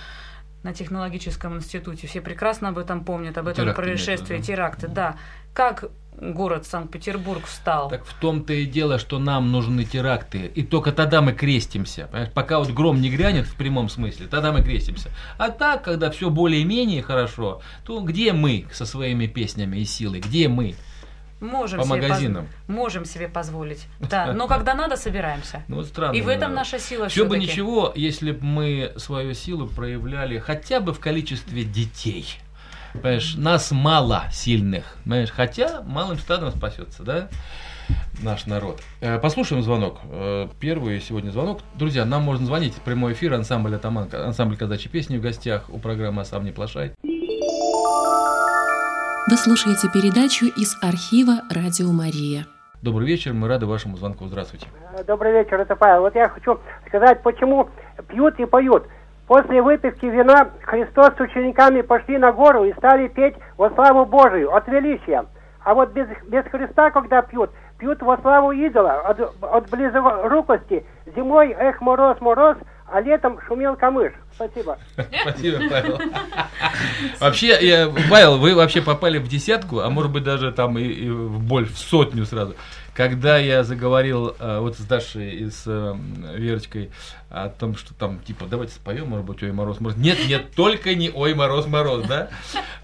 на 0.63 0.73
технологическом 0.73 1.57
институте. 1.57 2.07
Все 2.07 2.21
прекрасно 2.21 2.69
об 2.69 2.77
этом 2.77 3.03
помнят, 3.03 3.37
об 3.37 3.47
этом 3.47 3.65
Теракты 3.65 3.81
происшествии, 3.81 4.35
в 4.35 4.37
виду, 4.37 4.43
теракты, 4.45 4.87
да. 4.87 5.17
Как 5.53 5.91
город 6.17 6.65
Санкт-Петербург 6.65 7.45
встал? 7.45 7.89
Так 7.89 8.05
в 8.05 8.13
том-то 8.19 8.53
и 8.53 8.65
дело, 8.65 8.99
что 8.99 9.19
нам 9.19 9.51
нужны 9.51 9.83
теракты. 9.83 10.45
И 10.45 10.63
только 10.63 10.91
тогда 10.91 11.21
мы 11.21 11.33
крестимся. 11.33 12.07
Понимаешь? 12.07 12.33
Пока 12.33 12.59
вот 12.59 12.69
гром 12.71 13.01
не 13.01 13.09
грянет 13.09 13.45
в 13.45 13.55
прямом 13.55 13.89
смысле, 13.89 14.27
тогда 14.27 14.51
мы 14.51 14.63
крестимся. 14.63 15.09
А 15.37 15.49
так, 15.49 15.83
когда 15.83 16.09
все 16.11 16.29
более-менее 16.29 17.01
хорошо, 17.01 17.61
то 17.85 17.99
где 18.01 18.33
мы 18.33 18.65
со 18.71 18.85
своими 18.85 19.27
песнями 19.27 19.77
и 19.77 19.85
силой? 19.85 20.19
Где 20.19 20.47
мы? 20.47 20.75
Можем 21.43 21.79
По 21.79 21.85
себе 21.85 21.95
поз- 21.97 22.01
магазинам. 22.09 22.47
Можем 22.67 23.05
себе 23.05 23.27
позволить. 23.27 23.85
Да, 23.99 24.31
но 24.33 24.47
когда 24.47 24.73
надо, 24.75 24.95
собираемся. 24.95 25.63
Ну, 25.67 25.77
вот 25.77 25.87
странно. 25.87 26.15
И 26.15 26.21
в 26.21 26.29
этом 26.29 26.53
наша 26.53 26.79
сила 26.79 27.09
Все 27.09 27.25
бы 27.25 27.37
ничего, 27.37 27.91
если 27.95 28.31
бы 28.31 28.45
мы 28.45 28.93
свою 28.95 29.33
силу 29.33 29.67
проявляли 29.67 30.37
хотя 30.39 30.79
бы 30.79 30.93
в 30.93 30.99
количестве 30.99 31.63
детей. 31.65 32.37
Понимаешь, 32.93 33.35
нас 33.35 33.71
мало 33.71 34.23
сильных, 34.31 34.95
понимаешь, 35.03 35.31
хотя 35.31 35.81
малым 35.81 36.17
стадом 36.19 36.51
спасется, 36.51 37.01
да, 37.03 37.27
наш 38.21 38.45
народ. 38.45 38.81
Э, 39.01 39.17
Послушаем 39.19 39.63
звонок. 39.63 39.99
Э, 40.03 40.47
Первый 40.59 41.01
сегодня 41.01 41.31
звонок. 41.31 41.61
Друзья, 41.75 42.05
нам 42.05 42.21
можно 42.21 42.45
звонить. 42.45 42.75
Прямой 42.85 43.13
эфир, 43.13 43.33
ансамбль 43.33 43.75
«Атаман», 43.75 44.09
ансамбль 44.13 44.55
казачьей 44.57 44.91
песни 44.91 45.17
в 45.17 45.21
гостях 45.21 45.69
у 45.69 45.79
программы 45.79 46.21
«А 46.21 46.25
сам 46.25 46.45
не 46.45 46.51
плашай». 46.51 46.93
Вы 49.25 49.37
слушаете 49.37 49.87
передачу 49.87 50.47
из 50.47 50.77
архива 50.83 51.43
«Радио 51.49 51.93
Мария». 51.93 52.45
Добрый 52.81 53.07
вечер, 53.07 53.31
мы 53.31 53.47
рады 53.47 53.65
вашему 53.65 53.95
звонку. 53.95 54.25
Здравствуйте. 54.25 54.67
Добрый 55.07 55.31
вечер, 55.31 55.61
это 55.61 55.77
Павел. 55.77 56.01
Вот 56.01 56.13
я 56.13 56.27
хочу 56.27 56.59
сказать, 56.87 57.23
почему 57.23 57.69
пьют 58.09 58.37
и 58.41 58.45
поют. 58.45 58.83
После 59.25 59.61
выпивки 59.61 60.05
вина 60.07 60.49
Христос 60.63 61.15
с 61.15 61.21
учениками 61.21 61.79
пошли 61.79 62.17
на 62.17 62.33
гору 62.33 62.65
и 62.65 62.73
стали 62.73 63.07
петь 63.07 63.35
во 63.55 63.69
славу 63.69 64.05
Божию 64.05 64.53
от 64.53 64.67
величия. 64.67 65.25
А 65.63 65.73
вот 65.73 65.93
без, 65.93 66.07
без 66.27 66.43
Христа, 66.43 66.91
когда 66.91 67.21
пьют, 67.21 67.49
пьют 67.77 68.01
во 68.01 68.17
славу 68.17 68.51
идола, 68.51 69.07
от, 69.07 69.21
от 69.41 69.69
близорукости. 69.69 70.85
Зимой, 71.15 71.55
эх, 71.57 71.79
мороз, 71.79 72.19
мороз, 72.19 72.57
а 72.93 73.01
летом 73.01 73.39
шумел 73.47 73.75
камыш. 73.75 74.13
Спасибо. 74.35 74.77
Спасибо, 75.21 75.57
Павел. 75.67 75.99
Вообще, 77.19 77.57
я, 77.59 77.91
Павел, 78.07 78.37
вы 78.37 78.53
вообще 78.53 78.83
попали 78.83 79.17
в 79.17 79.27
десятку, 79.27 79.79
а 79.79 79.89
может 79.89 80.11
быть 80.11 80.23
даже 80.23 80.51
там 80.51 80.77
и, 80.77 81.09
в 81.09 81.41
боль, 81.41 81.65
в 81.65 81.75
сотню 81.75 82.23
сразу. 82.25 82.55
Когда 82.93 83.39
я 83.39 83.63
заговорил 83.63 84.35
э, 84.37 84.59
вот 84.59 84.77
с 84.77 84.81
Дашей 84.81 85.31
и 85.31 85.49
с 85.49 85.63
э, 85.65 85.95
Верочкой 86.35 86.91
о 87.31 87.49
том, 87.49 87.75
что 87.75 87.95
там, 87.95 88.19
типа, 88.19 88.45
давайте 88.45 88.75
споем, 88.75 89.09
может 89.09 89.25
быть, 89.25 89.41
Ой, 89.41 89.51
Мороз, 89.51 89.79
Мороз. 89.79 89.97
Нет, 89.97 90.19
нет, 90.27 90.51
только 90.55 90.93
не 90.93 91.09
Ой, 91.09 91.33
Мороз, 91.33 91.65
Мороз, 91.65 92.05
да? 92.07 92.29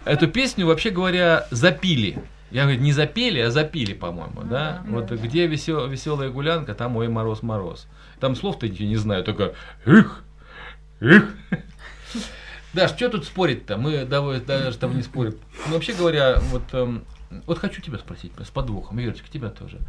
Эту 0.06 0.28
песню, 0.28 0.66
вообще 0.66 0.90
говоря, 0.90 1.46
запили. 1.52 2.18
Я 2.52 2.64
говорю, 2.64 2.82
не 2.82 2.92
запели, 2.92 3.40
а 3.40 3.52
запили, 3.52 3.94
по-моему, 3.94 4.44
да? 4.44 4.84
Вот 4.88 5.12
где 5.12 5.48
весел, 5.48 5.88
веселая 5.88 6.30
гулянка, 6.30 6.74
там 6.74 6.96
Ой, 6.98 7.08
Мороз, 7.08 7.44
Мороз. 7.44 7.88
Там 8.20 8.36
слов-то 8.36 8.68
ничего 8.68 8.88
не 8.88 8.96
знаю, 8.96 9.24
только 9.24 9.54
их, 9.86 10.24
их. 11.00 11.36
Даш, 12.74 12.92
что 12.92 13.10
тут 13.10 13.26
спорить-то? 13.26 13.78
Мы 13.78 14.06
даже 14.06 14.78
там 14.78 14.96
не 14.96 15.02
спорим. 15.02 15.36
Ну, 15.68 15.74
вообще 15.74 15.94
говоря, 15.94 16.40
вот, 16.52 16.64
эм, 16.74 17.04
вот 17.48 17.58
хочу 17.58 17.82
тебя 17.82 17.98
спросить 17.98 18.32
с 18.44 18.50
подвохом, 18.50 18.98
Верочка, 18.98 19.28
тебя 19.30 19.50
тоже. 19.50 19.80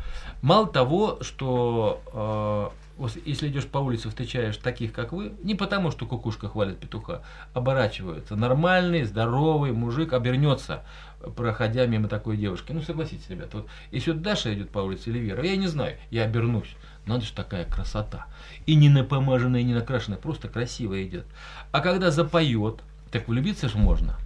Мало 0.40 0.66
того, 0.66 1.18
что 1.22 2.00
э, 2.12 2.80
вот 3.00 3.16
если 3.24 3.48
идешь 3.48 3.66
по 3.66 3.78
улице, 3.78 4.10
встречаешь 4.10 4.58
таких, 4.58 4.92
как 4.92 5.12
вы, 5.12 5.32
не 5.42 5.54
потому, 5.54 5.90
что 5.90 6.04
кукушка 6.04 6.48
хвалит 6.48 6.78
петуха, 6.78 7.22
оборачиваются. 7.54 8.36
Нормальный, 8.36 9.04
здоровый 9.04 9.72
мужик 9.72 10.12
обернется, 10.12 10.84
проходя 11.36 11.86
мимо 11.86 12.08
такой 12.08 12.36
девушки. 12.36 12.72
Ну, 12.72 12.82
согласитесь, 12.82 13.28
ребята, 13.28 13.58
вот 13.58 13.68
если 13.90 14.12
вот 14.12 14.22
Даша 14.22 14.52
идет 14.54 14.70
по 14.70 14.78
улице 14.78 15.10
или 15.10 15.18
Вера, 15.18 15.44
я 15.44 15.56
не 15.56 15.66
знаю, 15.66 15.96
я 16.10 16.24
обернусь. 16.24 16.76
Надо 17.06 17.24
же 17.24 17.32
такая 17.32 17.64
красота. 17.64 18.26
И 18.66 18.74
не 18.74 18.88
напомаженная, 18.88 19.60
и 19.60 19.64
не 19.64 19.74
накрашенная, 19.74 20.18
просто 20.18 20.48
красиво 20.48 21.02
идет. 21.02 21.26
А 21.72 21.80
когда 21.80 22.10
запоет, 22.10 22.80
так 23.10 23.28
влюбиться 23.28 23.68
же 23.68 23.78
можно. 23.78 24.16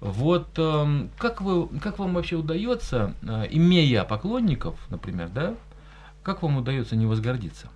Вот 0.00 0.58
эм, 0.58 1.10
как, 1.18 1.40
вы, 1.40 1.66
как 1.78 1.98
вам 1.98 2.14
вообще 2.14 2.36
удается, 2.36 3.14
э, 3.22 3.46
имея 3.50 4.04
поклонников, 4.04 4.78
например, 4.90 5.28
да, 5.28 5.54
как 6.22 6.42
вам 6.42 6.58
удается 6.58 6.94
не 6.96 7.06
возгордиться? 7.06 7.68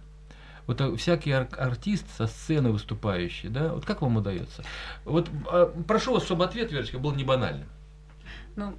Вот 0.67 0.81
э, 0.81 0.95
всякий 0.97 1.31
ар- 1.31 1.49
артист 1.57 2.05
со 2.17 2.27
сцены 2.27 2.71
выступающий, 2.71 3.49
да, 3.49 3.73
вот 3.73 3.87
как 3.87 4.03
вам 4.03 4.17
удается? 4.17 4.63
Вот 5.05 5.31
э, 5.51 5.71
прошу 5.87 6.13
вас, 6.13 6.25
чтобы 6.25 6.45
ответ, 6.45 6.71
Верочка, 6.71 6.99
был 6.99 7.15
не 7.15 7.25
банальным. 7.25 7.67
Ну, 8.59 8.75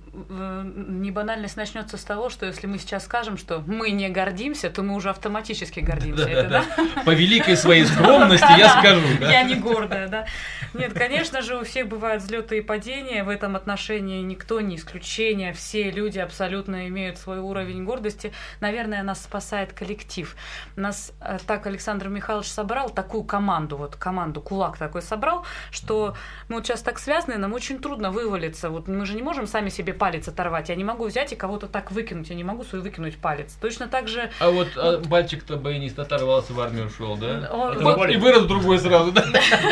небанальность 0.89 1.55
начнется 1.55 1.95
с 1.95 2.03
того, 2.03 2.29
что 2.29 2.45
если 2.45 2.67
мы 2.67 2.79
сейчас 2.79 3.05
скажем, 3.05 3.37
что 3.37 3.63
мы 3.65 3.91
не 3.91 4.09
гордимся, 4.09 4.69
то 4.69 4.83
мы 4.83 4.93
уже 4.93 5.09
автоматически 5.09 5.79
гордимся. 5.79 6.27
Это, 6.27 6.49
да? 6.49 6.65
По 7.05 7.11
великой 7.11 7.55
своей 7.55 7.85
скромности 7.85 8.59
я 8.59 8.77
скажу, 8.77 9.07
да. 9.21 9.31
Я 9.31 9.43
не 9.43 9.55
гордая, 9.55 10.09
да. 10.09 10.25
Нет, 10.73 10.93
конечно 10.93 11.41
же, 11.41 11.57
у 11.57 11.63
всех 11.63 11.87
бывают 11.87 12.23
взлеты 12.23 12.57
и 12.57 12.61
падения. 12.61 13.23
В 13.23 13.29
этом 13.29 13.55
отношении 13.55 14.21
никто 14.21 14.61
не 14.61 14.75
исключение. 14.75 15.53
Все 15.53 15.89
люди 15.91 16.19
абсолютно 16.19 16.87
имеют 16.87 17.17
свой 17.17 17.39
уровень 17.39 17.83
гордости. 17.85 18.31
Наверное, 18.59 19.03
нас 19.03 19.23
спасает 19.23 19.73
коллектив. 19.73 20.35
Нас 20.75 21.11
э, 21.21 21.37
так 21.47 21.65
Александр 21.67 22.09
Михайлович 22.09 22.47
собрал, 22.47 22.89
такую 22.89 23.23
команду, 23.23 23.77
вот 23.77 23.95
команду, 23.95 24.41
кулак 24.41 24.77
такой 24.77 25.01
собрал, 25.01 25.45
что 25.71 26.15
мы 26.47 26.57
вот 26.57 26.67
сейчас 26.67 26.81
так 26.81 26.99
связаны, 26.99 27.37
нам 27.37 27.53
очень 27.53 27.79
трудно 27.79 28.11
вывалиться. 28.11 28.69
Вот 28.69 28.87
мы 28.87 29.05
же 29.05 29.15
не 29.15 29.21
можем 29.21 29.47
сами 29.47 29.69
себе 29.69 29.93
палец 29.93 30.27
оторвать. 30.27 30.69
Я 30.69 30.75
не 30.75 30.83
могу 30.83 31.05
взять 31.05 31.33
и 31.33 31.35
кого-то 31.35 31.67
так 31.67 31.91
выкинуть. 31.91 32.29
Я 32.29 32.35
не 32.35 32.43
могу 32.43 32.63
свой 32.63 32.81
выкинуть 32.81 33.17
палец. 33.17 33.57
Точно 33.61 33.87
так 33.87 34.07
же 34.07 34.29
А 34.39 34.49
вот 34.49 34.69
а, 34.75 35.01
мальчик-то 35.07 35.57
баянист 35.57 35.97
оторвался 35.99 36.53
в 36.53 36.59
армию 36.59 36.87
ушел, 36.87 37.17
да? 37.17 37.49
Он- 37.51 37.77
Вот 37.79 37.97
вот- 37.97 38.09
и 38.09 38.17
вырос 38.17 38.43
другой 38.45 38.79
сразу, 38.79 39.11
да? 39.11 39.25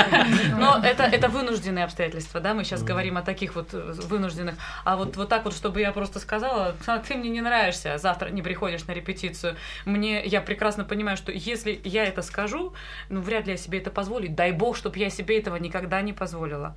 Но 0.57 0.81
это, 0.87 1.03
это 1.03 1.29
вынужденные 1.29 1.85
обстоятельства, 1.85 2.39
да, 2.39 2.53
мы 2.53 2.63
сейчас 2.63 2.83
говорим 2.83 3.17
о 3.17 3.21
таких 3.21 3.55
вот 3.55 3.73
э, 3.73 3.93
вынужденных. 4.07 4.55
А 4.83 4.95
вот, 4.95 5.15
вот 5.17 5.29
так 5.29 5.45
вот, 5.45 5.53
чтобы 5.53 5.81
я 5.81 5.91
просто 5.91 6.19
сказала, 6.19 6.75
«А, 6.85 6.99
ты 6.99 7.15
мне 7.15 7.29
не 7.29 7.41
нравишься, 7.41 7.97
завтра 7.97 8.29
не 8.29 8.41
приходишь 8.41 8.85
на 8.85 8.91
репетицию. 8.93 9.55
Мне, 9.85 10.23
я 10.25 10.41
прекрасно 10.41 10.83
понимаю, 10.83 11.17
что 11.17 11.31
если 11.31 11.79
я 11.83 12.05
это 12.05 12.21
скажу, 12.21 12.73
ну, 13.09 13.21
вряд 13.21 13.45
ли 13.45 13.51
я 13.51 13.57
себе 13.57 13.79
это 13.79 13.91
позволю. 13.91 14.29
Дай 14.29 14.51
бог, 14.51 14.75
чтобы 14.75 14.97
я 14.97 15.09
себе 15.09 15.39
этого 15.39 15.55
никогда 15.57 16.01
не 16.01 16.13
позволила. 16.13 16.75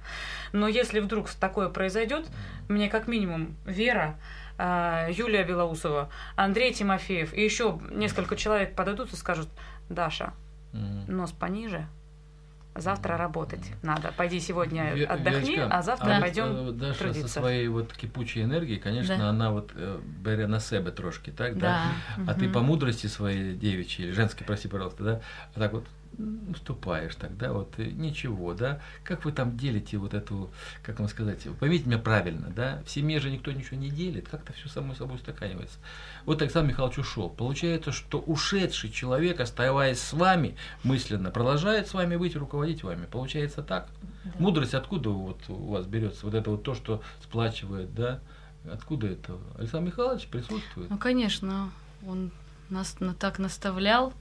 Но 0.53 0.68
если 0.68 1.01
вдруг 1.01 1.31
такое 1.31 1.68
произойдет, 1.68 2.27
мне 2.68 2.88
как 2.88 3.07
минимум 3.07 3.57
Вера, 3.64 4.18
а, 4.59 5.09
Юлия 5.11 5.44
Белоусова, 5.44 6.11
Андрей 6.37 6.73
Тимофеев 6.75 7.33
и 7.33 7.42
еще 7.42 7.81
несколько 7.90 8.37
человек 8.37 8.75
подойдут 8.75 9.12
и 9.12 9.16
скажут, 9.16 9.49
Даша, 9.88 10.35
нос 10.73 11.33
пониже, 11.33 11.87
завтра 12.74 13.16
работать 13.16 13.72
надо. 13.83 14.12
Пойди 14.16 14.40
сегодня 14.40 14.92
отдохни, 15.09 15.56
Верочка, 15.56 15.68
а 15.76 15.83
завтра 15.83 16.14
от, 16.14 16.20
пойдем 16.20 16.68
э, 16.68 16.72
Даша 16.72 16.94
со 16.94 17.04
трудиться. 17.04 17.28
своей 17.40 17.68
вот 17.68 17.92
кипучей 17.92 18.42
энергией, 18.42 18.78
конечно, 18.78 19.16
Да. 19.16 19.28
она 19.30 19.50
вот 19.50 19.72
э, 19.74 20.00
бере 20.04 20.46
на 20.46 20.61
себе 20.61 20.90
трошки, 20.90 21.30
так, 21.30 21.59
да? 21.59 21.83
Да. 22.16 22.33
А 22.33 22.35
ты 22.35 22.44
Мгм. 22.46 22.52
по 22.54 22.61
мудрости 22.61 23.06
своей 23.06 23.54
девичьей, 23.54 24.09
или 24.09 24.14
женской, 24.14 24.46
прости, 24.46 24.68
пожалуйста, 24.68 25.02
да, 25.04 25.20
а 25.54 25.59
так 25.59 25.72
вот 25.72 25.85
уступаешь 26.50 27.14
тогда, 27.14 27.52
вот 27.52 27.78
ничего, 27.78 28.54
да, 28.54 28.80
как 29.04 29.24
вы 29.24 29.33
там 29.33 29.56
делите 29.56 29.98
вот 29.98 30.14
эту, 30.14 30.50
как 30.83 30.98
вам 30.98 31.09
сказать, 31.09 31.46
поймите 31.59 31.87
меня 31.87 31.98
правильно, 31.98 32.50
да, 32.54 32.83
в 32.87 32.90
семье 32.90 33.20
же 33.20 33.30
никто 33.30 33.52
ничего 33.52 33.76
не 33.76 33.90
делит, 33.90 34.28
как-то 34.28 34.52
все 34.52 34.68
само 34.68 34.94
собой 34.94 35.16
устаканивается. 35.16 35.78
Вот 36.26 36.42
Александр 36.42 36.70
Михайлович 36.70 36.98
ушел. 36.98 37.28
Получается, 37.30 37.92
что 37.92 38.18
ушедший 38.20 38.90
человек, 38.90 39.40
оставаясь 39.40 40.00
с 40.00 40.12
вами 40.12 40.56
мысленно, 40.83 41.30
продолжает 41.30 41.88
с 41.88 41.94
вами 41.94 42.16
быть, 42.16 42.37
руководить 42.37 42.83
вами. 42.83 43.06
Получается 43.06 43.62
так? 43.62 43.88
Да. 44.24 44.33
Мудрость 44.38 44.74
откуда 44.74 45.11
вот 45.11 45.40
у 45.48 45.70
вас 45.70 45.87
берется? 45.87 46.26
Вот 46.26 46.35
это 46.35 46.50
вот 46.50 46.62
то, 46.62 46.74
что 46.74 47.02
сплачивает, 47.22 47.94
да? 47.94 48.20
Откуда 48.70 49.06
это? 49.06 49.38
Александр 49.59 49.87
Михайлович 49.88 50.26
присутствует? 50.26 50.90
Ну, 50.90 50.98
конечно, 50.98 51.70
он 52.06 52.30
нас 52.68 53.00
на- 53.00 53.14
так 53.14 53.38
наставлял, 53.38 54.12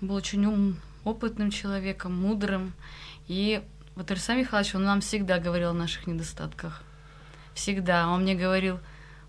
был 0.00 0.14
очень 0.16 0.44
ум, 0.44 0.76
опытным 1.04 1.50
человеком, 1.50 2.14
мудрым. 2.20 2.72
И 3.28 3.62
вот 3.94 4.10
Александр 4.10 4.42
Михайлович, 4.42 4.74
он 4.74 4.84
нам 4.84 5.00
всегда 5.00 5.38
говорил 5.38 5.70
о 5.70 5.74
наших 5.74 6.06
недостатках. 6.06 6.82
Всегда. 7.54 8.08
Он 8.08 8.22
мне 8.22 8.34
говорил, 8.34 8.80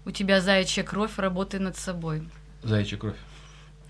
у 0.05 0.11
тебя 0.11 0.41
заячья 0.41 0.83
кровь, 0.83 1.17
работай 1.17 1.59
над 1.59 1.77
собой. 1.77 2.27
Заячья 2.63 2.97
кровь. 2.97 3.17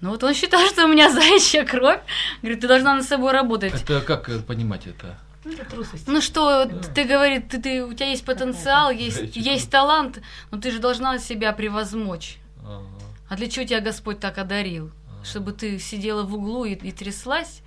Ну 0.02 0.10
вот 0.10 0.24
он 0.24 0.34
считал, 0.34 0.66
что 0.68 0.86
у 0.86 0.88
меня 0.88 1.12
заячья 1.14 1.64
кровь. 1.64 2.02
Говорит, 2.42 2.62
ты 2.62 2.68
должна 2.68 2.96
над 2.96 3.06
собой 3.06 3.32
работать. 3.32 3.74
Это 3.74 4.02
как 4.02 4.30
э, 4.30 4.40
понимать 4.40 4.88
это? 4.88 5.18
Ну, 5.46 5.54
это 5.54 5.64
трусость. 5.66 6.08
Ну 6.08 6.22
что, 6.22 6.66
ты 6.66 7.04
говорит, 7.04 7.50
ты, 7.50 7.62
ты, 7.62 7.86
у 7.86 7.94
тебя 7.94 8.08
есть 8.08 8.26
потенциал, 8.26 8.90
есть, 8.90 9.36
есть 9.36 9.70
талант, 9.70 10.22
но 10.50 10.60
ты 10.60 10.72
же 10.72 10.80
должна 10.80 11.20
себя 11.20 11.54
превозмочь. 11.54 12.40
Ага. 12.64 12.84
А 13.30 13.36
для 13.36 13.48
чего 13.50 13.66
тебя 13.66 13.80
Господь 13.80 14.20
так 14.20 14.38
одарил? 14.38 14.92
Чтобы 15.24 15.54
ты 15.54 15.80
сидела 15.80 16.24
в 16.24 16.34
углу 16.34 16.66
и, 16.66 16.74
и 16.74 16.92
тряслась? 16.92 17.62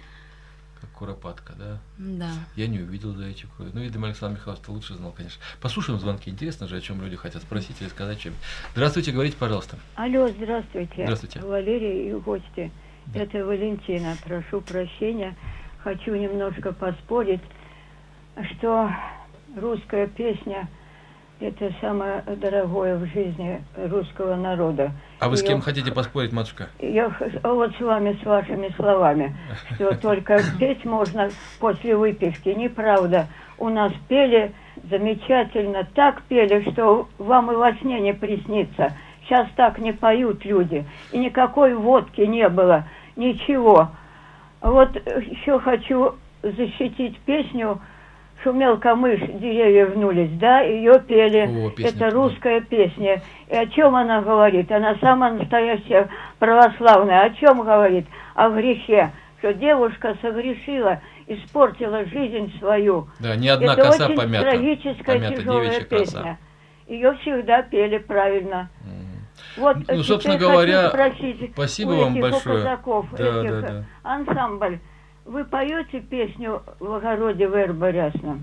Как 0.81 0.91
куропатка, 0.91 1.55
да? 1.59 1.79
Да. 1.99 2.31
Я 2.55 2.69
не 2.69 2.79
увидел 2.79 3.13
заячью 3.13 3.49
кровь. 3.57 3.71
Ну, 3.73 3.81
видимо, 3.81 4.07
Александр 4.07 4.39
Михайлович 4.39 4.65
ты 4.65 4.71
лучше 4.71 4.95
знал, 4.95 5.13
конечно. 5.13 5.43
Послушаем 5.61 5.99
звонки. 5.99 6.31
Интересно 6.31 6.69
же, 6.69 6.77
о 6.77 6.81
чем 6.81 7.03
люди 7.03 7.17
хотят 7.17 7.43
спросить 7.43 7.81
или 7.81 7.89
сказать 7.89 8.21
чем. 8.21 8.35
Здравствуйте, 8.73 9.11
говорите, 9.11 9.37
пожалуйста. 9.37 9.77
Алло, 9.97 10.29
здравствуйте. 10.29 11.03
Здравствуйте. 11.03 11.41
Валерий 11.41 12.11
и 12.11 12.15
гости. 12.15 12.71
Это 13.15 13.45
Валентина. 13.45 14.17
Прошу 14.25 14.61
прощения. 14.61 15.37
Хочу 15.83 16.15
немножко 16.15 16.73
поспорить, 16.73 17.41
что 18.53 18.91
русская 19.57 20.07
песня– 20.07 20.69
это 21.41 21.75
самое 21.81 22.23
дорогое 22.23 22.97
в 22.99 23.07
жизни 23.07 23.65
русского 23.77 24.37
народа. 24.37 24.93
А 25.21 25.29
вы 25.29 25.37
с 25.37 25.43
кем 25.43 25.61
хотите 25.61 25.93
поспорить, 25.93 26.33
матушка? 26.33 26.69
Я 26.79 27.13
вот 27.43 27.75
с 27.77 27.81
вами, 27.81 28.19
с 28.23 28.25
вашими 28.25 28.69
словами, 28.77 29.37
что 29.75 29.97
только 29.97 30.41
петь 30.59 30.85
можно 30.85 31.31
после 31.59 31.97
выпивки. 31.97 32.51
Неправда. 32.51 33.27
У 33.59 33.69
нас 33.69 33.93
пели 34.09 34.53
замечательно, 34.89 35.87
так 35.95 36.23
пели, 36.23 36.71
что 36.71 37.09
вам 37.19 37.51
и 37.51 37.57
во 37.57 37.73
сне 37.75 38.01
не 38.01 38.15
приснится. 38.15 38.93
Сейчас 39.25 39.49
так 39.57 39.79
не 39.79 39.93
поют 39.93 40.45
люди. 40.45 40.87
И 41.11 41.19
никакой 41.19 41.75
водки 41.75 42.21
не 42.21 42.49
было, 42.49 42.85
ничего. 43.17 43.91
Вот 44.61 44.95
еще 44.95 45.59
хочу 45.59 46.15
защитить 46.43 47.19
песню 47.21 47.81
«Шумел 48.49 48.79
камыш, 48.79 49.21
деревья 49.21 49.85
внулись», 49.85 50.31
да, 50.39 50.61
ее 50.61 50.99
пели. 51.07 51.67
О, 51.67 51.71
песня 51.71 52.07
Это 52.07 52.15
русская 52.17 52.63
песня. 52.63 53.21
И 53.47 53.55
о 53.55 53.67
чем 53.67 53.95
она 53.95 54.23
говорит? 54.23 54.73
Она 54.73 54.97
самая 55.03 55.35
настоящая 55.35 56.09
православная. 56.39 57.25
О 57.25 57.31
чем 57.35 57.61
говорит? 57.61 58.07
О 58.35 58.49
грехе. 58.49 59.11
Что 59.41 59.53
девушка 59.53 60.17
согрешила, 60.23 61.03
испортила 61.27 62.07
жизнь 62.07 62.59
свою. 62.59 63.09
Да, 63.21 63.37
ни 63.37 63.49
одна 63.49 63.75
Это 63.75 63.83
коса 63.83 64.07
очень 64.07 64.17
помята. 64.17 64.51
трагическая, 64.51 65.17
Помята 65.17 65.37
тяжелая 65.37 65.81
песня. 65.85 65.99
коса. 65.99 66.39
Ее 66.87 67.13
всегда 67.21 67.61
пели 67.63 67.99
правильно. 67.99 68.71
Вот, 69.59 69.77
Ну, 69.77 69.83
теперь 69.83 70.03
собственно 70.05 70.39
говоря, 70.39 70.89
спросить 70.89 71.51
спасибо 71.53 71.91
вам 71.91 72.13
этих, 72.13 72.23
большое. 72.23 72.63
Казаков, 72.63 73.07
Да, 73.13 73.41
этих, 73.41 73.51
да, 73.51 73.61
да. 73.61 73.85
ансамбль. 74.05 74.79
Вы 75.28 75.44
поете 75.46 76.00
песню 76.00 76.62
«В 76.80 76.92
огороде 76.94 77.48
верба 77.48 77.92
рясна»? 77.92 78.38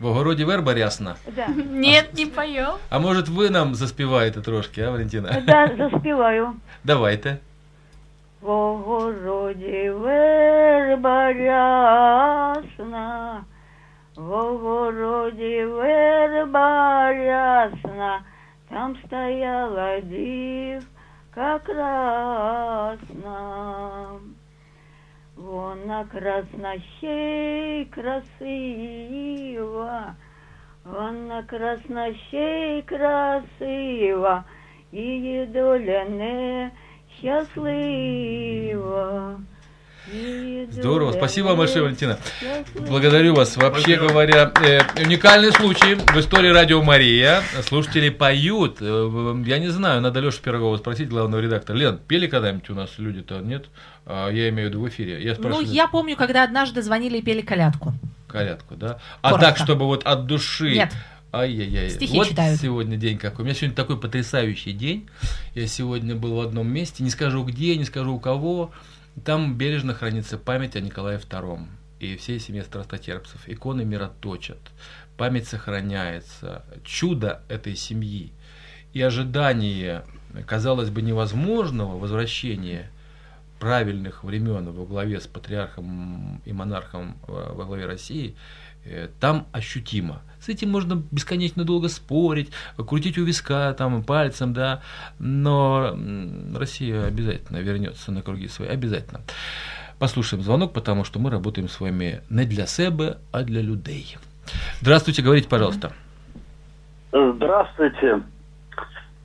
В 0.00 0.06
огороді 0.06 0.44
верба 0.44 0.74
рясна. 0.74 1.14
Да. 1.36 1.46
Нет, 1.70 2.10
не 2.18 2.26
поем. 2.26 2.72
А 2.90 2.98
может 2.98 3.28
ви 3.28 3.50
нам 3.50 3.74
заспіваєте 3.74 4.40
трошки, 4.40 4.82
а, 4.82 4.90
Валентина? 4.90 5.42
Да, 5.46 5.70
заспіваю. 5.78 6.52
Давайте. 6.84 7.36
В 8.40 8.50
огороді 8.50 9.90
верба 9.90 11.32
рясна, 11.32 13.40
в 14.16 14.32
огороді 14.32 15.64
верба 15.64 17.12
рясна, 17.12 18.20
там 18.70 18.96
стояла 19.06 20.00
дівка 20.00 21.58
красна. 21.66 23.38
Вона 25.73 26.05
красна 26.05 26.75
ще 26.97 27.15
й 27.81 27.85
красива, 27.85 29.35
вона 30.85 31.43
красна 31.43 32.13
ще 32.13 32.77
й 32.77 32.81
красива, 32.81 34.43
її 34.91 35.45
доля 35.45 36.05
не 36.05 36.71
щаслива. 37.19 38.59
Здорово, 40.71 41.11
спасибо 41.13 41.47
вам 41.47 41.57
большое, 41.57 41.83
Валентина. 41.83 42.19
Благодарю 42.75 43.33
вас. 43.33 43.57
Вообще 43.57 43.97
говоря, 43.97 44.51
э, 44.61 44.81
уникальный 45.03 45.51
случай 45.51 45.95
в 45.95 46.17
истории 46.19 46.49
Радио 46.49 46.81
Мария. 46.83 47.41
Слушатели 47.67 48.09
поют. 48.09 48.77
Э, 48.79 49.43
Я 49.45 49.59
не 49.59 49.69
знаю, 49.69 50.01
надо 50.01 50.19
Лешу 50.19 50.41
Пирогова 50.41 50.77
спросить, 50.77 51.09
главного 51.09 51.41
редактора. 51.41 51.77
Лен, 51.77 51.99
пели 52.07 52.27
когда-нибудь 52.27 52.69
у 52.69 52.75
нас 52.75 52.91
люди-то? 52.97 53.39
Нет? 53.39 53.65
А, 54.05 54.29
Я 54.29 54.49
имею 54.49 54.69
в 54.69 54.71
виду 54.71 54.81
в 54.81 54.89
эфире. 54.89 55.23
Я 55.23 55.35
Ну, 55.39 55.61
я 55.61 55.87
помню, 55.87 56.15
когда 56.15 56.43
однажды 56.43 56.81
звонили 56.81 57.17
и 57.17 57.21
пели 57.21 57.41
колядку. 57.41 57.93
Колядку, 58.27 58.75
да? 58.75 58.99
А 59.21 59.31
Коротко. 59.31 59.47
так, 59.47 59.57
чтобы 59.57 59.85
вот 59.85 60.03
от 60.05 60.25
души. 60.25 60.73
Нет. 60.73 60.91
Ай-яй-яй. 61.31 61.89
Стихи 61.89 62.17
вот 62.17 62.27
читают. 62.29 62.61
сегодня 62.61 62.95
день 62.95 63.17
какой. 63.17 63.41
У 63.41 63.45
меня 63.45 63.55
сегодня 63.55 63.75
такой 63.75 63.99
потрясающий 63.99 64.71
день. 64.71 65.07
Я 65.55 65.65
сегодня 65.65 66.15
был 66.15 66.35
в 66.35 66.39
одном 66.41 66.71
месте, 66.71 67.03
не 67.03 67.09
скажу 67.09 67.43
где, 67.43 67.75
не 67.75 67.85
скажу 67.85 68.13
у 68.13 68.19
кого. 68.19 68.71
Там 69.23 69.57
бережно 69.57 69.93
хранится 69.93 70.37
память 70.37 70.75
о 70.75 70.81
Николае 70.81 71.19
II 71.19 71.67
и 71.99 72.17
всей 72.17 72.39
семье 72.39 72.63
страстотерпцев. 72.63 73.47
Иконы 73.47 73.85
мироточат, 73.85 74.59
память 75.17 75.47
сохраняется. 75.47 76.65
Чудо 76.83 77.43
этой 77.47 77.75
семьи 77.75 78.33
и 78.93 79.01
ожидание, 79.01 80.03
казалось 80.45 80.89
бы, 80.89 81.01
невозможного 81.01 81.97
возвращения 81.97 82.89
правильных 83.59 84.23
времен 84.23 84.71
во 84.71 84.85
главе 84.85 85.21
с 85.21 85.27
патриархом 85.27 86.41
и 86.43 86.51
монархом 86.51 87.17
э, 87.27 87.53
во 87.53 87.65
главе 87.65 87.85
России, 87.85 88.35
там 89.19 89.47
ощутимо. 89.51 90.21
С 90.39 90.49
этим 90.49 90.69
можно 90.69 91.01
бесконечно 91.11 91.63
долго 91.63 91.87
спорить, 91.87 92.51
крутить 92.75 93.17
у 93.17 93.23
виска 93.23 93.73
там 93.73 94.03
пальцем, 94.03 94.53
да, 94.53 94.81
но 95.17 95.95
Россия 96.53 97.05
обязательно 97.05 97.59
вернется 97.59 98.11
на 98.11 98.21
круги 98.21 98.49
свои, 98.49 98.67
обязательно. 98.67 99.21
Послушаем 99.99 100.43
звонок, 100.43 100.73
потому 100.73 101.05
что 101.05 101.19
мы 101.19 101.29
работаем 101.29 101.69
с 101.69 101.79
вами 101.79 102.21
не 102.29 102.43
для 102.43 102.65
себе, 102.65 103.19
а 103.31 103.43
для 103.43 103.61
людей. 103.61 104.17
Здравствуйте, 104.81 105.21
говорите, 105.21 105.47
пожалуйста. 105.47 105.93
Здравствуйте. 107.13 108.21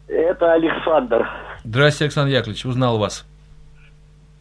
Это 0.07 0.53
Александр. 0.53 1.29
Здравствуйте, 1.65 2.05
Александр 2.05 2.33
Яковлевич, 2.33 2.65
узнал 2.65 2.99
вас. 2.99 3.27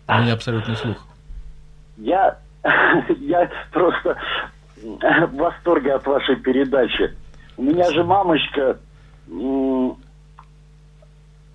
У 0.08 0.14
меня 0.14 0.34
абсолютный 0.34 0.76
слух. 0.76 0.98
Я, 1.98 2.38
я 3.20 3.50
просто 3.72 4.16
в 4.84 5.36
восторге 5.36 5.94
от 5.94 6.06
вашей 6.06 6.36
передачи. 6.38 7.16
У 7.58 7.64
меня 7.64 7.90
же 7.92 8.04
мамочка 8.04 8.78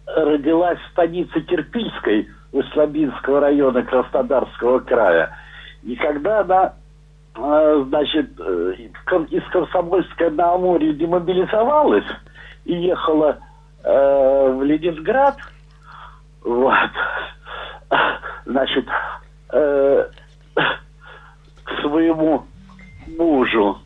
родилась 0.07 0.79
в 0.79 0.91
станице 0.91 1.41
Кирпильской 1.41 2.29
Услабинского 2.53 3.41
района 3.41 3.83
Краснодарского 3.83 4.81
края. 4.81 5.37
И 5.83 5.97
когда 5.97 6.41
она, 6.41 6.75
э, 7.35 7.85
значит, 7.89 8.31
э, 8.39 8.75
из 9.31 9.45
Комсомольска 9.51 10.31
на 10.31 10.55
Амуре 10.55 10.93
демобилизовалась 10.93 12.05
и 12.65 12.75
ехала 12.75 13.39
э, 13.83 14.53
в 14.53 14.63
Ленинград, 14.63 15.39
вот, 16.43 16.91
значит, 18.45 18.87
э, 19.53 20.09
к 20.55 21.81
своему 21.81 22.45
мужу. 23.23 23.79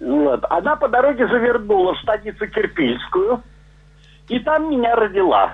Вот. 0.00 0.44
Она 0.50 0.76
по 0.76 0.88
дороге 0.88 1.26
завернула 1.26 1.94
в 1.94 2.00
станицу 2.00 2.46
Кирпильскую, 2.46 3.42
и 4.28 4.38
там 4.40 4.70
меня 4.70 4.94
родила. 4.94 5.52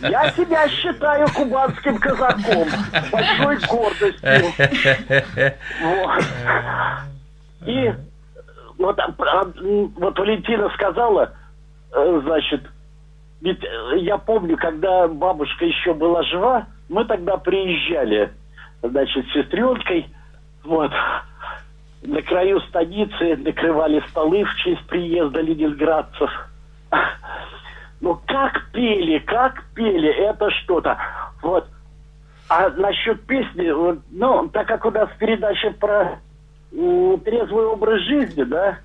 Я 0.00 0.30
себя 0.30 0.68
считаю 0.68 1.26
кубанским 1.34 1.98
казаком. 1.98 2.68
с 2.68 3.10
Большой 3.10 3.58
гордостью. 3.68 4.52
Вот. 5.82 6.24
И 7.66 7.94
вот, 8.78 8.98
вот 9.96 10.18
Валентина 10.18 10.68
сказала, 10.74 11.32
э, 11.92 12.20
значит, 12.24 12.62
ведь 13.40 13.62
э, 13.62 13.98
я 13.98 14.18
помню, 14.18 14.56
когда 14.56 15.08
бабушка 15.08 15.64
еще 15.64 15.94
была 15.94 16.22
жива, 16.24 16.66
мы 16.88 17.04
тогда 17.04 17.36
приезжали, 17.36 18.32
значит, 18.82 19.26
с 19.26 19.32
сестренкой, 19.32 20.08
вот, 20.64 20.92
на 22.04 22.22
краю 22.22 22.60
станицы 22.60 23.36
накрывали 23.36 24.02
столы 24.10 24.44
в 24.44 24.54
честь 24.56 24.86
приезда 24.86 25.40
ленинградцев. 25.40 26.30
Ну, 28.00 28.20
как 28.26 28.70
пели, 28.72 29.18
как 29.20 29.64
пели, 29.74 30.10
это 30.10 30.50
что-то. 30.50 30.98
Вот. 31.42 31.66
А 32.48 32.68
насчет 32.70 33.22
песни, 33.22 33.72
ну, 34.10 34.48
так 34.48 34.68
как 34.68 34.84
у 34.84 34.90
нас 34.90 35.08
передача 35.18 35.70
про 35.80 36.18
трезвый 36.70 37.64
образ 37.66 38.02
жизни, 38.02 38.42
да, 38.42 38.78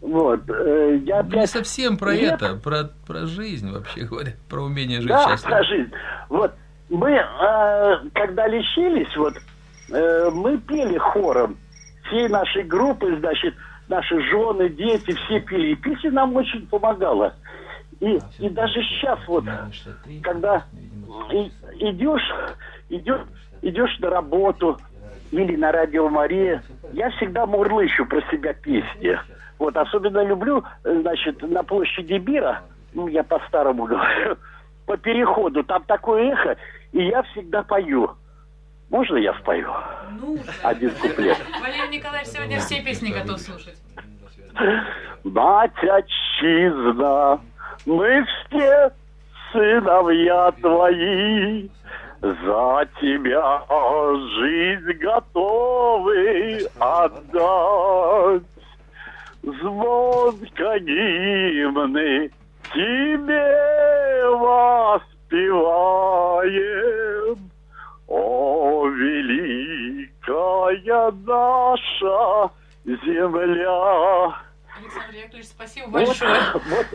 вот, 0.00 0.48
э, 0.48 1.00
я 1.04 1.22
Не 1.22 1.28
опять... 1.30 1.50
совсем 1.50 1.96
про 1.96 2.14
Нет. 2.14 2.34
это, 2.34 2.54
про, 2.56 2.90
про 3.06 3.26
жизнь 3.26 3.72
вообще 3.72 4.02
говоря, 4.02 4.32
про 4.48 4.60
умение 4.60 5.00
жить 5.00 5.08
Да, 5.08 5.24
счастливо. 5.30 5.56
про 5.56 5.64
жизнь. 5.64 5.92
Вот, 6.28 6.52
мы, 6.90 7.10
э, 7.10 7.96
когда 8.14 8.46
лечились, 8.46 9.16
вот, 9.16 9.34
э, 9.90 10.30
мы 10.32 10.58
пели 10.58 10.98
хором. 10.98 11.56
Всей 12.06 12.28
нашей 12.28 12.62
группы, 12.64 13.16
значит, 13.18 13.54
наши 13.88 14.20
жены, 14.20 14.68
дети, 14.68 15.14
все 15.14 15.40
пели. 15.40 15.68
И 15.68 15.74
песня 15.76 16.10
нам 16.12 16.34
очень 16.36 16.66
помогала. 16.66 17.34
И, 18.00 18.20
и 18.38 18.48
даже 18.48 18.82
сейчас 18.82 19.18
вот, 19.26 19.44
когда 20.22 20.64
и- 21.30 21.52
идешь, 21.78 22.30
идешь, 22.88 23.22
идешь 23.62 23.98
на 24.00 24.10
работу 24.10 24.80
или 25.30 25.56
на 25.56 25.72
радио 25.72 26.08
Мария, 26.08 26.62
я 26.92 27.10
всегда 27.10 27.46
мурлыщу 27.46 28.06
про 28.06 28.20
себя 28.30 28.52
песни. 28.52 29.18
Вот, 29.58 29.76
особенно 29.76 30.22
люблю, 30.22 30.62
значит, 30.84 31.40
на 31.42 31.62
площади 31.62 32.18
Бира, 32.18 32.62
ну, 32.92 33.08
я 33.08 33.22
по-старому 33.24 33.84
говорю, 33.86 34.36
по 34.84 34.96
переходу, 34.96 35.64
там 35.64 35.82
такое 35.84 36.32
эхо, 36.32 36.56
и 36.92 37.02
я 37.02 37.22
всегда 37.24 37.62
пою. 37.62 38.10
Можно 38.90 39.16
я 39.16 39.34
спою? 39.34 39.72
Один 40.62 40.90
куплет. 40.90 41.38
Валерий 41.60 41.98
Николаевич 41.98 42.28
сегодня 42.32 42.60
все 42.60 42.82
песни 42.82 43.10
готов 43.10 43.40
слушать. 43.40 43.76
Мать 45.24 45.72
отчизна, 45.82 47.40
мы 47.84 48.24
все 48.24 48.92
сыновья 49.52 50.50
твои, 50.52 51.68
за 52.20 52.88
тебя 53.00 53.62
жизнь 54.38 54.92
готовы 54.98 56.60
отдать. 56.78 58.42
Звонко 59.42 60.78
гимны 60.80 62.30
тебе 62.72 64.28
воспеваем, 65.26 65.76
о, 68.08 68.86
великая 68.88 70.06
наша 71.10 72.50
земля. 72.84 74.40
Александр 74.78 75.14
Яковлевич, 75.14 75.46
спасибо 75.48 75.86
Вот, 75.86 76.06
большое. 76.06 76.40
вот. 76.54 76.86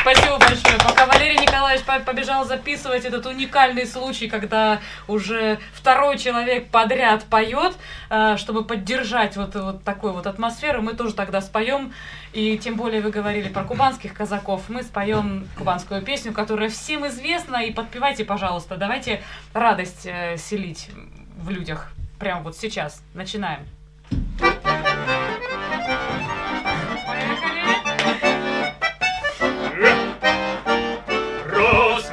Спасибо 0.00 0.38
большое. 0.38 0.78
Пока 0.78 1.06
Валерий 1.06 1.38
Николаевич 1.38 1.84
по- 1.84 1.98
побежал 1.98 2.44
записывать 2.46 3.04
этот 3.04 3.26
уникальный 3.26 3.86
случай, 3.86 4.28
когда 4.28 4.80
уже 5.06 5.58
второй 5.74 6.18
человек 6.18 6.68
подряд 6.70 7.24
поет, 7.24 7.76
э, 8.08 8.36
чтобы 8.38 8.64
поддержать 8.64 9.36
вот, 9.36 9.54
вот 9.54 9.84
такую 9.84 10.14
вот 10.14 10.26
атмосферу, 10.26 10.82
мы 10.82 10.94
тоже 10.94 11.14
тогда 11.14 11.40
споем. 11.40 11.92
И 12.32 12.56
тем 12.58 12.76
более 12.76 13.02
вы 13.02 13.10
говорили 13.10 13.48
про 13.48 13.64
кубанских 13.64 14.14
казаков. 14.14 14.62
Мы 14.68 14.82
споем 14.82 15.46
кубанскую 15.58 16.00
песню, 16.02 16.32
которая 16.32 16.70
всем 16.70 17.06
известна. 17.08 17.64
И 17.64 17.72
подпевайте, 17.72 18.24
пожалуйста. 18.24 18.76
Давайте 18.76 19.22
радость 19.52 20.06
э, 20.06 20.36
селить 20.38 20.90
в 21.36 21.50
людях. 21.50 21.90
Прямо 22.18 22.42
вот 22.42 22.56
сейчас. 22.56 23.02
Начинаем. 23.14 23.66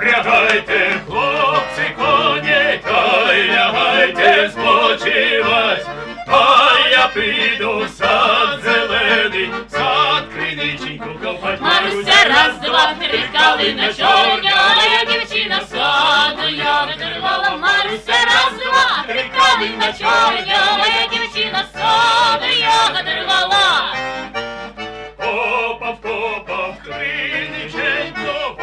Розпрягайте, 0.05 1.01
хлопці, 1.07 1.83
коні, 1.97 2.81
та 2.85 3.33
й 3.35 3.49
лягайте 3.53 4.51
спочивать, 4.51 5.87
а 6.27 6.71
я 6.91 7.11
піду 7.15 7.79
в 7.79 7.89
сад 7.89 8.61
зелений, 8.65 9.51
сад 9.69 10.25
криниченьку 10.35 11.09
копать. 11.23 11.61
Маруся, 11.61 12.25
раз, 12.29 12.59
два, 12.63 12.95
три, 13.01 13.21
калина 13.33 13.93
чорня, 13.93 14.53
я 14.99 15.13
дівчина 15.13 15.61
саду, 15.71 16.49
я 16.49 16.85
витривала. 16.85 17.51
Маруся, 17.57 18.25
раз, 18.27 18.53
два, 18.63 19.05
три, 19.07 19.25
калина 19.37 19.93
чорня, 19.93 20.79
я 21.01 21.07
дівчина 21.19 21.65
саду, 21.73 22.47
я 22.59 22.89
витривала. 22.95 23.95
Копав, 25.17 26.01
копав, 26.03 26.75
криниченько, 26.85 28.57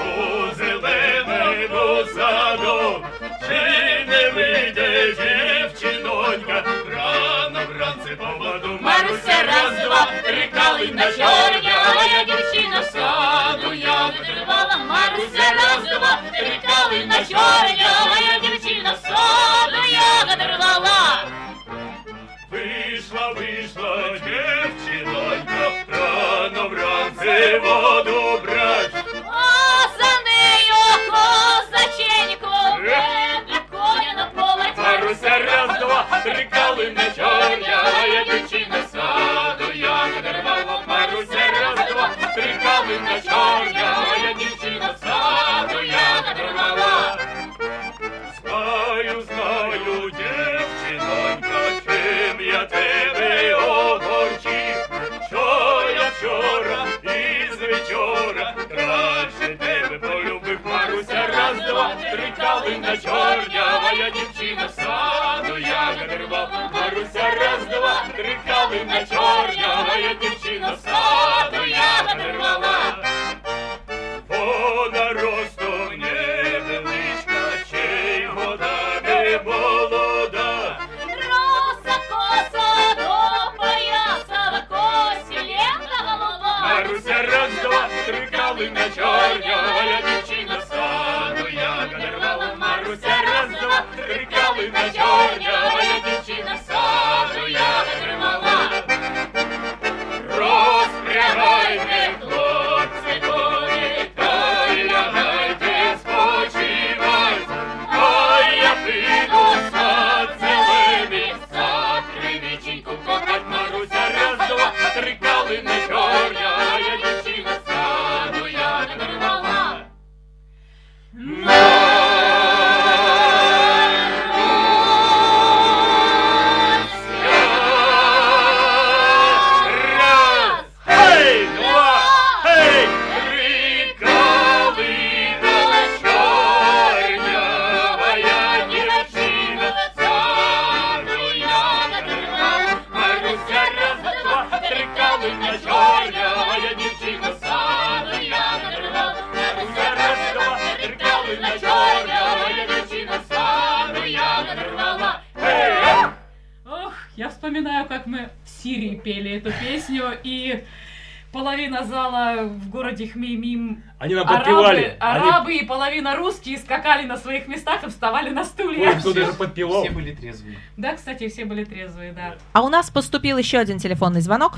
скакали 166.83 167.07
на 167.07 167.17
своих 167.17 167.47
местах 167.49 167.85
и 167.85 167.89
вставали 167.89 168.31
на 168.31 168.45
стулья. 168.45 168.91
Ой, 168.91 168.99
кто 168.99 169.15
даже 169.15 169.33
подпевал. 169.35 169.83
Все 169.83 169.93
были 169.93 170.13
трезвые. 170.13 170.59
Да, 170.77 170.95
кстати, 170.95 171.29
все 171.29 171.45
были 171.45 171.65
трезвые, 171.65 172.13
да. 172.13 172.35
А 172.53 172.63
у 172.63 172.69
нас 172.69 172.91
поступил 172.91 173.39
еще 173.39 173.59
один 173.59 173.79
телефонный 173.79 174.21
звонок. 174.21 174.55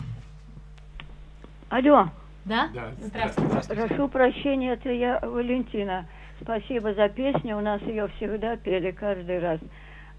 Алло, 1.69 2.09
Да? 2.45 2.69
Да, 2.75 2.93
Здравствуйте. 3.01 3.75
прошу 3.75 4.09
прощения, 4.09 4.73
это 4.73 4.91
я 4.91 5.19
Валентина. 5.21 6.07
Спасибо 6.41 6.95
за 6.95 7.09
песню, 7.09 7.57
у 7.59 7.61
нас 7.61 7.81
ее 7.83 8.09
всегда 8.17 8.57
пели 8.57 8.91
каждый 8.91 9.39
раз. 9.39 9.61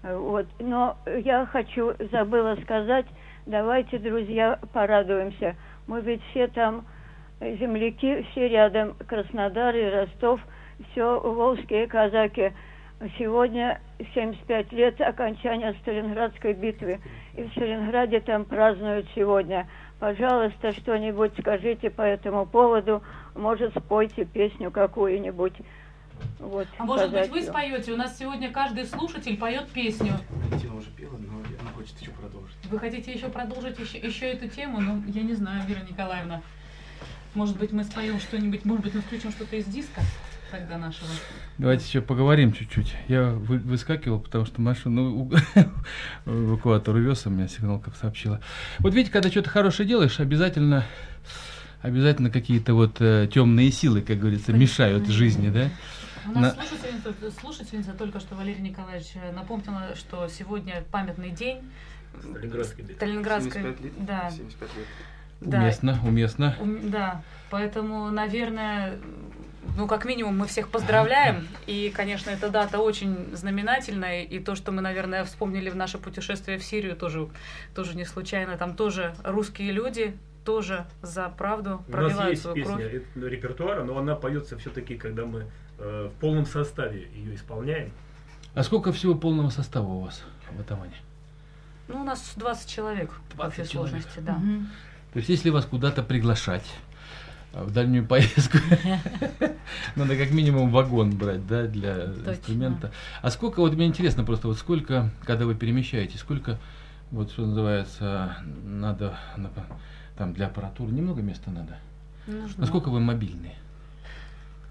Э, 0.02 0.16
Вот. 0.16 0.46
Но 0.58 0.96
я 1.24 1.46
хочу, 1.46 1.94
забыла 2.12 2.56
сказать, 2.62 3.06
давайте, 3.46 3.98
друзья, 3.98 4.58
порадуемся. 4.72 5.56
Мы 5.86 6.00
ведь 6.00 6.20
все 6.30 6.48
там 6.48 6.84
э, 7.40 7.56
земляки, 7.56 8.26
все 8.32 8.48
рядом, 8.48 8.94
Краснодар 9.06 9.74
и 9.76 9.88
Ростов, 9.88 10.40
все 10.90 11.20
волжские 11.20 11.86
казаки. 11.86 12.52
Сегодня 13.18 13.80
75 14.14 14.72
лет 14.72 15.00
окончания 15.00 15.74
Сталинградской 15.82 16.54
битвы. 16.54 17.00
И 17.34 17.42
в 17.42 17.50
Сталинграде 17.50 18.20
там 18.20 18.44
празднуют 18.44 19.06
сегодня. 19.14 19.68
Пожалуйста, 19.98 20.72
что-нибудь 20.72 21.32
скажите 21.38 21.90
по 21.90 22.02
этому 22.02 22.46
поводу. 22.46 23.02
Может, 23.34 23.76
спойте 23.76 24.24
песню 24.24 24.70
какую-нибудь. 24.70 25.54
Вот, 26.38 26.66
А 26.78 26.84
может 26.84 27.12
быть, 27.12 27.28
вы 27.28 27.42
споете? 27.42 27.92
У 27.92 27.96
нас 27.96 28.16
сегодня 28.18 28.50
каждый 28.50 28.86
слушатель 28.86 29.36
поет 29.36 29.68
песню. 29.68 30.14
Валентина 30.30 30.76
уже 30.76 30.88
пела, 30.90 31.18
но 31.18 31.40
она 31.60 31.70
хочет 31.76 32.00
еще 32.00 32.10
продолжить. 32.12 32.56
Вы 32.64 32.78
хотите 32.78 33.12
еще 33.12 33.28
продолжить 33.28 33.78
еще, 33.78 33.98
еще 33.98 34.32
эту 34.32 34.48
тему? 34.48 34.80
Ну, 34.80 35.02
я 35.08 35.22
не 35.22 35.34
знаю, 35.34 35.62
Вера 35.66 35.80
Николаевна. 35.80 36.40
Может 37.34 37.58
быть, 37.58 37.72
мы 37.72 37.84
споем 37.84 38.18
что-нибудь, 38.18 38.64
может 38.64 38.84
быть, 38.84 38.94
мы 38.94 39.02
включим 39.02 39.30
что-то 39.30 39.56
из 39.56 39.66
диска 39.66 40.00
тогда 40.56 40.78
нашего. 40.78 41.08
Давайте 41.58 41.84
еще 41.86 42.00
поговорим 42.00 42.52
чуть-чуть. 42.52 42.94
Я 43.08 43.30
вы- 43.30 43.58
выскакивал, 43.58 44.20
потому 44.20 44.44
что 44.46 44.60
машину 44.60 45.14
у- 45.24 45.32
эвакуатор 46.26 46.94
увез, 46.94 47.26
а 47.26 47.30
меня 47.30 47.48
сигналка 47.48 47.90
сообщила. 48.00 48.40
Вот 48.78 48.94
видите, 48.94 49.12
когда 49.12 49.30
что-то 49.30 49.50
хорошее 49.50 49.88
делаешь, 49.88 50.20
обязательно, 50.20 50.84
обязательно 51.82 52.30
какие-то 52.30 52.74
вот 52.74 52.94
темные 52.98 53.70
силы, 53.70 54.00
как 54.02 54.18
говорится, 54.18 54.52
мешают 54.52 55.06
жизни, 55.08 55.50
да? 55.50 55.68
У 56.26 56.32
нас 56.38 56.56
На- 56.56 56.64
слушательница, 56.66 57.40
слушательница 57.40 57.92
только 57.92 58.18
что 58.18 58.34
Валерий 58.34 58.60
Николаевич 58.60 59.12
э, 59.14 59.30
напомнила, 59.32 59.94
что 59.94 60.26
сегодня 60.28 60.82
памятный 60.90 61.30
день 61.30 61.58
Сталинградской 62.20 62.82
битвы. 62.82 62.96
Сталинградской. 62.96 63.62
75 63.62 63.80
лет. 63.84 63.92
Да, 64.06 64.30
75 64.30 64.68
лет. 64.76 64.86
да. 65.40 65.58
Уместно, 65.58 65.98
уместно. 66.04 66.56
Ум- 66.58 66.90
Да, 66.90 67.22
поэтому, 67.50 68.10
наверное, 68.10 68.98
ну, 69.76 69.86
как 69.86 70.04
минимум, 70.04 70.38
мы 70.38 70.46
всех 70.46 70.68
поздравляем. 70.68 71.46
И, 71.66 71.92
конечно, 71.94 72.30
эта 72.30 72.48
дата 72.50 72.78
очень 72.78 73.34
знаменательная. 73.34 74.22
И 74.24 74.38
то, 74.38 74.54
что 74.54 74.72
мы, 74.72 74.82
наверное, 74.82 75.24
вспомнили 75.24 75.70
в 75.70 75.76
наше 75.76 75.98
путешествие 75.98 76.58
в 76.58 76.64
Сирию, 76.64 76.96
тоже, 76.96 77.28
тоже 77.74 77.96
не 77.96 78.04
случайно. 78.04 78.56
Там 78.56 78.74
тоже 78.76 79.14
русские 79.24 79.72
люди, 79.72 80.16
тоже 80.44 80.86
за 81.02 81.28
правду 81.28 81.70
У 81.70 81.74
нас 81.76 81.84
проливают 81.90 82.30
есть 82.30 82.42
свою 82.42 82.56
песня 82.56 82.76
кровь. 82.76 82.92
ре- 83.16 83.28
репертуара, 83.30 83.84
но 83.84 83.98
она 83.98 84.14
поется 84.14 84.56
все-таки, 84.58 84.96
когда 84.96 85.24
мы 85.24 85.46
э, 85.78 86.10
в 86.14 86.20
полном 86.20 86.46
составе 86.46 87.08
ее 87.14 87.34
исполняем. 87.34 87.90
А 88.54 88.62
сколько 88.62 88.92
всего 88.92 89.14
полного 89.14 89.50
состава 89.50 89.86
у 89.86 90.00
вас 90.00 90.22
в 90.56 90.60
Атамане? 90.60 90.94
Ну, 91.88 92.00
у 92.00 92.04
нас 92.04 92.32
20 92.36 92.68
человек 92.70 93.10
в 93.30 93.36
20 93.36 93.58
общей 93.60 93.72
человек. 93.72 93.92
сложности, 93.92 94.20
да. 94.20 94.32
Мгм. 94.34 94.68
То 95.12 95.18
есть, 95.18 95.28
если 95.28 95.50
вас 95.50 95.64
куда-то 95.66 96.02
приглашать 96.02 96.64
в 97.64 97.72
дальнюю 97.72 98.04
поездку, 98.06 98.58
надо 99.96 100.16
как 100.16 100.30
минимум 100.30 100.70
вагон 100.70 101.10
брать, 101.16 101.46
да, 101.46 101.66
для 101.66 102.06
Точно. 102.06 102.30
инструмента. 102.30 102.92
А 103.22 103.30
сколько, 103.30 103.60
вот 103.60 103.74
мне 103.74 103.86
интересно 103.86 104.24
просто, 104.24 104.48
вот 104.48 104.58
сколько, 104.58 105.10
когда 105.24 105.46
вы 105.46 105.54
перемещаетесь, 105.54 106.20
сколько, 106.20 106.58
вот 107.10 107.30
что 107.30 107.46
называется, 107.46 108.36
надо, 108.64 109.16
на- 109.36 109.50
там 110.16 110.32
для 110.32 110.46
аппаратуры, 110.46 110.92
немного 110.92 111.22
места 111.22 111.50
надо? 111.50 111.78
Нужно. 112.26 112.54
Насколько 112.58 112.88
вы 112.90 113.00
мобильные? 113.00 113.54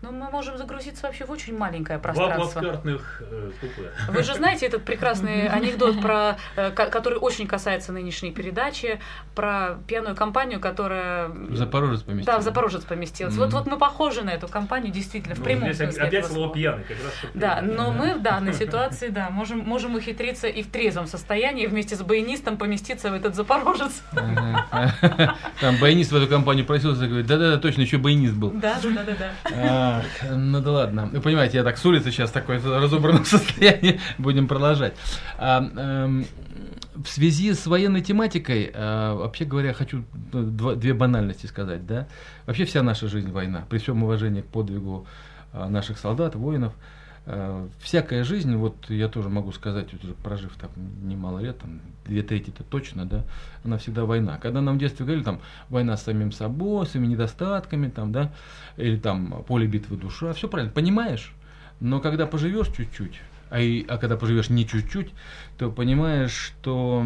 Ну, 0.05 0.11
мы 0.11 0.29
можем 0.29 0.55
загрузиться 0.57 1.07
вообще 1.07 1.25
в 1.25 1.31
очень 1.31 1.57
маленькое 1.57 1.97
Два 1.97 2.13
пространство. 2.13 2.59
плацкартных 2.59 3.23
э, 3.27 3.51
купе. 3.59 3.89
Вы 4.09 4.21
же 4.21 4.35
знаете 4.35 4.67
этот 4.67 4.85
прекрасный 4.85 5.47
анекдот, 5.59 5.99
про, 5.99 6.37
э, 6.55 6.69
ко- 6.69 6.91
который 6.91 7.17
очень 7.17 7.47
касается 7.47 7.91
нынешней 7.91 8.31
передачи, 8.31 8.99
про 9.33 9.79
пьяную 9.87 10.15
компанию, 10.15 10.59
которая... 10.59 11.29
В 11.29 11.55
Запорожец 11.55 12.03
поместили? 12.03 12.25
Да, 12.27 12.37
в 12.37 12.43
Запорожец 12.43 12.83
поместилась. 12.83 13.35
Вот, 13.35 13.51
вот 13.51 13.65
мы 13.65 13.77
похожи 13.77 14.21
на 14.21 14.29
эту 14.29 14.47
компанию, 14.47 14.93
действительно, 14.93 15.33
в 15.33 15.39
Ну, 15.39 15.45
прямом 15.45 15.73
здесь 15.73 15.77
смысле 15.89 16.03
опять 16.03 16.25
слово 16.27 16.53
пьяный, 16.53 16.83
как 16.83 16.97
раз 17.03 17.31
Да, 17.33 17.61
но 17.63 17.91
мы 17.91 18.13
в 18.13 18.21
данной 18.21 18.53
ситуации, 18.65 19.07
да, 19.07 19.31
можем, 19.31 19.59
можем 19.59 19.95
ухитриться 19.95 20.47
и 20.47 20.61
в 20.61 20.69
трезвом 20.69 21.07
состоянии 21.07 21.65
вместе 21.65 21.95
с 21.95 22.03
баянистом 22.03 22.57
поместиться 22.57 23.09
в 23.09 23.15
этот 23.15 23.33
Запорожец. 23.33 24.03
Там 25.61 25.77
баянист 25.81 26.11
в 26.11 26.15
эту 26.15 26.27
компанию 26.27 26.63
просился, 26.63 27.07
говорит, 27.07 27.25
да-да-да, 27.25 27.57
точно, 27.57 27.81
еще 27.81 27.97
баянист 27.97 28.35
был. 28.35 28.51
Да, 28.51 28.77
да, 28.83 29.03
да, 29.03 29.13
да. 29.49 29.94
Ах, 29.99 30.29
ну 30.29 30.61
да 30.61 30.71
ладно. 30.71 31.09
Вы 31.11 31.21
понимаете, 31.21 31.57
я 31.57 31.63
так 31.63 31.77
с 31.77 31.85
улицы 31.85 32.11
сейчас 32.11 32.31
такое 32.31 32.61
разобранном 32.61 33.25
состоянии 33.25 33.99
будем 34.17 34.47
продолжать. 34.47 34.93
А, 35.37 35.59
эм, 35.75 36.25
в 36.95 37.07
связи 37.07 37.53
с 37.53 37.65
военной 37.67 38.01
тематикой, 38.01 38.71
э, 38.73 39.13
вообще 39.13 39.45
говоря, 39.45 39.73
хочу 39.73 40.03
ну, 40.31 40.43
два- 40.43 40.75
две 40.75 40.93
банальности 40.93 41.45
сказать, 41.45 41.85
да. 41.85 42.07
Вообще 42.45 42.65
вся 42.65 42.83
наша 42.83 43.07
жизнь 43.07 43.31
война, 43.31 43.65
при 43.69 43.77
всем 43.77 44.03
уважении 44.03 44.41
к 44.41 44.47
подвигу 44.47 45.05
э, 45.53 45.67
наших 45.67 45.97
солдат, 45.97 46.35
воинов. 46.35 46.73
Э, 46.73 47.04
всякая 47.79 48.23
жизнь, 48.23 48.55
вот 48.55 48.89
я 48.89 49.07
тоже 49.07 49.29
могу 49.29 49.51
сказать, 49.51 49.91
вот 49.93 50.03
уже 50.03 50.13
прожив 50.13 50.55
там 50.57 50.69
немало 51.07 51.39
лет, 51.39 51.57
там, 51.57 51.81
две 52.05 52.21
трети 52.21 52.49
это 52.51 52.63
точно, 52.63 53.05
да, 53.05 53.23
она 53.63 53.79
всегда 53.79 54.05
война. 54.05 54.37
Когда 54.37 54.61
нам 54.61 54.75
в 54.75 54.79
детстве 54.79 55.05
говорили, 55.05 55.23
там, 55.25 55.41
война 55.69 55.97
с 55.97 56.03
самим 56.03 56.31
собой, 56.31 56.85
своими 56.85 57.07
недостатками, 57.07 57.89
там, 57.89 58.11
да, 58.11 58.31
или 58.77 58.97
там 58.97 59.43
поле 59.47 59.65
битвы 59.65 59.97
душа, 59.97 60.33
все 60.33 60.47
правильно, 60.47 60.71
понимаешь, 60.71 61.33
но 61.79 61.99
когда 61.99 62.27
поживешь 62.27 62.67
чуть-чуть, 62.67 63.19
а, 63.49 63.59
и, 63.59 63.85
а 63.87 63.97
когда 63.97 64.17
поживешь 64.17 64.49
не 64.49 64.67
чуть-чуть, 64.67 65.11
то 65.57 65.71
понимаешь, 65.71 66.31
что 66.31 67.05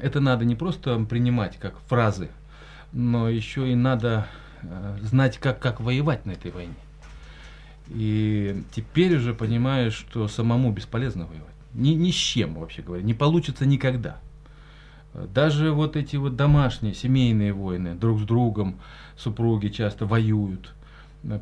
это 0.00 0.20
надо 0.20 0.44
не 0.44 0.56
просто 0.56 0.98
принимать 1.04 1.56
как 1.58 1.78
фразы, 1.86 2.30
но 2.92 3.28
еще 3.28 3.70
и 3.70 3.74
надо 3.74 4.26
э, 4.62 4.98
знать, 5.02 5.38
как, 5.38 5.60
как 5.60 5.80
воевать 5.80 6.26
на 6.26 6.32
этой 6.32 6.50
войне. 6.50 6.74
И 7.88 8.62
теперь 8.72 9.16
уже 9.16 9.34
понимаешь, 9.34 9.94
что 9.94 10.26
самому 10.28 10.72
бесполезно 10.72 11.26
воевать. 11.26 11.54
Ни, 11.74 11.90
ни 11.90 12.10
с 12.10 12.14
чем, 12.14 12.54
вообще 12.54 12.82
говоря. 12.82 13.02
Не 13.02 13.14
получится 13.14 13.66
никогда. 13.66 14.20
Даже 15.12 15.70
вот 15.70 15.96
эти 15.96 16.16
вот 16.16 16.34
домашние, 16.36 16.94
семейные 16.94 17.52
войны, 17.52 17.94
друг 17.94 18.20
с 18.20 18.22
другом, 18.22 18.80
супруги 19.16 19.68
часто 19.68 20.06
воюют. 20.06 20.74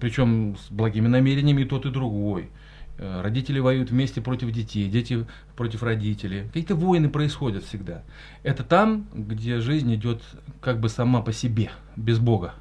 Причем 0.00 0.56
с 0.56 0.70
благими 0.70 1.08
намерениями 1.08 1.62
и 1.62 1.64
тот, 1.64 1.86
и 1.86 1.90
другой. 1.90 2.50
Э, 2.98 3.20
Родители 3.22 3.58
воюют 3.58 3.90
вместе 3.90 4.20
против 4.20 4.52
детей, 4.52 4.88
дети 4.88 5.26
против 5.56 5.82
родителей. 5.82 6.44
Какие-то 6.48 6.76
войны 6.76 7.08
происходят 7.08 7.64
всегда. 7.64 8.02
Это 8.42 8.62
там, 8.62 9.06
где 9.14 9.58
жизнь 9.60 9.92
идет 9.94 10.22
как 10.60 10.78
бы 10.78 10.88
сама 10.88 11.22
по 11.22 11.32
себе, 11.32 11.70
без 11.96 12.18
Бога. 12.18 12.54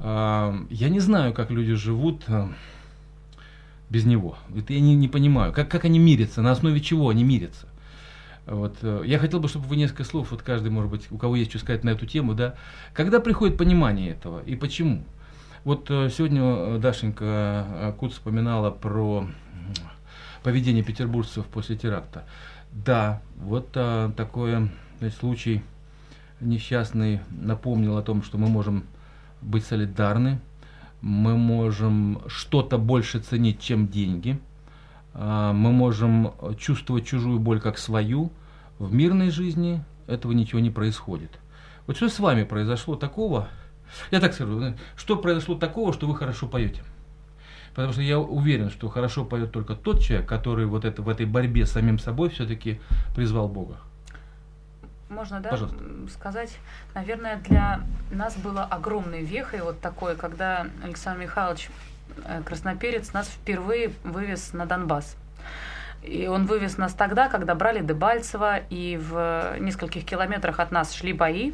А, 0.00 0.54
Я 0.70 0.88
не 0.88 1.00
знаю, 1.00 1.32
как 1.32 1.50
люди 1.50 1.74
живут 1.74 2.24
э, 2.28 2.48
без 3.90 4.04
него. 4.04 4.36
Это 4.54 4.72
я 4.72 4.80
не, 4.80 4.94
не 4.94 5.08
понимаю. 5.08 5.52
Как, 5.52 5.70
как 5.70 5.84
они 5.84 5.98
мирятся, 5.98 6.42
на 6.42 6.50
основе 6.50 6.80
чего 6.80 7.08
они 7.08 7.24
мирятся. 7.24 7.66
Вот. 8.46 8.76
э, 8.82 9.02
Я 9.06 9.18
хотел 9.18 9.40
бы, 9.40 9.48
чтобы 9.48 9.66
вы 9.66 9.76
несколько 9.76 10.04
слов, 10.04 10.30
вот 10.30 10.42
каждый, 10.42 10.70
может 10.70 10.90
быть, 10.90 11.06
у 11.10 11.18
кого 11.18 11.36
есть 11.36 11.50
что 11.50 11.58
сказать 11.60 11.84
на 11.84 11.90
эту 11.90 12.06
тему, 12.06 12.34
да, 12.34 12.54
когда 12.94 13.20
приходит 13.20 13.56
понимание 13.56 14.10
этого 14.10 14.42
и 14.44 14.56
почему. 14.56 15.04
Вот 15.64 15.90
э, 15.90 16.08
сегодня 16.10 16.42
э, 16.42 16.78
Дашенька 16.78 17.94
Куц 17.98 18.12
вспоминала 18.12 18.70
про 18.70 19.28
поведение 20.42 20.82
петербуржцев 20.82 21.46
после 21.46 21.76
теракта. 21.76 22.24
Да, 22.72 23.20
вот 23.36 23.70
э, 23.74 24.10
такой 24.16 24.70
случай 25.18 25.62
несчастный 26.40 27.20
напомнил 27.30 27.96
о 27.96 28.02
том, 28.02 28.22
что 28.22 28.38
мы 28.38 28.48
можем 28.48 28.84
быть 29.40 29.64
солидарны, 29.64 30.40
мы 31.00 31.36
можем 31.36 32.20
что-то 32.26 32.78
больше 32.78 33.20
ценить, 33.20 33.60
чем 33.60 33.88
деньги, 33.88 34.38
а, 35.14 35.52
мы 35.52 35.72
можем 35.72 36.32
чувствовать 36.58 37.06
чужую 37.06 37.38
боль 37.38 37.60
как 37.60 37.78
свою. 37.78 38.30
В 38.78 38.92
мирной 38.92 39.30
жизни 39.30 39.82
этого 40.06 40.32
ничего 40.32 40.60
не 40.60 40.70
происходит. 40.70 41.38
Вот 41.86 41.96
что 41.96 42.08
с 42.08 42.18
вами 42.18 42.44
произошло 42.44 42.96
такого? 42.96 43.48
Я 44.10 44.20
так 44.20 44.34
скажу, 44.34 44.74
что 44.96 45.16
произошло 45.16 45.54
такого, 45.54 45.92
что 45.92 46.06
вы 46.06 46.14
хорошо 46.14 46.46
поете? 46.46 46.82
Потому 47.74 47.92
что 47.92 48.02
я 48.02 48.18
уверен, 48.18 48.70
что 48.70 48.88
хорошо 48.88 49.24
поет 49.24 49.52
только 49.52 49.74
тот 49.74 50.02
человек, 50.02 50.28
который 50.28 50.66
вот 50.66 50.84
это, 50.84 51.02
в 51.02 51.08
этой 51.08 51.26
борьбе 51.26 51.64
с 51.64 51.72
самим 51.72 51.98
собой 51.98 52.28
все-таки 52.28 52.80
призвал 53.14 53.48
Бога. 53.48 53.78
Можно, 55.08 55.40
да, 55.40 55.50
Пожалуйста. 55.50 55.78
сказать, 56.12 56.50
наверное, 56.94 57.36
для 57.36 57.80
нас 58.10 58.36
было 58.36 58.64
огромной 58.64 59.22
вехой 59.22 59.62
вот 59.62 59.80
такой, 59.80 60.16
когда 60.16 60.66
Александр 60.84 61.22
Михайлович 61.22 61.70
э, 62.24 62.42
Красноперец 62.44 63.12
нас 63.12 63.28
впервые 63.28 63.92
вывез 64.04 64.52
на 64.52 64.66
Донбасс. 64.66 65.16
И 66.02 66.26
он 66.26 66.46
вывез 66.46 66.78
нас 66.78 66.94
тогда, 66.94 67.28
когда 67.28 67.54
брали 67.54 67.80
Дебальцево, 67.80 68.58
и 68.70 68.96
в 68.96 69.56
нескольких 69.58 70.04
километрах 70.04 70.60
от 70.60 70.70
нас 70.70 70.92
шли 70.92 71.12
бои. 71.12 71.52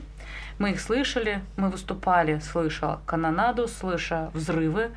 Мы 0.58 0.72
их 0.72 0.80
слышали, 0.80 1.42
мы 1.56 1.70
выступали, 1.70 2.38
слыша 2.40 2.98
канонаду, 3.06 3.68
слыша 3.68 4.30
взрывы. 4.34 4.90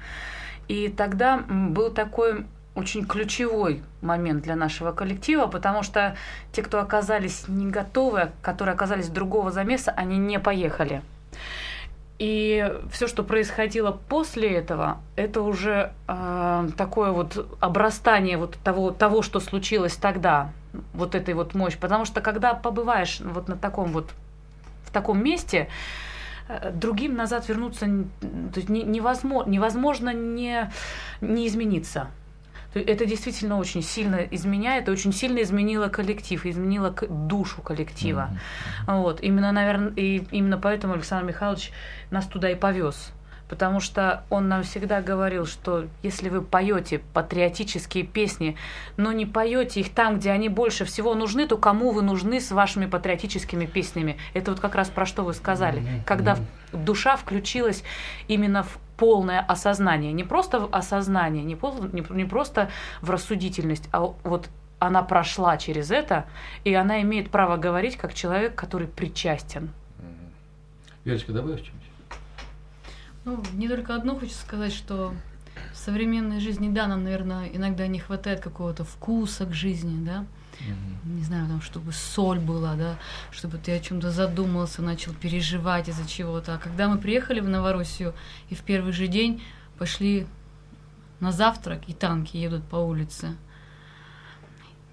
И 0.67 0.89
тогда 0.89 1.37
был 1.37 1.91
такой 1.91 2.45
очень 2.77 3.05
ключевой 3.05 3.81
момент 4.01 4.43
для 4.43 4.55
нашего 4.55 4.91
коллектива, 4.91 5.47
потому 5.47 5.81
что 5.81 6.15
те, 6.51 6.61
кто 6.61 6.79
оказались 6.79 7.47
не 7.47 7.65
готовы, 7.65 8.29
которые 8.43 8.73
оказались 8.73 9.09
другого 9.09 9.51
замеса, 9.51 9.91
они 9.97 10.17
не 10.17 10.39
поехали. 10.39 11.01
И 12.19 12.71
все, 12.91 13.07
что 13.07 13.23
происходило 13.23 13.91
после 13.91 14.49
этого, 14.49 14.99
это 15.15 15.41
уже 15.41 15.91
э, 16.07 16.69
такое 16.77 17.11
вот 17.11 17.57
обрастание 17.59 18.37
вот 18.37 18.57
того, 18.63 18.91
того, 18.91 19.21
что 19.21 19.39
случилось 19.39 19.95
тогда, 19.95 20.51
вот 20.93 21.15
этой 21.15 21.33
вот 21.33 21.55
мощь. 21.55 21.77
Потому 21.77 22.05
что 22.05 22.21
когда 22.21 22.53
побываешь 22.53 23.19
вот 23.21 23.47
на 23.47 23.55
таком 23.55 23.91
вот 23.91 24.11
в 24.85 24.91
таком 24.91 25.23
месте, 25.23 25.67
э, 26.47 26.71
другим 26.71 27.15
назад 27.15 27.47
вернуться 27.49 27.85
то 27.85 28.55
есть 28.55 28.69
не- 28.69 28.83
невозможно, 28.83 29.49
невозможно 29.49 30.11
не, 30.11 30.71
не 31.21 31.47
измениться. 31.47 32.07
Это 32.79 33.05
действительно 33.05 33.57
очень 33.57 33.81
сильно 33.81 34.17
изменяет, 34.31 34.89
очень 34.89 35.13
сильно 35.13 35.41
изменило 35.41 35.87
коллектив, 35.87 36.45
изменило 36.45 36.93
душу 37.09 37.61
коллектива. 37.61 38.29
Вот. 38.87 39.21
Именно, 39.21 39.51
наверное, 39.51 39.93
и 39.95 40.23
именно 40.31 40.57
поэтому 40.57 40.93
Александр 40.93 41.25
Михайлович 41.25 41.71
нас 42.11 42.25
туда 42.27 42.49
и 42.49 42.55
повез. 42.55 43.11
Потому 43.49 43.79
что 43.79 44.23
он 44.29 44.49
нам 44.49 44.63
всегда 44.63 45.01
говорил, 45.01 45.45
что 45.45 45.85
если 46.03 46.29
вы 46.29 46.41
поете 46.41 46.99
патриотические 47.13 48.03
песни, 48.03 48.57
но 48.97 49.11
не 49.13 49.25
поете 49.25 49.79
их 49.79 49.93
там, 49.93 50.17
где 50.17 50.31
они 50.31 50.49
больше 50.49 50.83
всего 50.83 51.15
нужны, 51.15 51.47
то 51.47 51.57
кому 51.57 51.91
вы 51.91 52.01
нужны 52.01 52.41
с 52.41 52.51
вашими 52.51 52.87
патриотическими 52.87 53.65
песнями? 53.65 54.17
Это 54.33 54.51
вот 54.51 54.59
как 54.59 54.75
раз 54.75 54.89
про 54.89 55.05
что 55.05 55.23
вы 55.23 55.33
сказали. 55.33 55.81
Когда 56.05 56.37
душа 56.73 57.15
включилась 57.15 57.83
именно 58.27 58.63
в 58.63 58.79
полное 58.97 59.39
осознание. 59.39 60.11
Не 60.11 60.23
просто 60.23 60.59
в 60.59 60.73
осознание, 60.73 61.43
не, 61.43 61.55
пол- 61.55 61.87
не, 61.93 62.03
не 62.09 62.25
просто 62.25 62.69
в 63.01 63.11
рассудительность, 63.11 63.87
а 63.91 64.13
вот 64.23 64.49
она 64.79 65.03
прошла 65.03 65.57
через 65.57 65.91
это, 65.91 66.25
и 66.63 66.73
она 66.73 67.01
имеет 67.01 67.29
право 67.29 67.57
говорить 67.57 67.95
как 67.95 68.13
человек, 68.13 68.55
который 68.55 68.87
причастен. 68.87 69.69
Верочка, 71.05 71.31
добавь 71.31 71.59
что-нибудь? 71.59 71.86
Ну, 73.27 73.43
не 73.55 73.67
только 73.67 73.93
одно 73.93 74.17
хочу 74.17 74.31
сказать, 74.31 74.71
что 74.71 75.13
в 75.73 75.77
современной 75.77 76.39
жизни, 76.39 76.69
да, 76.69 76.87
нам, 76.87 77.03
наверное, 77.03 77.49
иногда 77.49 77.85
не 77.85 77.99
хватает 77.99 78.39
какого-то 78.39 78.85
вкуса 78.85 79.45
к 79.45 79.53
жизни, 79.53 80.01
да, 80.05 80.25
не 81.03 81.23
знаю, 81.23 81.45
там, 81.49 81.59
чтобы 81.59 81.91
соль 81.91 82.39
была, 82.39 82.75
да, 82.75 82.97
чтобы 83.31 83.57
ты 83.57 83.73
о 83.75 83.81
чем-то 83.81 84.11
задумался, 84.11 84.81
начал 84.81 85.13
переживать 85.13 85.89
из-за 85.89 86.07
чего-то. 86.07 86.55
А 86.55 86.57
когда 86.57 86.87
мы 86.87 86.99
приехали 86.99 87.41
в 87.41 87.49
Новороссию 87.49 88.13
и 88.47 88.55
в 88.55 88.61
первый 88.61 88.93
же 88.93 89.07
день 89.07 89.43
пошли 89.77 90.25
на 91.19 91.33
завтрак, 91.33 91.81
и 91.87 91.93
танки 91.93 92.37
едут 92.37 92.63
по 92.63 92.77
улице, 92.77 93.35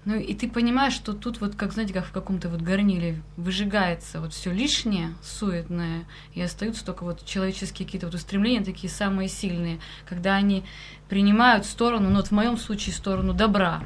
ну 0.05 0.15
и 0.15 0.33
ты 0.35 0.47
понимаешь, 0.49 0.93
что 0.93 1.13
тут 1.13 1.41
вот, 1.41 1.55
как 1.55 1.73
знаете, 1.73 1.93
как 1.93 2.05
в 2.05 2.11
каком-то 2.11 2.47
вот 2.49 2.61
горниле 2.61 3.21
выжигается 3.37 4.21
вот 4.21 4.33
все 4.33 4.51
лишнее, 4.51 5.09
суетное, 5.23 6.05
и 6.33 6.41
остаются 6.41 6.85
только 6.85 7.03
вот 7.03 7.25
человеческие 7.25 7.85
какие-то 7.85 8.07
вот 8.07 8.15
устремления, 8.15 8.63
такие 8.63 8.91
самые 8.91 9.27
сильные, 9.29 9.79
когда 10.07 10.35
они 10.35 10.63
принимают 11.09 11.65
сторону, 11.65 12.09
ну 12.09 12.17
вот 12.17 12.27
в 12.27 12.31
моем 12.31 12.57
случае 12.57 12.93
сторону 12.93 13.33
добра, 13.33 13.83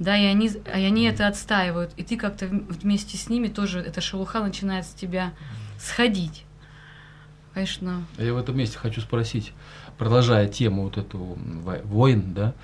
да, 0.00 0.16
и 0.16 0.24
они, 0.24 0.48
и 0.48 0.68
они 0.70 1.04
это 1.04 1.28
отстаивают, 1.28 1.92
и 1.96 2.02
ты 2.02 2.16
как-то 2.16 2.46
вм- 2.46 2.66
вместе 2.82 3.16
с 3.16 3.28
ними 3.28 3.46
тоже, 3.48 3.78
эта 3.80 4.00
шелуха 4.00 4.40
начинает 4.40 4.86
с 4.86 4.90
тебя 4.90 5.32
сходить. 5.78 6.44
Конечно, 7.52 8.04
Я 8.18 8.34
в 8.34 8.38
этом 8.38 8.56
месте 8.56 8.76
хочу 8.78 9.00
спросить, 9.00 9.52
продолжая 9.96 10.48
тему 10.48 10.82
вот 10.82 10.98
эту 10.98 11.18
во- 11.18 11.78
войн, 11.84 12.34
да, 12.34 12.54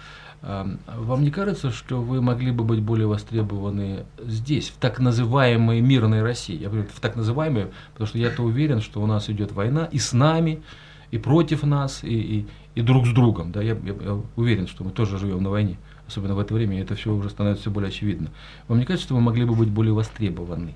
вам 0.43 1.23
не 1.23 1.31
кажется, 1.31 1.71
что 1.71 2.01
вы 2.01 2.23
могли 2.23 2.51
бы 2.51 2.65
быть 2.65 2.81
более 2.81 3.07
востребованы 3.07 4.05
здесь, 4.25 4.71
в 4.71 4.77
так 4.77 4.99
называемой 4.99 5.81
мирной 5.81 6.23
России? 6.23 6.57
Я 6.59 6.69
говорю 6.69 6.87
в 6.95 7.01
так 7.01 7.17
называемой, 7.17 7.67
потому 7.93 8.07
что 8.09 8.19
я-то 8.19 8.43
уверен, 8.43 8.81
что 8.81 9.03
у 9.03 9.07
нас 9.07 9.29
идет 9.29 9.53
война 9.53 9.85
и 9.93 9.99
с 9.99 10.13
нами, 10.13 10.63
и 11.11 11.19
против 11.19 11.63
нас, 11.65 12.03
и, 12.05 12.09
и, 12.39 12.47
и 12.75 12.83
друг 12.83 13.07
с 13.07 13.13
другом. 13.13 13.53
Да? 13.53 13.61
Я, 13.63 13.75
я- 13.85 13.95
я 14.05 14.21
уверен, 14.37 14.67
что 14.67 14.85
мы 14.85 14.91
тоже 14.91 15.19
живем 15.19 15.43
на 15.43 15.51
войне, 15.51 15.77
особенно 16.07 16.35
в 16.35 16.39
это 16.39 16.55
время, 16.55 16.79
и 16.79 16.83
это 16.83 16.95
все 16.95 17.13
уже 17.13 17.29
становится 17.29 17.63
все 17.63 17.71
более 17.71 17.89
очевидно. 17.89 18.31
Вам 18.69 18.79
не 18.79 18.85
кажется, 18.87 19.07
что 19.07 19.15
вы 19.17 19.21
могли 19.21 19.45
бы 19.45 19.55
быть 19.55 19.69
более 19.69 19.93
востребованы? 19.93 20.75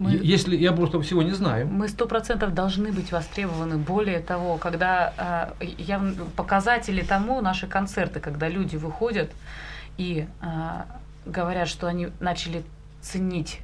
Мы- 0.00 0.18
Если 0.34 0.56
я 0.56 0.72
просто 0.72 0.98
всего 1.02 1.22
не 1.22 1.32
знаю. 1.32 1.66
Мы 1.66 1.86
сто 1.88 2.06
процентов 2.06 2.54
должны 2.54 2.90
быть 2.90 3.12
востребованы. 3.12 3.76
Более 3.76 4.20
того, 4.20 4.56
когда 4.56 5.12
э, 5.60 5.66
я 5.78 6.00
показатели 6.36 7.02
тому 7.02 7.40
наши 7.42 7.66
концерты, 7.66 8.18
когда 8.18 8.48
люди 8.48 8.76
выходят 8.76 9.30
и 9.98 10.26
э, 10.40 10.46
говорят, 11.26 11.68
что 11.68 11.86
они 11.86 12.08
начали 12.18 12.62
ценить 13.02 13.60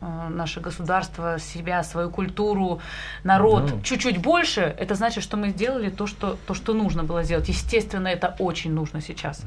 э, 0.00 0.28
наше 0.28 0.60
государство, 0.60 1.40
себя, 1.40 1.82
свою 1.82 2.08
культуру, 2.10 2.80
народ 3.24 3.70
Ну. 3.72 3.82
чуть-чуть 3.82 4.18
больше, 4.22 4.60
это 4.60 4.94
значит, 4.94 5.24
что 5.24 5.36
мы 5.36 5.48
сделали 5.50 5.90
то, 5.90 6.06
что, 6.06 6.38
то, 6.46 6.54
что 6.54 6.72
нужно 6.72 7.02
было 7.02 7.24
сделать. 7.24 7.48
Естественно, 7.48 8.06
это 8.06 8.36
очень 8.38 8.72
нужно 8.72 9.00
сейчас. 9.00 9.42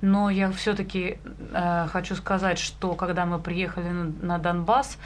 Но 0.00 0.30
я 0.30 0.50
все-таки 0.50 1.18
хочу 1.92 2.16
сказать, 2.16 2.58
что 2.58 2.94
когда 2.94 3.24
мы 3.24 3.38
приехали 3.38 3.88
на, 3.88 4.04
на 4.22 4.38
Донбасс, 4.38 4.98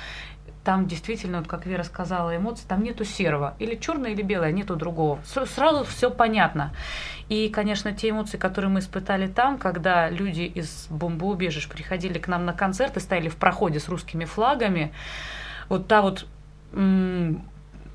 там 0.64 0.86
действительно, 0.86 1.38
вот 1.38 1.48
как 1.48 1.66
Вера 1.66 1.82
сказала, 1.82 2.36
эмоции, 2.36 2.64
там 2.68 2.82
нету 2.82 3.04
серого. 3.04 3.54
Или 3.58 3.76
черное, 3.76 4.10
или 4.10 4.22
белое, 4.22 4.52
нету 4.52 4.76
другого. 4.76 5.20
Сразу 5.24 5.84
все 5.84 6.10
понятно. 6.10 6.72
И, 7.28 7.48
конечно, 7.48 7.92
те 7.92 8.10
эмоции, 8.10 8.36
которые 8.36 8.70
мы 8.70 8.80
испытали 8.80 9.26
там, 9.26 9.56
когда 9.58 10.10
люди 10.10 10.42
из 10.42 10.86
бомбоубежищ 10.90 11.68
приходили 11.68 12.18
к 12.18 12.28
нам 12.28 12.44
на 12.44 12.52
концерт 12.52 12.96
и 12.96 13.00
стояли 13.00 13.28
в 13.28 13.36
проходе 13.36 13.80
с 13.80 13.88
русскими 13.88 14.24
флагами, 14.24 14.92
вот 15.68 15.86
та 15.88 16.02
вот 16.02 16.26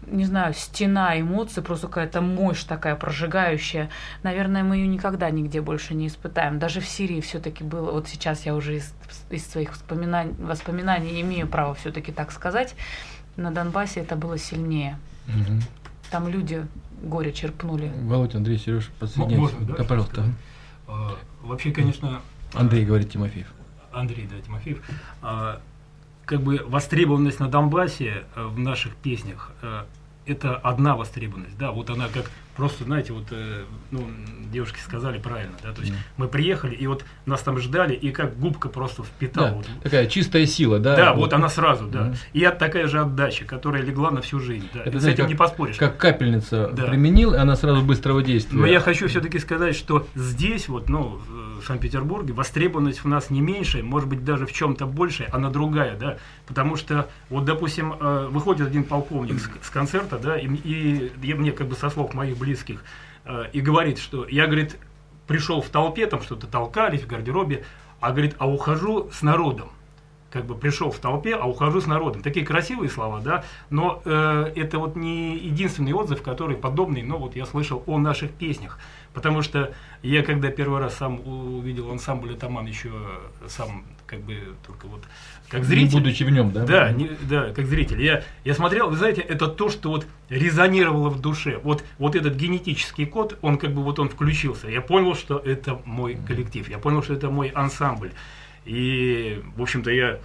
не 0.08 0.26
знаю, 0.26 0.54
стена 0.54 1.20
эмоций, 1.20 1.64
просто 1.64 1.88
какая-то 1.88 2.22
мощь 2.22 2.64
такая 2.64 2.96
прожигающая. 2.96 3.90
Наверное, 4.24 4.64
мы 4.64 4.78
ее 4.78 4.88
никогда 4.88 5.30
нигде 5.30 5.62
больше 5.62 5.94
не 5.94 6.08
испытаем. 6.08 6.60
Даже 6.60 6.80
в 6.82 6.86
Сирии 6.86 7.22
все-таки 7.22 7.64
было, 7.64 7.92
вот 7.92 8.08
сейчас 8.08 8.46
я 8.46 8.56
уже 8.56 8.78
из, 8.78 8.94
из 9.30 9.46
своих 9.46 9.72
воспоминаний, 9.72 10.34
воспоминаний 10.40 11.22
имею 11.22 11.48
право 11.48 11.74
все-таки 11.76 12.12
так 12.12 12.32
сказать, 12.32 12.76
на 13.36 13.52
Донбассе 13.52 14.02
это 14.02 14.16
было 14.16 14.38
сильнее. 14.38 14.98
Мгм. 15.28 15.62
Там 16.12 16.28
люди 16.28 16.66
горе 17.02 17.34
черпнули. 17.34 17.92
Володя, 18.04 18.38
Андрей, 18.38 18.58
Сереж, 18.58 18.90
подсоединяйтесь. 19.00 19.40
можно, 19.40 19.66
да, 19.66 19.74
да, 19.78 19.84
пожалуйста. 19.84 20.24
А, 20.88 21.16
Вообще, 21.42 21.72
конечно, 21.72 22.22
Андрей 22.54 22.86
говорит 22.86 23.12
Тимофеев. 23.12 23.48
Андрей, 23.92 24.28
да, 24.32 24.40
Тимофеев. 24.42 24.82
Как 26.26 26.42
бы 26.42 26.64
востребованность 26.66 27.40
на 27.40 27.48
Донбассе 27.48 28.26
э, 28.36 28.46
в 28.46 28.58
наших 28.58 28.96
песнях 28.96 29.52
э, 29.62 29.84
это 30.26 30.56
одна 30.56 30.96
востребованность, 30.96 31.58
да, 31.58 31.72
вот 31.72 31.90
она 31.90 32.08
как 32.08 32.32
просто, 32.56 32.84
знаете, 32.86 33.14
вот, 33.14 33.26
э, 33.32 33.64
ну, 33.92 34.08
девушки 34.52 34.80
сказали 34.80 35.20
правильно, 35.20 35.54
да, 35.64 35.72
то 35.74 35.82
есть 35.82 35.92
Да. 35.94 36.00
мы 36.18 36.28
приехали, 36.28 36.74
и 36.76 36.88
вот 36.88 37.04
нас 37.26 37.42
там 37.42 37.58
ждали, 37.60 37.94
и 37.94 38.12
как 38.12 38.38
губка 38.40 38.70
просто 38.70 39.04
впитала. 39.04 39.50
Да, 39.50 39.54
вот. 39.56 39.68
такая 39.84 40.08
чистая 40.08 40.46
сила, 40.46 40.80
да? 40.80 40.96
Да, 40.96 41.14
вот 41.14 41.34
она 41.34 41.50
сразу, 41.50 41.88
да. 41.88 42.04
Мгм. 42.06 42.16
И 42.34 42.44
от 42.44 42.58
такая 42.58 42.88
же 42.88 43.00
отдача, 43.00 43.46
которая 43.46 43.82
легла 43.84 44.12
на 44.12 44.22
всю 44.22 44.40
жизнь, 44.40 44.68
да. 44.74 44.82
Это, 44.82 44.90
И 44.92 45.00
с 45.00 45.02
знаете, 45.02 45.14
этим 45.22 45.24
как, 45.26 45.30
не 45.30 45.36
поспоришь. 45.36 45.76
Как 45.78 45.98
капельница 45.98 46.70
Да. 46.74 46.86
применил, 46.86 47.34
и 47.34 47.38
она 47.38 47.56
сразу 47.56 47.82
быстрого 47.82 48.24
действия. 48.24 48.58
Но 48.58 48.66
я 48.66 48.80
хочу 48.80 49.08
все-таки 49.08 49.40
сказать, 49.40 49.76
что 49.76 50.08
здесь, 50.16 50.68
вот, 50.70 50.90
ну, 50.90 51.20
в 51.62 51.66
Санкт-Петербурге, 51.66 52.34
востребованность 52.34 53.04
у 53.06 53.08
нас 53.10 53.30
не 53.30 53.42
меньше, 53.42 53.82
может 53.82 54.08
быть, 54.08 54.24
даже 54.24 54.46
в 54.46 54.52
чем-то 54.54 54.86
больше, 54.86 55.28
она 55.32 55.50
другая, 55.50 55.98
да. 55.98 56.18
Потому 56.48 56.76
что, 56.76 57.10
вот, 57.30 57.46
допустим, 57.46 57.94
э, 58.00 58.28
выходит 58.30 58.68
один 58.68 58.84
полковник 58.84 59.40
с, 59.40 59.50
с 59.66 59.70
концерта, 59.70 60.20
да, 60.20 60.38
и, 60.38 60.48
и 60.48 61.12
я- 61.24 61.36
мне 61.36 61.52
как 61.52 61.68
бы 61.68 61.76
со 61.76 61.90
слов 61.90 62.14
моих 62.14 62.38
близких, 62.46 62.84
э, 63.26 63.46
и 63.54 63.62
говорит, 63.62 63.98
что 63.98 64.28
я, 64.28 64.46
говорит, 64.46 64.78
пришел 65.28 65.62
в 65.62 65.70
толпе, 65.70 66.06
там 66.08 66.22
что-то 66.22 66.48
толкались 66.48 67.02
в 67.02 67.08
гардеробе, 67.08 67.66
а 68.00 68.12
говорит, 68.12 68.36
а 68.38 68.48
ухожу 68.48 69.10
с 69.12 69.22
народом 69.22 69.70
как 70.36 70.46
бы 70.48 70.56
пришел 70.56 70.92
в 70.92 71.00
толпе, 71.00 71.34
а 71.34 71.46
ухожу 71.46 71.80
с 71.80 71.88
народом. 71.88 72.22
Такие 72.22 72.46
красивые 72.46 72.90
слова, 72.90 73.22
да, 73.22 73.46
но 73.70 74.02
э, 74.04 74.52
это 74.58 74.80
вот 74.80 74.98
не 74.98 75.38
единственный 75.38 75.94
отзыв, 75.94 76.22
который 76.22 76.58
подобный, 76.58 77.04
но 77.04 77.18
вот 77.18 77.38
я 77.38 77.46
слышал 77.46 77.84
о 77.86 77.98
наших 77.98 78.32
песнях. 78.32 78.78
Потому 79.14 79.42
что 79.42 79.74
я, 80.04 80.24
когда 80.24 80.50
первый 80.50 80.82
раз 80.82 80.98
сам 80.98 81.22
увидел 81.26 81.90
ансамбль 81.90 82.34
«Атаман», 82.34 82.66
еще 82.66 82.92
сам 83.48 83.86
как 84.06 84.20
бы 84.20 84.56
только 84.68 84.88
вот 84.88 85.04
как 85.50 85.62
Не 85.62 85.66
зритель. 85.68 85.94
будучи 86.00 86.24
в 86.24 86.30
нем, 86.32 86.52
да? 86.52 86.66
Да, 86.66 86.92
не- 86.92 87.12
да, 87.30 87.52
как 87.54 87.68
зритель. 87.68 88.02
Я, 88.02 88.24
я 88.44 88.54
смотрел, 88.54 88.90
вы 88.90 88.98
знаете, 88.98 89.22
это 89.22 89.48
то, 89.48 89.70
что 89.70 89.90
вот 89.90 90.08
резонировало 90.30 91.10
в 91.10 91.22
душе. 91.22 91.60
Вот, 91.64 91.84
вот 92.00 92.16
этот 92.16 92.36
генетический 92.36 93.06
код, 93.06 93.38
он 93.42 93.58
как 93.58 93.74
бы 93.74 93.84
вот 93.84 94.00
он 94.00 94.10
включился. 94.10 94.68
Я 94.70 94.82
понял, 94.82 95.16
что 95.16 95.38
это 95.38 95.80
мой 95.86 96.18
коллектив. 96.28 96.68
Я 96.70 96.80
понял, 96.80 97.04
что 97.04 97.14
это 97.14 97.30
мой 97.30 97.50
ансамбль. 97.50 98.12
И, 98.66 99.42
в 99.56 99.62
общем-то, 99.62 99.92
я 99.92 100.20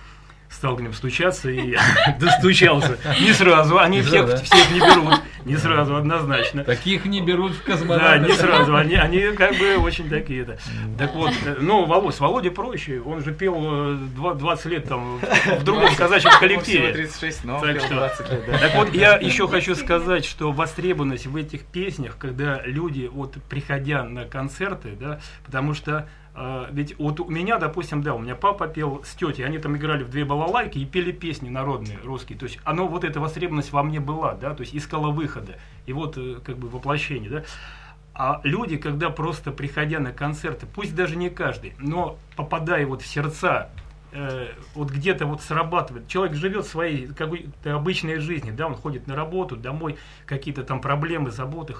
стал 0.51 0.77
к 0.77 0.81
ним 0.81 0.93
стучаться 0.93 1.49
и 1.51 1.77
достучался. 2.21 2.99
Не 3.21 3.33
сразу, 3.33 3.79
они 3.79 4.03
всех, 4.03 4.27
да? 4.27 4.37
всех 4.37 4.71
не 4.73 4.81
берут. 4.81 5.21
Не 5.45 5.57
сразу, 5.57 5.97
однозначно. 5.97 6.65
Таких 6.65 7.07
не 7.07 7.23
берут 7.23 7.53
в 7.53 7.65
Да, 7.65 7.73
космонавты. 7.73 8.27
не 8.27 8.33
сразу, 8.35 8.77
они, 8.77 8.95
они 8.97 9.33
как 9.35 9.57
бы 9.57 9.77
очень 9.79 10.11
такие 10.11 10.43
это. 10.43 10.59
Так 10.99 11.15
вот, 11.15 11.33
э, 11.47 11.57
ну, 11.61 11.87
Володь, 11.87 12.15
с 12.15 12.21
Володей 12.21 12.51
проще, 12.51 13.01
он 13.01 13.25
же 13.25 13.33
пел 13.33 13.55
э, 13.59 13.95
два- 14.15 14.35
20 14.35 14.67
лет 14.67 14.87
там 14.89 15.19
в 15.59 15.65
другом 15.65 15.95
казачьем 15.95 16.33
коллективе. 16.39 16.89
Всего 16.93 16.93
36, 16.93 17.45
но 17.45 17.61
Так 17.61 17.73
пел 17.77 17.81
что- 17.87 17.95
20 17.95 18.31
лет, 18.31 18.45
да. 18.49 18.59
Так 18.59 18.75
вот, 18.75 18.95
я 18.95 19.17
еще 19.17 19.49
хочу 19.49 19.75
сказать, 19.75 20.27
что 20.27 20.53
востребованность 20.53 21.27
в 21.27 21.35
этих 21.37 21.63
песнях, 21.65 22.19
когда 22.19 22.61
люди, 22.67 23.09
вот 23.11 23.35
приходя 23.49 24.03
на 24.05 24.27
концерты, 24.27 24.91
да, 25.01 25.21
потому 25.47 25.73
что 25.73 26.07
э, 26.30 26.30
ведь 26.71 26.99
вот 26.99 27.21
у 27.21 27.29
меня, 27.29 27.59
допустим, 27.59 28.03
да, 28.03 28.15
у 28.15 28.19
меня 28.19 28.35
папа 28.35 28.69
пел 28.69 29.03
с 29.05 29.15
тетей, 29.15 29.45
они 29.45 29.59
там 29.59 29.77
играли 29.77 30.05
в 30.05 30.11
две 30.11 30.25
балалайки 30.25 30.79
и 30.79 30.87
пели 30.87 31.13
песни 31.13 31.49
народные, 31.49 31.99
русские. 32.05 32.39
То 32.39 32.45
есть 32.45 32.59
оно, 32.65 32.87
вот 32.87 33.05
эта 33.05 33.21
востребованность 33.21 33.73
во 33.73 33.83
мне 33.83 34.01
была, 34.01 34.35
да, 34.35 34.55
то 34.55 34.63
есть 34.63 34.75
искала 34.75 35.11
выхода. 35.11 35.59
И 35.87 35.93
вот 35.93 36.17
э, 36.17 36.37
как 36.45 36.57
бы 36.57 36.69
воплощение, 36.69 37.31
да. 37.31 37.45
А 38.15 38.41
люди, 38.45 38.77
когда 38.77 39.11
просто 39.11 39.51
приходя 39.51 39.99
на 39.99 40.13
концерты, 40.13 40.67
пусть 40.67 40.95
даже 40.95 41.17
не 41.17 41.31
каждый, 41.31 41.75
но 41.79 42.19
попадая 42.37 42.87
вот 42.87 43.03
в 43.03 43.07
сердца, 43.07 43.71
э, 44.13 44.49
вот 44.75 44.91
где-то 44.91 45.27
вот 45.27 45.43
срабатывает. 45.43 46.09
Человек 46.09 46.37
живет 46.37 46.67
своей 46.67 47.07
какой-то 47.07 47.75
обычной 47.75 48.19
жизнью, 48.19 48.55
да, 48.55 48.67
он 48.67 48.75
ходит 48.75 49.07
на 49.07 49.17
работу, 49.17 49.57
домой, 49.57 49.97
какие-то 50.27 50.65
там 50.65 50.81
проблемы, 50.81 51.31
заботы. 51.31 51.75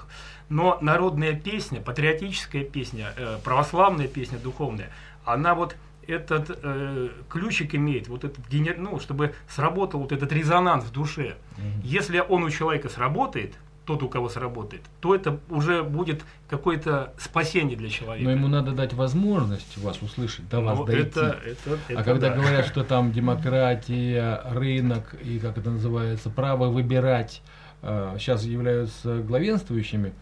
Но 0.49 0.77
народная 0.81 1.33
песня, 1.33 1.81
патриотическая 1.81 2.63
песня, 2.63 3.13
э, 3.17 3.37
православная 3.43 4.07
песня, 4.07 4.37
духовная, 4.37 4.89
она 5.25 5.55
вот 5.55 5.75
этот 6.07 6.59
э, 6.63 7.09
ключик 7.29 7.75
имеет, 7.75 8.07
вот 8.07 8.23
этот 8.23 8.47
генер... 8.49 8.77
ну, 8.77 8.99
чтобы 8.99 9.33
сработал 9.47 10.01
вот 10.01 10.11
этот 10.11 10.31
резонанс 10.31 10.85
в 10.85 10.91
душе. 10.91 11.35
Если 11.83 12.19
он 12.19 12.43
у 12.43 12.49
человека 12.49 12.89
сработает, 12.89 13.55
тот, 13.85 14.03
у 14.03 14.09
кого 14.09 14.29
сработает, 14.29 14.83
то 14.99 15.15
это 15.15 15.39
уже 15.49 15.83
будет 15.83 16.21
какое-то 16.49 17.13
спасение 17.17 17.75
для 17.75 17.89
человека. 17.89 18.23
Но 18.25 18.31
ему 18.31 18.47
надо 18.47 18.71
дать 18.71 18.93
возможность 18.93 19.77
вас 19.79 20.01
услышать, 20.01 20.47
до 20.49 20.61
вас 20.61 20.77
Ну, 20.77 20.85
дойти. 20.85 21.01
это- 21.01 21.37
это- 21.43 21.79
а 21.89 21.93
это 21.93 22.03
когда 22.03 22.29
да. 22.29 22.35
говорят, 22.35 22.65
что 22.67 22.83
там 22.83 23.11
демократия, 23.11 24.41
рынок 24.51 25.15
и 25.23 25.39
как 25.39 25.57
это 25.57 25.71
называется, 25.71 26.29
право 26.29 26.67
выбирать 26.67 27.41
э, 27.83 28.15
сейчас 28.19 28.43
являются 28.43 29.21
главенствующими, 29.23 30.13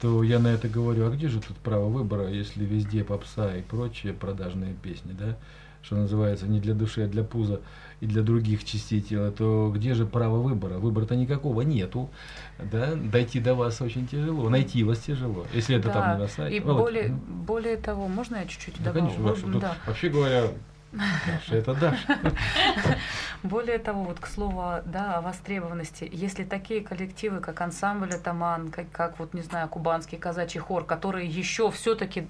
то 0.00 0.22
я 0.22 0.38
на 0.38 0.48
это 0.48 0.66
говорю, 0.68 1.06
а 1.06 1.10
где 1.10 1.28
же 1.28 1.40
тут 1.42 1.58
право 1.58 1.88
выбора, 1.88 2.28
если 2.28 2.64
везде 2.64 3.04
попса 3.04 3.54
и 3.54 3.60
прочие 3.60 4.14
продажные 4.14 4.72
песни, 4.72 5.12
да, 5.12 5.36
что 5.82 5.96
называется, 5.96 6.46
не 6.46 6.58
для 6.58 6.72
души, 6.72 7.02
а 7.02 7.06
для 7.08 7.22
пуза 7.22 7.60
и 8.02 8.06
для 8.06 8.22
других 8.22 8.64
частей 8.64 9.00
тела, 9.00 9.30
то 9.30 9.70
где 9.72 9.94
же 9.94 10.04
право 10.06 10.38
выбора? 10.38 10.78
Выбора-то 10.78 11.14
никакого 11.14 11.60
нету, 11.60 12.10
да, 12.58 12.96
дойти 12.96 13.38
до 13.38 13.54
вас 13.54 13.80
очень 13.80 14.08
тяжело, 14.08 14.48
найти 14.48 14.82
вас 14.82 14.98
тяжело, 14.98 15.46
если 15.54 15.76
это 15.76 15.88
там 15.88 16.02
Да, 16.02 16.14
не 16.14 16.22
на 16.22 16.28
сайте. 16.28 16.56
И 16.56 16.60
Володь, 16.60 16.82
более, 16.82 17.08
более 17.10 17.76
того, 17.76 18.08
можно 18.08 18.36
я 18.36 18.46
чуть-чуть 18.46 18.82
Да, 18.82 18.92
добавлю? 18.92 19.14
конечно, 19.14 19.28
Даша, 19.28 19.42
тут 19.52 19.60
да. 19.60 19.76
Вообще 19.86 20.08
говоря, 20.08 20.48
Даша, 20.92 21.54
это 21.54 21.74
Даша. 21.74 22.18
Более 23.44 23.78
того, 23.78 24.04
вот 24.04 24.18
к 24.18 24.26
слову, 24.26 24.62
да, 24.84 25.18
о 25.18 25.20
востребованности, 25.20 26.08
если 26.12 26.42
такие 26.42 26.80
коллективы, 26.80 27.38
как 27.40 27.60
ансамбль 27.60 28.12
«Атаман», 28.14 28.70
как, 28.70 28.90
как 28.90 29.18
вот, 29.18 29.32
не 29.32 29.42
знаю, 29.42 29.68
кубанский 29.68 30.18
казачий 30.18 30.60
хор, 30.60 30.84
которые 30.84 31.28
еще 31.28 31.70
все-таки 31.70 32.26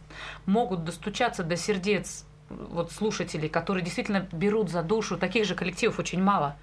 могут 0.46 0.84
достучаться 0.84 1.42
до 1.42 1.56
сердец 1.56 2.24
вот 2.70 2.92
слушателей, 2.92 3.48
которые 3.48 3.84
действительно 3.84 4.26
берут 4.32 4.70
за 4.70 4.82
душу, 4.82 5.16
таких 5.16 5.44
же 5.44 5.54
коллективов 5.54 5.98
очень 5.98 6.22
мало. 6.22 6.56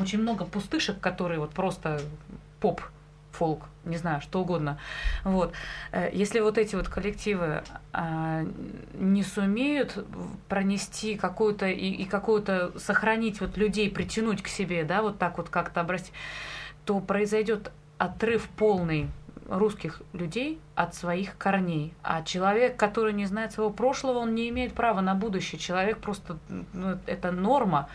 Очень 0.00 0.20
много 0.20 0.44
пустышек, 0.44 1.00
которые 1.00 1.40
вот 1.40 1.50
просто 1.50 2.00
поп, 2.60 2.80
фолк, 3.32 3.64
не 3.84 3.96
знаю, 3.96 4.20
что 4.20 4.40
угодно. 4.40 4.78
Вот. 5.24 5.52
Э, 5.90 6.10
Если 6.12 6.40
вот 6.40 6.58
эти 6.58 6.76
вот 6.76 6.88
коллективы 6.88 7.64
а, 7.92 8.44
не 8.94 9.22
сумеют 9.22 10.04
пронести 10.48 11.16
какую-то 11.16 11.66
и, 11.66 11.90
и 11.90 12.04
какую-то 12.04 12.78
сохранить 12.78 13.40
вот 13.40 13.56
людей, 13.56 13.90
притянуть 13.90 14.42
к 14.42 14.48
себе, 14.48 14.84
да, 14.84 15.02
вот 15.02 15.18
так 15.18 15.38
вот 15.38 15.48
как-то 15.48 15.80
обратить, 15.80 16.12
то 16.84 17.00
произойдет 17.00 17.72
отрыв 17.98 18.48
полный 18.56 19.08
русских 19.58 20.02
людей 20.12 20.58
от 20.74 20.94
своих 20.94 21.36
корней. 21.36 21.92
А 22.02 22.22
человек, 22.22 22.76
который 22.76 23.12
не 23.12 23.26
знает 23.26 23.52
своего 23.52 23.70
прошлого, 23.70 24.18
он 24.18 24.34
не 24.34 24.48
имеет 24.48 24.72
права 24.72 25.00
на 25.00 25.14
будущее. 25.14 25.58
Человек 25.58 25.98
просто, 25.98 26.38
ну, 26.72 26.98
это 27.06 27.30
норма. 27.30 27.88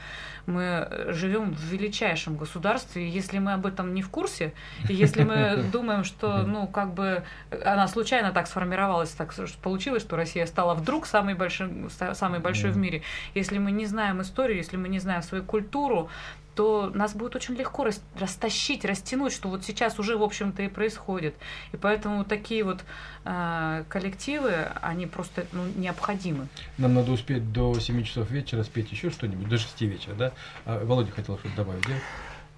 Мы 0.45 0.87
живем 1.09 1.53
в 1.53 1.61
величайшем 1.63 2.37
государстве, 2.37 3.07
и 3.07 3.09
если 3.09 3.39
мы 3.39 3.53
об 3.53 3.65
этом 3.65 3.93
не 3.93 4.01
в 4.01 4.09
курсе, 4.09 4.53
и 4.87 4.93
если 4.93 5.23
мы 5.23 5.63
думаем, 5.73 6.03
что, 6.03 6.43
ну, 6.43 6.67
как 6.67 6.93
бы 6.93 7.23
она 7.65 7.87
случайно 7.87 8.31
так 8.31 8.47
сформировалась, 8.47 9.09
так 9.09 9.33
получилось, 9.61 10.03
что 10.03 10.15
Россия 10.15 10.45
стала 10.45 10.75
вдруг 10.75 11.05
самой 11.05 11.33
большой, 11.33 11.69
самой 12.13 12.39
большой 12.39 12.71
в 12.71 12.77
мире. 12.77 13.01
Если 13.33 13.57
мы 13.57 13.71
не 13.71 13.85
знаем 13.87 14.21
историю, 14.21 14.57
если 14.57 14.77
мы 14.77 14.87
не 14.89 14.99
знаем 14.99 15.21
свою 15.21 15.43
культуру, 15.43 16.09
то 16.57 16.91
нас 16.95 17.13
будет 17.13 17.35
очень 17.35 17.53
легко 17.53 17.83
рас- 17.83 18.01
растащить, 18.19 18.83
растянуть, 18.83 19.31
что 19.31 19.47
вот 19.47 19.63
сейчас 19.63 19.99
уже, 19.99 20.17
в 20.17 20.23
общем-то, 20.23 20.63
и 20.63 20.67
происходит. 20.67 21.35
И 21.71 21.77
поэтому 21.77 22.25
такие 22.25 22.63
вот 22.63 22.79
э, 23.25 23.83
коллективы, 23.87 24.67
они 24.81 25.05
просто 25.05 25.45
ну, 25.51 25.61
необходимы. 25.75 26.47
Нам 26.79 26.95
надо 26.95 27.11
успеть 27.11 27.53
до 27.53 27.79
7 27.79 28.03
часов 28.03 28.31
вечера 28.31 28.63
спеть 28.63 28.91
еще 28.91 29.11
что-нибудь, 29.11 29.47
до 29.47 29.59
6 29.59 29.81
вечера, 29.81 30.15
да? 30.15 30.31
А 30.65 30.83
Володя 30.83 31.11
хотел 31.11 31.37
что-то 31.37 31.55
добавить, 31.55 31.83
да? 31.83 31.93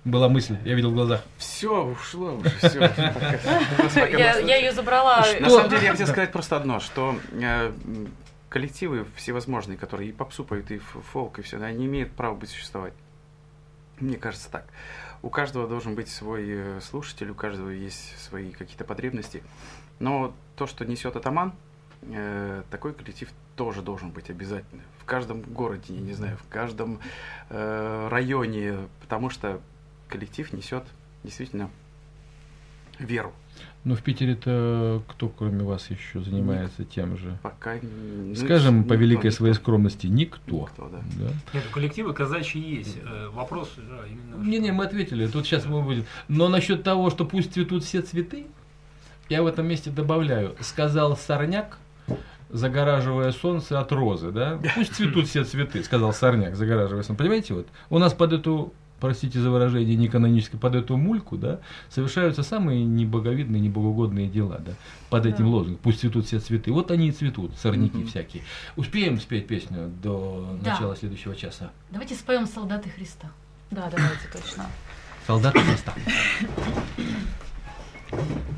Была 0.05 0.29
мысль, 0.29 0.55
я 0.63 0.75
видел 0.75 0.91
в 0.91 0.93
глазах. 0.93 1.21
Все, 1.37 1.83
ушло 1.83 2.35
уже, 2.37 2.49
все. 2.59 2.79
Я- 4.09 4.39
я 4.39 4.55
её 4.55 4.71
забрала. 4.71 5.25
На 5.41 5.49
самом 5.49 5.69
деле, 5.69 5.83
я 5.83 5.91
хотел 5.91 6.07
сказать 6.07 6.31
просто 6.31 6.55
одно, 6.55 6.79
что 6.79 7.17
э, 7.33 7.71
коллективы 8.47 9.05
всевозможные, 9.17 9.77
которые 9.77 10.09
и 10.09 10.13
попсу 10.13 10.45
поют, 10.45 10.71
и 10.71 10.77
фолк, 10.77 11.39
и 11.39 11.41
все, 11.41 11.61
они 11.61 11.85
имеют 11.85 12.13
право 12.13 12.35
быть 12.35 12.49
существовать. 12.49 12.93
Мне 13.99 14.17
кажется 14.17 14.49
так. 14.49 14.65
У 15.21 15.29
каждого 15.29 15.67
должен 15.67 15.95
быть 15.95 16.09
свой 16.09 16.45
э, 16.47 16.81
слушатель, 16.81 17.29
у 17.29 17.35
каждого 17.35 17.69
есть 17.69 18.17
свои 18.19 18.51
какие-то 18.51 18.85
потребности. 18.85 19.43
Но 19.99 20.33
то, 20.55 20.65
что 20.65 20.85
несет 20.85 21.15
атаман, 21.17 21.53
э, 22.03 22.63
такой 22.71 22.93
коллектив 22.93 23.29
тоже 23.57 23.81
должен 23.81 24.11
быть 24.11 24.29
обязательно. 24.29 24.83
В 24.99 25.05
каждом 25.05 25.41
городе, 25.41 25.93
я 25.93 25.99
не 25.99 26.13
знаю, 26.13 26.37
в 26.37 26.47
каждом 26.49 26.99
э, 27.49 28.07
районе, 28.09 28.87
потому 29.01 29.29
что 29.29 29.59
коллектив 30.07 30.53
несет 30.53 30.85
действительно 31.23 31.69
веру. 32.97 33.33
Ну, 33.85 33.95
в 33.95 34.01
Питере-то 34.01 35.01
кто, 35.07 35.29
кроме 35.29 35.63
вас, 35.63 35.89
еще 35.89 36.21
занимается 36.21 36.83
тем 36.83 37.17
же? 37.17 37.37
Пока, 37.41 37.75
ну, 37.81 38.35
Скажем, 38.35 38.83
по 38.83 38.93
никто, 38.93 38.95
великой 38.95 39.25
никто. 39.27 39.37
своей 39.37 39.53
скромности, 39.53 40.07
никто. 40.07 40.61
Никто, 40.61 40.89
да. 40.91 40.99
Да? 41.17 41.31
Нет, 41.53 41.63
коллективы 41.71 42.13
казачьи 42.13 42.61
есть. 42.61 42.97
Э, 43.03 43.29
Вопрос, 43.33 43.71
да, 43.77 44.05
именно. 44.05 44.43
Не-не, 44.47 44.71
мы 44.71 44.85
ответили, 44.85 45.27
тут 45.27 45.45
сейчас 45.45 45.65
мы 45.65 45.81
будем. 45.81 46.05
Но 46.27 46.49
насчет 46.49 46.83
того, 46.83 47.09
что 47.09 47.25
пусть 47.25 47.53
цветут 47.53 47.83
все 47.83 48.01
цветы, 48.01 48.45
я 49.29 49.43
в 49.43 49.47
этом 49.47 49.65
месте 49.67 49.89
добавляю. 49.91 50.55
Сказал 50.59 51.15
сорняк, 51.15 51.77
загораживая 52.49 53.31
солнце 53.31 53.79
от 53.79 53.91
розы, 53.91 54.31
да? 54.31 54.59
Пусть 54.75 54.95
цветут 54.95 55.27
все 55.27 55.43
цветы, 55.43 55.83
сказал 55.83 56.13
сорняк, 56.13 56.55
загораживая 56.55 57.03
солнце. 57.03 57.17
Понимаете, 57.17 57.53
вот 57.53 57.67
у 57.89 57.99
нас 57.99 58.13
под 58.13 58.33
эту 58.33 58.73
простите 58.99 59.39
за 59.39 59.49
выражение, 59.49 59.95
неканонически, 59.95 60.55
под 60.55 60.75
эту 60.75 60.97
мульку, 60.97 61.37
да, 61.37 61.59
совершаются 61.89 62.43
самые 62.43 62.83
небоговидные, 62.83 63.61
небогоугодные 63.61 64.27
дела, 64.27 64.59
да, 64.59 64.73
под 65.09 65.25
этим 65.25 65.45
Да. 65.45 65.51
лозунгом. 65.51 65.79
Пусть 65.81 65.99
цветут 66.01 66.25
все 66.25 66.39
цветы. 66.39 66.71
Вот 66.71 66.91
они 66.91 67.07
и 67.09 67.11
цветут, 67.11 67.55
сорняки 67.57 67.97
Мгм. 67.97 68.07
всякие. 68.07 68.43
Успеем 68.75 69.19
спеть 69.19 69.47
песню 69.47 69.89
до 70.01 70.57
Да. 70.61 70.71
начала 70.71 70.95
следующего 70.95 71.35
часа? 71.35 71.71
Давайте 71.91 72.15
споем 72.15 72.45
«Солдаты 72.45 72.89
Христа». 72.89 73.29
Да, 73.71 73.89
давайте 73.89 74.27
точно. 74.31 74.65
Солдаты 75.27 75.59
Христа. 75.59 75.93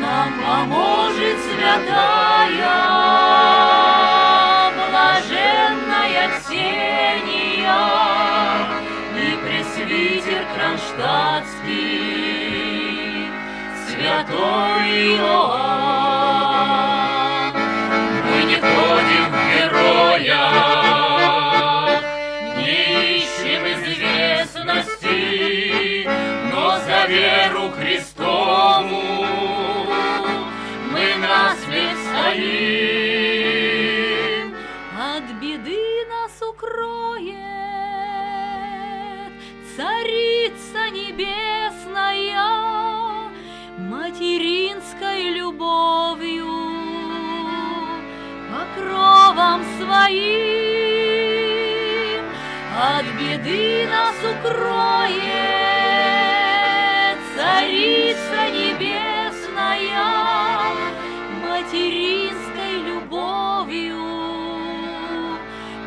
Нам 0.00 0.28
поможет 0.46 1.38
святая, 1.40 3.09
Кронштадтский, 11.00 13.32
святой 13.88 15.16
Иоанн. 15.16 16.60
Мы 18.26 18.38
не 18.44 18.56
ходим 18.56 19.26
в 19.32 19.34
героя, 19.50 20.44
не 22.58 22.82
ищем 23.16 23.62
известности, 23.80 26.06
но 26.52 26.64
за 26.80 27.00
веру 27.06 27.64
Христову 27.70 29.02
мы 30.92 31.06
насмерть 31.16 32.02
стоим. 32.10 33.40
От 34.98 35.24
беды 35.40 35.82
нас 36.10 36.34
укроет 36.46 37.40
Царица 39.76 40.39
Небесная 40.92 42.42
Материнской 43.78 45.30
любовью 45.30 46.46
Покровом 48.50 49.64
своим 49.78 51.00
От 52.76 53.06
беды 53.18 53.86
нас 53.88 54.16
укроет 54.24 55.20
Царица 57.36 58.50
Небесная 58.50 59.20
материнской 61.70 62.82
любовью, 62.84 63.96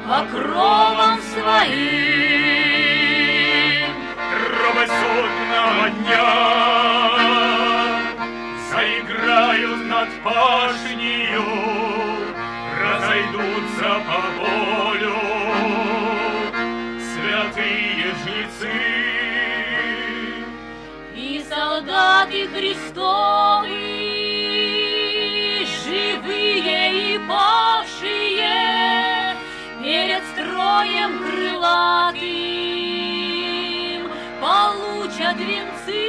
покровом 0.08 1.20
своим. 1.34 2.63
Правосудного 4.86 5.90
дня 5.92 6.28
заиграют 8.70 9.86
над 9.86 10.10
пашнею, 10.24 11.46
разойдутся 12.82 13.90
по 14.08 14.20
полю 14.40 15.20
святые 17.00 18.08
жнецы. 18.24 18.76
И 21.16 21.46
солдаты 21.48 22.48
Христовы, 22.50 23.68
живые 25.86 27.14
и 27.14 27.20
павшие, 27.30 28.58
перед 29.82 30.24
строем 30.34 31.12
крылатым 31.20 32.43
получат 35.34 35.48
венцы. 35.48 36.03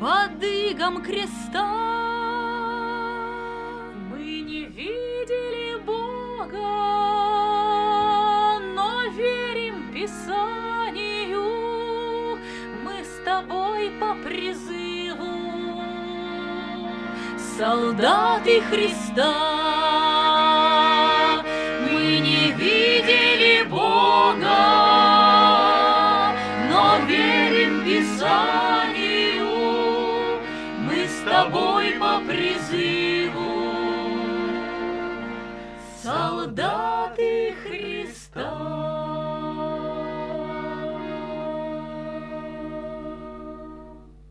под 0.00 0.42
игом 0.42 1.02
креста. 1.02 1.68
Мы 4.10 4.40
не 4.40 4.64
видели 4.64 5.76
Бога, 5.84 6.56
но 8.74 9.02
верим 9.14 9.92
Писанию. 9.92 11.48
Мы 12.82 13.04
с 13.04 13.22
тобой 13.24 13.90
по 14.00 14.14
призыву, 14.26 15.82
солдаты 17.58 18.62
Христа. 18.62 19.51